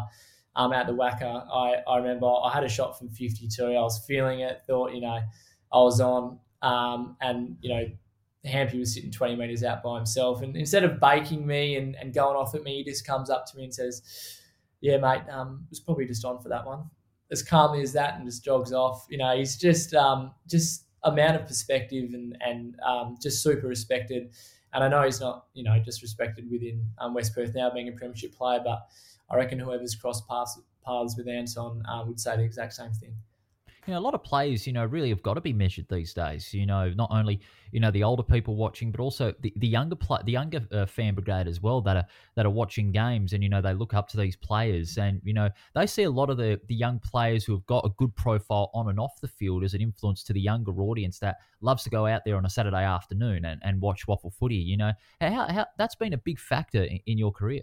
um, 0.56 0.72
at 0.74 0.88
the 0.88 0.94
WACA, 0.94 1.48
I, 1.52 1.76
I 1.88 1.98
remember 1.98 2.28
I 2.28 2.52
had 2.54 2.64
a 2.64 2.70
shot 2.70 2.98
from 2.98 3.10
52. 3.10 3.64
I 3.64 3.70
was 3.82 4.04
feeling 4.06 4.40
it, 4.40 4.62
thought, 4.66 4.94
you 4.94 5.02
know, 5.02 5.20
I 5.74 5.78
was 5.78 6.00
on. 6.00 6.40
Um, 6.62 7.18
and, 7.22 7.58
you 7.62 7.70
know, 7.74 7.86
Hampy 8.46 8.80
was 8.80 8.94
sitting 8.94 9.12
20 9.12 9.36
metres 9.36 9.64
out 9.64 9.84
by 9.84 9.98
himself. 9.98 10.42
And 10.42 10.56
instead 10.56 10.84
of 10.84 11.00
baking 11.00 11.46
me 11.46 11.76
and, 11.76 11.96
and 11.96 12.14
going 12.14 12.38
off 12.38 12.56
at 12.56 12.64
me, 12.64 12.78
he 12.78 12.84
just 12.84 13.06
comes 13.06 13.30
up 13.30 13.46
to 13.48 13.58
me 13.58 13.66
and 13.66 13.74
says, 13.74 14.40
Yeah, 14.82 14.98
mate, 14.98 15.22
um, 15.32 15.66
was 15.70 15.80
probably 15.80 16.06
just 16.06 16.24
on 16.24 16.42
for 16.42 16.50
that 16.50 16.66
one. 16.66 16.90
As 17.32 17.42
calmly 17.42 17.82
as 17.82 17.92
that 17.94 18.16
and 18.16 18.26
just 18.26 18.46
jogs 18.46 18.72
off. 18.72 19.06
You 19.10 19.18
know, 19.18 19.36
he's 19.36 19.58
just 19.58 19.94
um, 19.96 20.32
just 20.48 20.86
amount 21.04 21.36
of 21.36 21.48
perspective 21.48 22.14
and, 22.14 22.38
and 22.42 22.76
um, 22.86 23.18
just 23.22 23.42
super 23.42 23.68
respected. 23.68 24.32
And 24.74 24.84
I 24.84 24.88
know 24.88 25.04
he's 25.04 25.22
not, 25.22 25.46
you 25.54 25.64
know, 25.64 25.78
just 25.80 26.02
respected 26.02 26.50
within 26.52 26.86
um, 27.00 27.14
West 27.14 27.34
Perth 27.34 27.54
now 27.56 27.70
being 27.72 27.88
a 27.88 27.94
premiership 27.94 28.36
player, 28.36 28.60
but 28.64 28.88
I 29.30 29.38
reckon 29.38 29.60
whoever's 29.60 29.96
crossed 29.96 30.28
paths, 30.28 30.60
paths 30.86 31.16
with 31.18 31.28
Anton 31.28 31.84
uh, 31.88 32.04
would 32.06 32.20
say 32.20 32.38
the 32.38 32.44
exact 32.44 32.74
same 32.74 32.92
thing. 32.92 33.16
You 33.88 33.94
know, 33.94 34.00
a 34.00 34.02
lot 34.02 34.16
of 34.16 34.24
players, 34.24 34.66
you 34.66 34.74
know, 34.74 34.84
really 34.84 35.10
have 35.10 35.22
got 35.22 35.36
to 35.36 35.42
be 35.42 35.54
measured 35.54 35.86
these 35.90 36.12
days. 36.12 36.52
You 36.54 36.66
know, 36.66 36.90
not 36.90 37.10
only 37.12 37.40
you 37.72 37.80
know 37.80 37.92
the 37.92 38.04
older 38.04 38.24
people 38.24 38.56
watching, 38.56 38.90
but 38.90 39.00
also 39.00 39.32
the, 39.42 39.54
the 39.58 39.68
younger 39.68 39.96
play, 39.96 40.20
the 40.26 40.32
younger 40.32 40.62
uh, 40.72 40.88
fan 40.88 41.14
brigade 41.14 41.48
as 41.48 41.62
well 41.62 41.82
that 41.82 41.98
are 41.98 42.06
that 42.36 42.48
are 42.48 42.52
watching 42.52 42.92
games, 42.92 43.34
and 43.34 43.44
you 43.44 43.50
know 43.50 43.62
they 43.62 43.76
look 43.76 43.94
up 43.94 44.08
to 44.10 44.18
these 44.18 44.36
players, 44.36 44.98
and 44.98 45.22
you 45.24 45.34
know 45.34 45.50
they 45.76 45.86
see 45.86 46.04
a 46.04 46.10
lot 46.10 46.32
of 46.32 46.38
the 46.38 46.60
the 46.68 46.74
young 46.74 46.98
players 47.00 47.44
who 47.46 47.54
have 47.54 47.66
got 47.68 47.86
a 47.86 47.90
good 47.98 48.16
profile 48.16 48.72
on 48.74 48.90
and 48.90 49.00
off 49.00 49.22
the 49.22 49.28
field 49.28 49.64
as 49.64 49.76
an 49.76 49.82
influence 49.82 50.24
to 50.24 50.34
the 50.34 50.42
younger 50.42 50.72
audience 50.82 51.20
that 51.20 51.38
loves 51.62 51.84
to 51.84 51.92
go 51.92 52.08
out 52.08 52.24
there 52.26 52.38
on 52.38 52.46
a 52.46 52.50
Saturday 52.50 52.84
afternoon 52.84 53.46
and, 53.46 53.62
and 53.64 53.80
watch 53.82 54.08
WAFL 54.08 54.34
footy. 54.34 54.56
You 54.56 54.78
know, 54.78 54.94
how, 55.22 55.48
how 55.48 55.68
that's 55.78 55.96
been 55.96 56.14
a 56.14 56.18
big 56.18 56.40
factor 56.40 56.84
in, 56.84 57.00
in 57.06 57.20
your 57.20 57.32
career. 57.32 57.62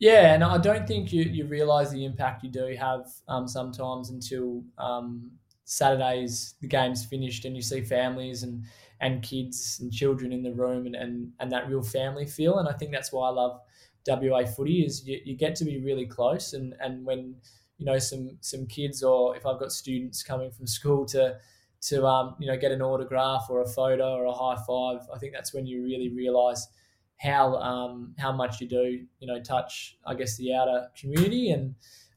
Yeah, 0.00 0.32
and 0.32 0.42
I 0.42 0.56
don't 0.56 0.88
think 0.88 1.12
you, 1.12 1.24
you 1.24 1.46
realize 1.46 1.90
the 1.90 2.06
impact 2.06 2.42
you 2.42 2.50
do 2.50 2.74
have 2.80 3.06
um, 3.28 3.46
sometimes 3.46 4.08
until 4.08 4.64
um, 4.78 5.30
Saturdays, 5.66 6.54
the 6.62 6.68
game's 6.68 7.04
finished, 7.04 7.44
and 7.44 7.54
you 7.54 7.60
see 7.60 7.82
families 7.82 8.42
and, 8.42 8.64
and 9.02 9.22
kids 9.22 9.78
and 9.82 9.92
children 9.92 10.32
in 10.32 10.42
the 10.42 10.54
room 10.54 10.86
and, 10.86 10.96
and, 10.96 11.30
and 11.38 11.52
that 11.52 11.68
real 11.68 11.82
family 11.82 12.24
feel. 12.24 12.58
And 12.58 12.66
I 12.68 12.72
think 12.72 12.92
that's 12.92 13.12
why 13.12 13.28
I 13.28 13.32
love 13.32 13.60
WA 14.08 14.46
footy 14.46 14.86
is 14.86 15.06
you, 15.06 15.20
you 15.22 15.36
get 15.36 15.54
to 15.56 15.66
be 15.66 15.78
really 15.84 16.06
close. 16.06 16.54
And, 16.54 16.74
and 16.80 17.04
when, 17.04 17.34
you 17.76 17.84
know, 17.84 17.98
some, 17.98 18.38
some 18.40 18.66
kids 18.66 19.02
or 19.02 19.36
if 19.36 19.44
I've 19.44 19.60
got 19.60 19.70
students 19.70 20.22
coming 20.22 20.50
from 20.50 20.66
school 20.66 21.04
to, 21.08 21.36
to 21.82 22.06
um, 22.06 22.36
you 22.38 22.46
know, 22.46 22.56
get 22.56 22.72
an 22.72 22.80
autograph 22.80 23.48
or 23.50 23.60
a 23.60 23.68
photo 23.68 24.14
or 24.14 24.24
a 24.24 24.32
high 24.32 24.56
five, 24.66 25.06
I 25.14 25.18
think 25.18 25.34
that's 25.34 25.52
when 25.52 25.66
you 25.66 25.82
really 25.82 26.08
realize– 26.08 26.66
how 27.20 27.54
um, 27.56 28.14
how 28.18 28.32
much 28.32 28.60
you 28.60 28.66
do, 28.66 29.04
you 29.18 29.26
know, 29.26 29.40
touch, 29.42 29.98
I 30.06 30.14
guess, 30.14 30.38
the 30.38 30.54
outer 30.54 30.88
community. 30.98 31.50
And, 31.50 31.74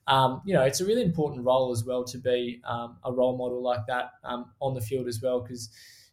um, 0.07 0.41
you 0.45 0.53
know, 0.53 0.63
it's 0.63 0.79
a 0.79 0.85
really 0.85 1.01
important 1.01 1.45
role 1.45 1.71
as 1.71 1.83
well 1.83 2.05
to 2.05 2.17
be 2.17 2.61
um, 2.63 2.97
a 3.03 3.11
role 3.11 3.37
model 3.37 3.61
like 3.61 3.85
that 3.87 4.11
um, 4.23 4.45
on 4.61 4.73
the 4.73 4.81
field 4.81 5.07
as 5.07 5.21
well, 5.21 5.41
because, 5.41 5.69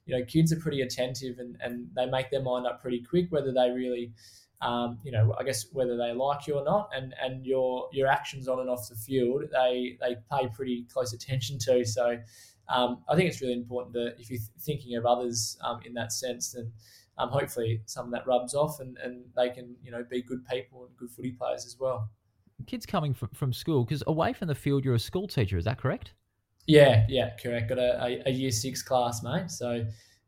you 0.06 0.18
know, 0.18 0.24
kids 0.24 0.52
are 0.52 0.58
pretty 0.58 0.80
attentive 0.80 1.38
and, 1.38 1.56
and 1.60 1.86
they 1.94 2.06
make 2.06 2.30
their 2.30 2.42
mind 2.42 2.66
up 2.66 2.82
pretty 2.82 3.00
quick, 3.00 3.30
whether 3.30 3.52
they 3.52 3.70
really, 3.70 4.12
um, 4.60 4.98
you 5.04 5.12
know, 5.12 5.36
I 5.38 5.44
guess 5.44 5.66
whether 5.72 5.96
they 5.96 6.12
like 6.12 6.48
you 6.48 6.56
or 6.56 6.64
not, 6.64 6.90
and, 6.92 7.14
and 7.22 7.46
your 7.46 7.88
your 7.92 8.08
actions 8.08 8.48
on 8.48 8.58
and 8.58 8.68
off 8.68 8.88
the 8.88 8.96
field, 8.96 9.44
they 9.52 9.96
they 10.00 10.16
pay 10.32 10.48
pretty 10.48 10.86
close 10.92 11.12
attention 11.12 11.58
to. 11.60 11.84
So 11.84 12.18
um, 12.68 13.04
I 13.08 13.14
think 13.14 13.28
it's 13.30 13.40
really 13.40 13.54
important 13.54 13.92
that 13.94 14.16
if 14.18 14.30
you're 14.30 14.40
thinking 14.60 14.96
of 14.96 15.06
others 15.06 15.56
in 15.84 15.94
that 15.94 16.12
sense, 16.12 16.52
then 16.52 16.72
um, 17.20 17.28
hopefully 17.28 17.82
some 17.86 18.06
of 18.06 18.12
that 18.12 18.26
rubs 18.26 18.54
off 18.54 18.80
and, 18.80 18.96
and 18.98 19.24
they 19.36 19.50
can 19.50 19.74
you 19.82 19.90
know 19.90 20.04
be 20.08 20.22
good 20.22 20.44
people 20.46 20.84
and 20.86 20.96
good 20.96 21.10
footy 21.10 21.32
players 21.32 21.66
as 21.66 21.76
well. 21.78 22.10
Kids 22.66 22.86
coming 22.86 23.14
from, 23.14 23.28
from 23.34 23.52
school 23.52 23.84
because 23.84 24.02
away 24.06 24.32
from 24.32 24.48
the 24.48 24.54
field, 24.54 24.84
you're 24.84 24.94
a 24.94 24.98
school 24.98 25.26
teacher. 25.26 25.56
Is 25.56 25.64
that 25.64 25.78
correct? 25.78 26.12
Yeah, 26.66 27.04
yeah, 27.08 27.30
correct. 27.42 27.68
Got 27.68 27.78
a, 27.78 28.04
a, 28.04 28.22
a 28.26 28.30
year 28.30 28.50
six 28.50 28.82
class, 28.82 29.22
mate. 29.22 29.50
So 29.50 29.84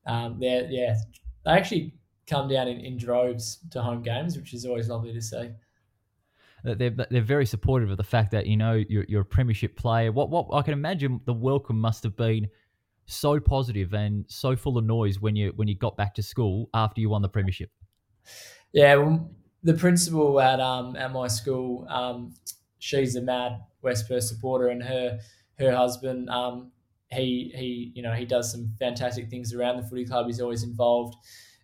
um, 0.07 0.39
they're 0.39 0.67
yeah, 0.71 0.97
they 1.45 1.53
actually 1.53 1.95
come 2.27 2.49
down 2.49 2.69
in, 2.69 2.81
in 2.81 2.97
droves 2.97 3.59
to 3.71 3.83
home 3.83 4.03
games, 4.03 4.37
which 4.37 4.55
is 4.55 4.65
always 4.65 4.89
lovely 4.89 5.13
to 5.13 5.23
see. 5.23 5.51
They're, 6.65 6.91
they're 6.91 7.23
very 7.23 7.45
supportive 7.45 7.91
of 7.91 7.97
the 7.97 8.05
fact 8.05 8.31
that 8.31 8.47
you 8.47 8.57
know 8.57 8.83
you're, 8.89 9.05
you're 9.09 9.23
a 9.23 9.25
premiership 9.25 9.77
player. 9.77 10.13
What 10.13 10.31
what 10.31 10.47
I 10.53 10.63
can 10.63 10.73
imagine 10.73 11.21
the 11.25 11.33
welcome 11.33 11.79
must 11.81 12.05
have 12.05 12.17
been 12.17 12.49
so 13.07 13.41
positive 13.41 13.93
and 13.95 14.25
so 14.29 14.57
full 14.57 14.79
of 14.79 14.85
noise 14.85 15.21
when 15.21 15.37
you 15.37 15.53
when 15.57 15.69
you 15.69 15.77
got 15.77 15.97
back 15.97 16.15
to 16.15 16.23
school 16.23 16.71
after 16.75 17.01
you 17.01 17.11
won 17.11 17.23
the 17.23 17.29
premiership? 17.29 17.71
Yeah, 18.73 18.97
well, 18.97 19.31
the 19.63 19.75
principal 19.75 20.41
at 20.41 20.61
um 20.61 20.97
at 20.97 21.13
my 21.13 21.29
school, 21.29 21.87
um, 21.89 22.35
she's 22.79 23.17
a 23.17 23.23
mad 23.23 23.61
West 23.83 24.09
Perth 24.09 24.25
supporter, 24.25 24.69
and 24.69 24.83
her 24.83 25.21
her 25.59 25.73
husband, 25.73 26.31
um, 26.31 26.73
he 27.11 27.53
he 27.55 27.93
you 27.95 28.03
know 28.03 28.13
he 28.13 28.25
does 28.25 28.51
some 28.51 28.75
fantastic 28.79 29.29
things 29.31 29.53
around 29.53 29.77
the 29.77 29.83
footy 29.89 30.05
club. 30.07 30.27
He's 30.27 30.41
always 30.41 30.63
involved, 30.63 31.17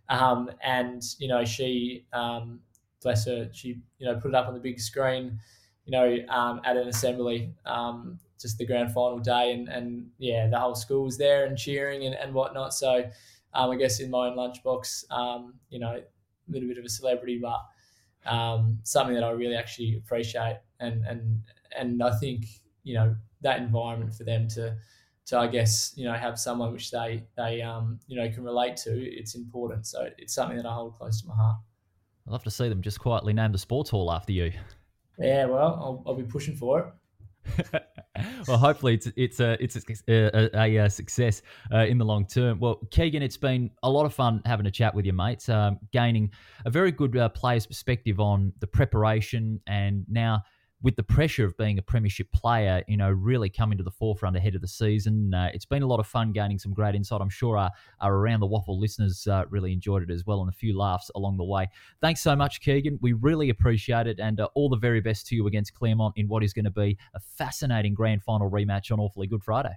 um, 0.08 0.50
and 0.62 1.02
you 1.18 1.28
know 1.28 1.44
she 1.44 2.06
um, 2.12 2.60
bless 3.02 3.26
her, 3.26 3.50
she 3.52 3.80
you 3.98 4.06
know 4.06 4.18
put 4.20 4.28
it 4.28 4.34
up 4.34 4.46
on 4.48 4.54
the 4.54 4.60
big 4.60 4.80
screen, 4.80 5.40
you 5.84 5.92
know 5.92 6.18
um, 6.28 6.60
at 6.64 6.76
an 6.76 6.88
assembly. 6.88 7.54
Um, 7.64 8.20
just 8.40 8.58
the 8.58 8.66
grand 8.66 8.92
final 8.92 9.18
day, 9.18 9.52
and, 9.52 9.68
and 9.68 10.06
yeah, 10.18 10.46
the 10.48 10.58
whole 10.58 10.74
school 10.74 11.04
was 11.04 11.18
there 11.18 11.46
and 11.46 11.56
cheering 11.56 12.06
and, 12.06 12.14
and 12.14 12.32
whatnot. 12.34 12.74
So, 12.74 13.04
um, 13.54 13.70
I 13.70 13.76
guess 13.76 14.00
in 14.00 14.10
my 14.10 14.28
own 14.28 14.36
lunchbox, 14.36 15.10
um, 15.10 15.54
you 15.70 15.78
know, 15.78 15.94
a 15.96 16.52
little 16.52 16.68
bit 16.68 16.78
of 16.78 16.84
a 16.84 16.88
celebrity, 16.88 17.40
but 17.40 17.60
um, 18.30 18.78
something 18.84 19.14
that 19.14 19.24
I 19.24 19.30
really 19.30 19.56
actually 19.56 19.96
appreciate, 19.96 20.58
and 20.80 21.04
and 21.06 21.42
and 21.76 22.02
I 22.02 22.16
think 22.18 22.46
you 22.84 22.94
know 22.94 23.14
that 23.40 23.58
environment 23.60 24.14
for 24.14 24.24
them 24.24 24.48
to 24.48 24.76
to 25.26 25.38
I 25.38 25.46
guess 25.46 25.92
you 25.96 26.04
know 26.04 26.14
have 26.14 26.38
someone 26.38 26.72
which 26.72 26.90
they 26.90 27.24
they 27.36 27.62
um, 27.62 27.98
you 28.06 28.20
know 28.20 28.30
can 28.30 28.44
relate 28.44 28.76
to. 28.78 28.90
It's 28.90 29.34
important, 29.34 29.86
so 29.86 30.08
it's 30.18 30.34
something 30.34 30.56
that 30.56 30.66
I 30.66 30.74
hold 30.74 30.94
close 30.94 31.20
to 31.22 31.28
my 31.28 31.34
heart. 31.34 31.56
I'd 32.26 32.32
love 32.32 32.44
to 32.44 32.50
see 32.50 32.68
them 32.68 32.82
just 32.82 33.00
quietly 33.00 33.32
name 33.32 33.52
the 33.52 33.58
sports 33.58 33.90
hall 33.90 34.12
after 34.12 34.32
you. 34.32 34.52
Yeah, 35.18 35.46
well, 35.46 35.66
I'll, 35.66 36.02
I'll 36.06 36.14
be 36.14 36.22
pushing 36.22 36.54
for 36.54 36.94
it. 37.56 37.66
well, 38.46 38.58
hopefully 38.58 38.94
it's 38.94 39.08
it's 39.16 39.40
a 39.40 39.62
it's 39.62 39.76
a, 40.08 40.58
a, 40.58 40.76
a 40.76 40.90
success 40.90 41.42
uh, 41.72 41.78
in 41.78 41.98
the 41.98 42.04
long 42.04 42.26
term. 42.26 42.58
Well, 42.60 42.80
Keegan, 42.90 43.22
it's 43.22 43.36
been 43.36 43.70
a 43.82 43.90
lot 43.90 44.06
of 44.06 44.14
fun 44.14 44.42
having 44.44 44.66
a 44.66 44.70
chat 44.70 44.94
with 44.94 45.06
you, 45.06 45.12
mates. 45.12 45.48
Um, 45.48 45.78
gaining 45.92 46.30
a 46.64 46.70
very 46.70 46.92
good 46.92 47.16
uh, 47.16 47.28
player's 47.30 47.66
perspective 47.66 48.20
on 48.20 48.52
the 48.60 48.66
preparation 48.66 49.60
and 49.66 50.04
now 50.08 50.42
with 50.82 50.94
the 50.94 51.02
pressure 51.02 51.44
of 51.44 51.56
being 51.56 51.78
a 51.78 51.82
premiership 51.82 52.30
player, 52.32 52.84
you 52.86 52.96
know, 52.96 53.10
really 53.10 53.50
coming 53.50 53.76
to 53.76 53.82
the 53.82 53.90
forefront 53.90 54.36
ahead 54.36 54.54
of 54.54 54.60
the 54.60 54.68
season. 54.68 55.34
Uh, 55.34 55.50
it's 55.52 55.64
been 55.64 55.82
a 55.82 55.86
lot 55.86 55.98
of 55.98 56.06
fun 56.06 56.30
gaining 56.30 56.58
some 56.58 56.72
great 56.72 56.94
insight. 56.94 57.20
I'm 57.20 57.28
sure 57.28 57.58
our, 57.58 57.70
our 58.00 58.14
Around 58.14 58.40
the 58.40 58.46
WAFL 58.46 58.78
listeners 58.78 59.26
uh, 59.26 59.44
really 59.50 59.72
enjoyed 59.72 60.02
it 60.02 60.10
as 60.10 60.24
well 60.24 60.40
and 60.40 60.48
a 60.48 60.52
few 60.52 60.78
laughs 60.78 61.10
along 61.16 61.36
the 61.36 61.44
way. 61.44 61.66
Thanks 62.00 62.20
so 62.20 62.36
much, 62.36 62.60
Keegan. 62.60 62.98
We 63.02 63.12
really 63.12 63.50
appreciate 63.50 64.06
it 64.06 64.20
and 64.20 64.38
uh, 64.38 64.48
all 64.54 64.68
the 64.68 64.76
very 64.76 65.00
best 65.00 65.26
to 65.28 65.36
you 65.36 65.48
against 65.48 65.74
Claremont 65.74 66.14
in 66.16 66.28
what 66.28 66.44
is 66.44 66.52
going 66.52 66.64
to 66.64 66.70
be 66.70 66.96
a 67.14 67.20
fascinating 67.20 67.94
grand 67.94 68.22
final 68.22 68.48
rematch 68.48 68.92
on 68.92 69.00
Awfully 69.00 69.26
Good 69.26 69.42
Friday. 69.42 69.76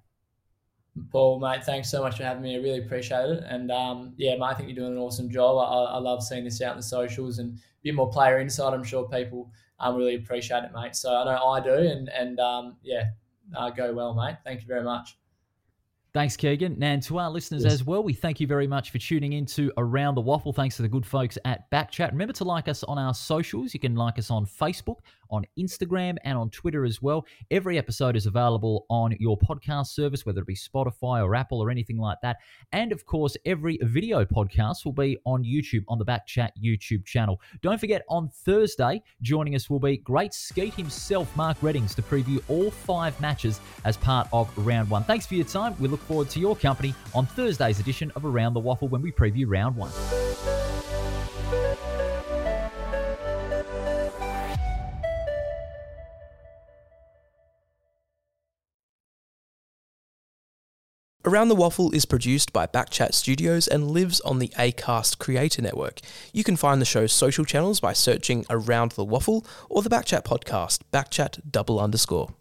Paul, 1.11 1.39
mate, 1.39 1.63
thanks 1.63 1.89
so 1.89 2.01
much 2.01 2.17
for 2.17 2.23
having 2.23 2.43
me. 2.43 2.55
I 2.55 2.59
really 2.59 2.79
appreciate 2.79 3.29
it. 3.29 3.43
And 3.47 3.71
um, 3.71 4.13
yeah, 4.17 4.35
mate, 4.35 4.43
I 4.43 4.53
think 4.53 4.69
you're 4.69 4.75
doing 4.75 4.91
an 4.91 4.97
awesome 4.97 5.29
job. 5.29 5.57
I, 5.57 5.95
I 5.95 5.97
love 5.97 6.21
seeing 6.21 6.43
this 6.43 6.61
out 6.61 6.71
in 6.71 6.77
the 6.77 6.83
socials 6.83 7.39
and 7.39 7.57
a 7.57 7.61
bit 7.81 7.95
more 7.95 8.09
player 8.09 8.39
insight. 8.39 8.73
I'm 8.73 8.83
sure 8.83 9.07
people 9.07 9.51
um, 9.81 9.95
really 9.95 10.15
appreciate 10.15 10.63
it, 10.63 10.71
mate. 10.73 10.95
So 10.95 11.15
I 11.15 11.25
know 11.25 11.47
I 11.47 11.59
do, 11.59 11.73
and 11.73 12.09
and 12.09 12.39
um, 12.39 12.77
yeah, 12.83 13.11
uh, 13.55 13.69
go 13.69 13.93
well, 13.93 14.13
mate. 14.13 14.37
Thank 14.43 14.61
you 14.61 14.67
very 14.67 14.83
much. 14.83 15.17
Thanks, 16.13 16.36
Keegan. 16.36 16.84
And 16.84 17.02
to 17.04 17.19
our 17.19 17.30
listeners 17.30 17.63
yes. 17.63 17.71
as 17.71 17.86
well, 17.86 18.04
we 18.04 18.12
thank 18.12 18.41
you 18.41 18.47
very 18.47 18.67
much 18.67 18.89
for 18.91 18.97
tuning 18.97 19.32
in 19.32 19.45
to 19.45 19.71
Around 19.78 20.15
the 20.15 20.21
WAFL. 20.21 20.54
Thanks 20.54 20.76
to 20.76 20.82
the 20.82 20.89
good 20.89 21.06
folks 21.06 21.38
at 21.45 21.71
Backchat. 21.71 22.12
Remember 22.12 22.34
to 22.34 22.43
like 22.43 22.67
us 22.67 22.84
on 22.84 22.97
our 22.97 23.13
socials. 23.13 23.74
You 23.74 23.80
can 23.80 23.95
like 23.95 24.19
us 24.19 24.30
on 24.30 24.45
Facebook, 24.45 24.97
on 25.30 25.45
Instagram, 25.58 26.17
and 26.26 26.38
on 26.38 26.50
Twitter 26.50 26.84
as 26.84 27.02
well. 27.02 27.26
Every 27.50 27.78
episode 27.78 28.17
is 28.17 28.26
available 28.26 28.86
on 28.89 29.15
your 29.21 29.38
podcast 29.38 29.88
service, 29.88 30.26
whether 30.26 30.41
it 30.41 30.47
be 30.47 30.54
Spotify 30.54 31.24
or 31.24 31.34
Apple 31.34 31.63
or 31.63 31.71
anything 31.71 31.97
like 31.97 32.17
that. 32.24 32.39
And 32.74 32.91
of 32.91 33.06
course, 33.06 33.38
every 33.45 33.80
video 33.82 34.26
podcast 34.26 34.84
will 34.84 34.91
be 34.91 35.17
on 35.26 35.45
YouTube, 35.45 35.86
on 35.88 35.97
the 35.97 36.06
Backchat 36.06 36.50
YouTube 36.62 37.06
channel. 37.06 37.39
Don't 37.62 37.80
forget, 37.80 38.04
on 38.10 38.28
Thursday, 38.28 39.02
joining 39.21 39.56
us 39.56 39.69
will 39.69 39.80
be 39.80 39.95
great 39.95 40.34
Skeet 40.34 40.74
himself, 40.74 41.34
Mark 41.38 41.56
Readings, 41.62 41.95
to 41.95 42.02
preview 42.02 42.43
all 42.50 42.69
five 42.69 43.17
matches 43.21 43.62
as 43.86 43.95
part 43.95 44.28
of 44.34 44.52
round 44.58 44.89
one. 44.89 45.06
Thanks 45.06 45.26
for 45.26 45.36
your 45.36 45.45
time. 45.45 45.74
We 45.80 45.88
look 45.88 46.00
look 46.01 46.07
forward 46.07 46.29
to 46.31 46.39
your 46.39 46.55
company 46.55 46.93
on 47.13 47.25
Thursday's 47.25 47.79
edition 47.79 48.11
of 48.15 48.25
Around 48.25 48.53
the 48.53 48.61
WAFL 48.61 48.89
when 48.89 49.01
we 49.01 49.11
preview 49.11 49.45
round 49.47 49.75
one. 49.75 49.91
Around 61.23 61.49
the 61.49 61.55
WAFL 61.55 61.93
is 61.93 62.05
produced 62.05 62.51
by 62.51 62.65
Backchat 62.65 63.13
Studios 63.13 63.67
and 63.67 63.91
lives 63.91 64.19
on 64.21 64.39
the 64.39 64.49
Acast 64.57 65.19
Creator 65.19 65.61
Network. 65.61 65.99
You 66.33 66.43
can 66.43 66.55
find 66.55 66.81
the 66.81 66.85
show's 66.85 67.13
social 67.13 67.45
channels 67.45 67.79
by 67.79 67.93
searching 67.93 68.43
Around 68.49 68.93
the 68.93 69.05
WAFL 69.05 69.45
or 69.69 69.83
the 69.83 69.89
Backchat 69.89 70.23
podcast, 70.23 70.79
Backchat 70.91 71.51
double 71.51 71.79
underscore. 71.79 72.33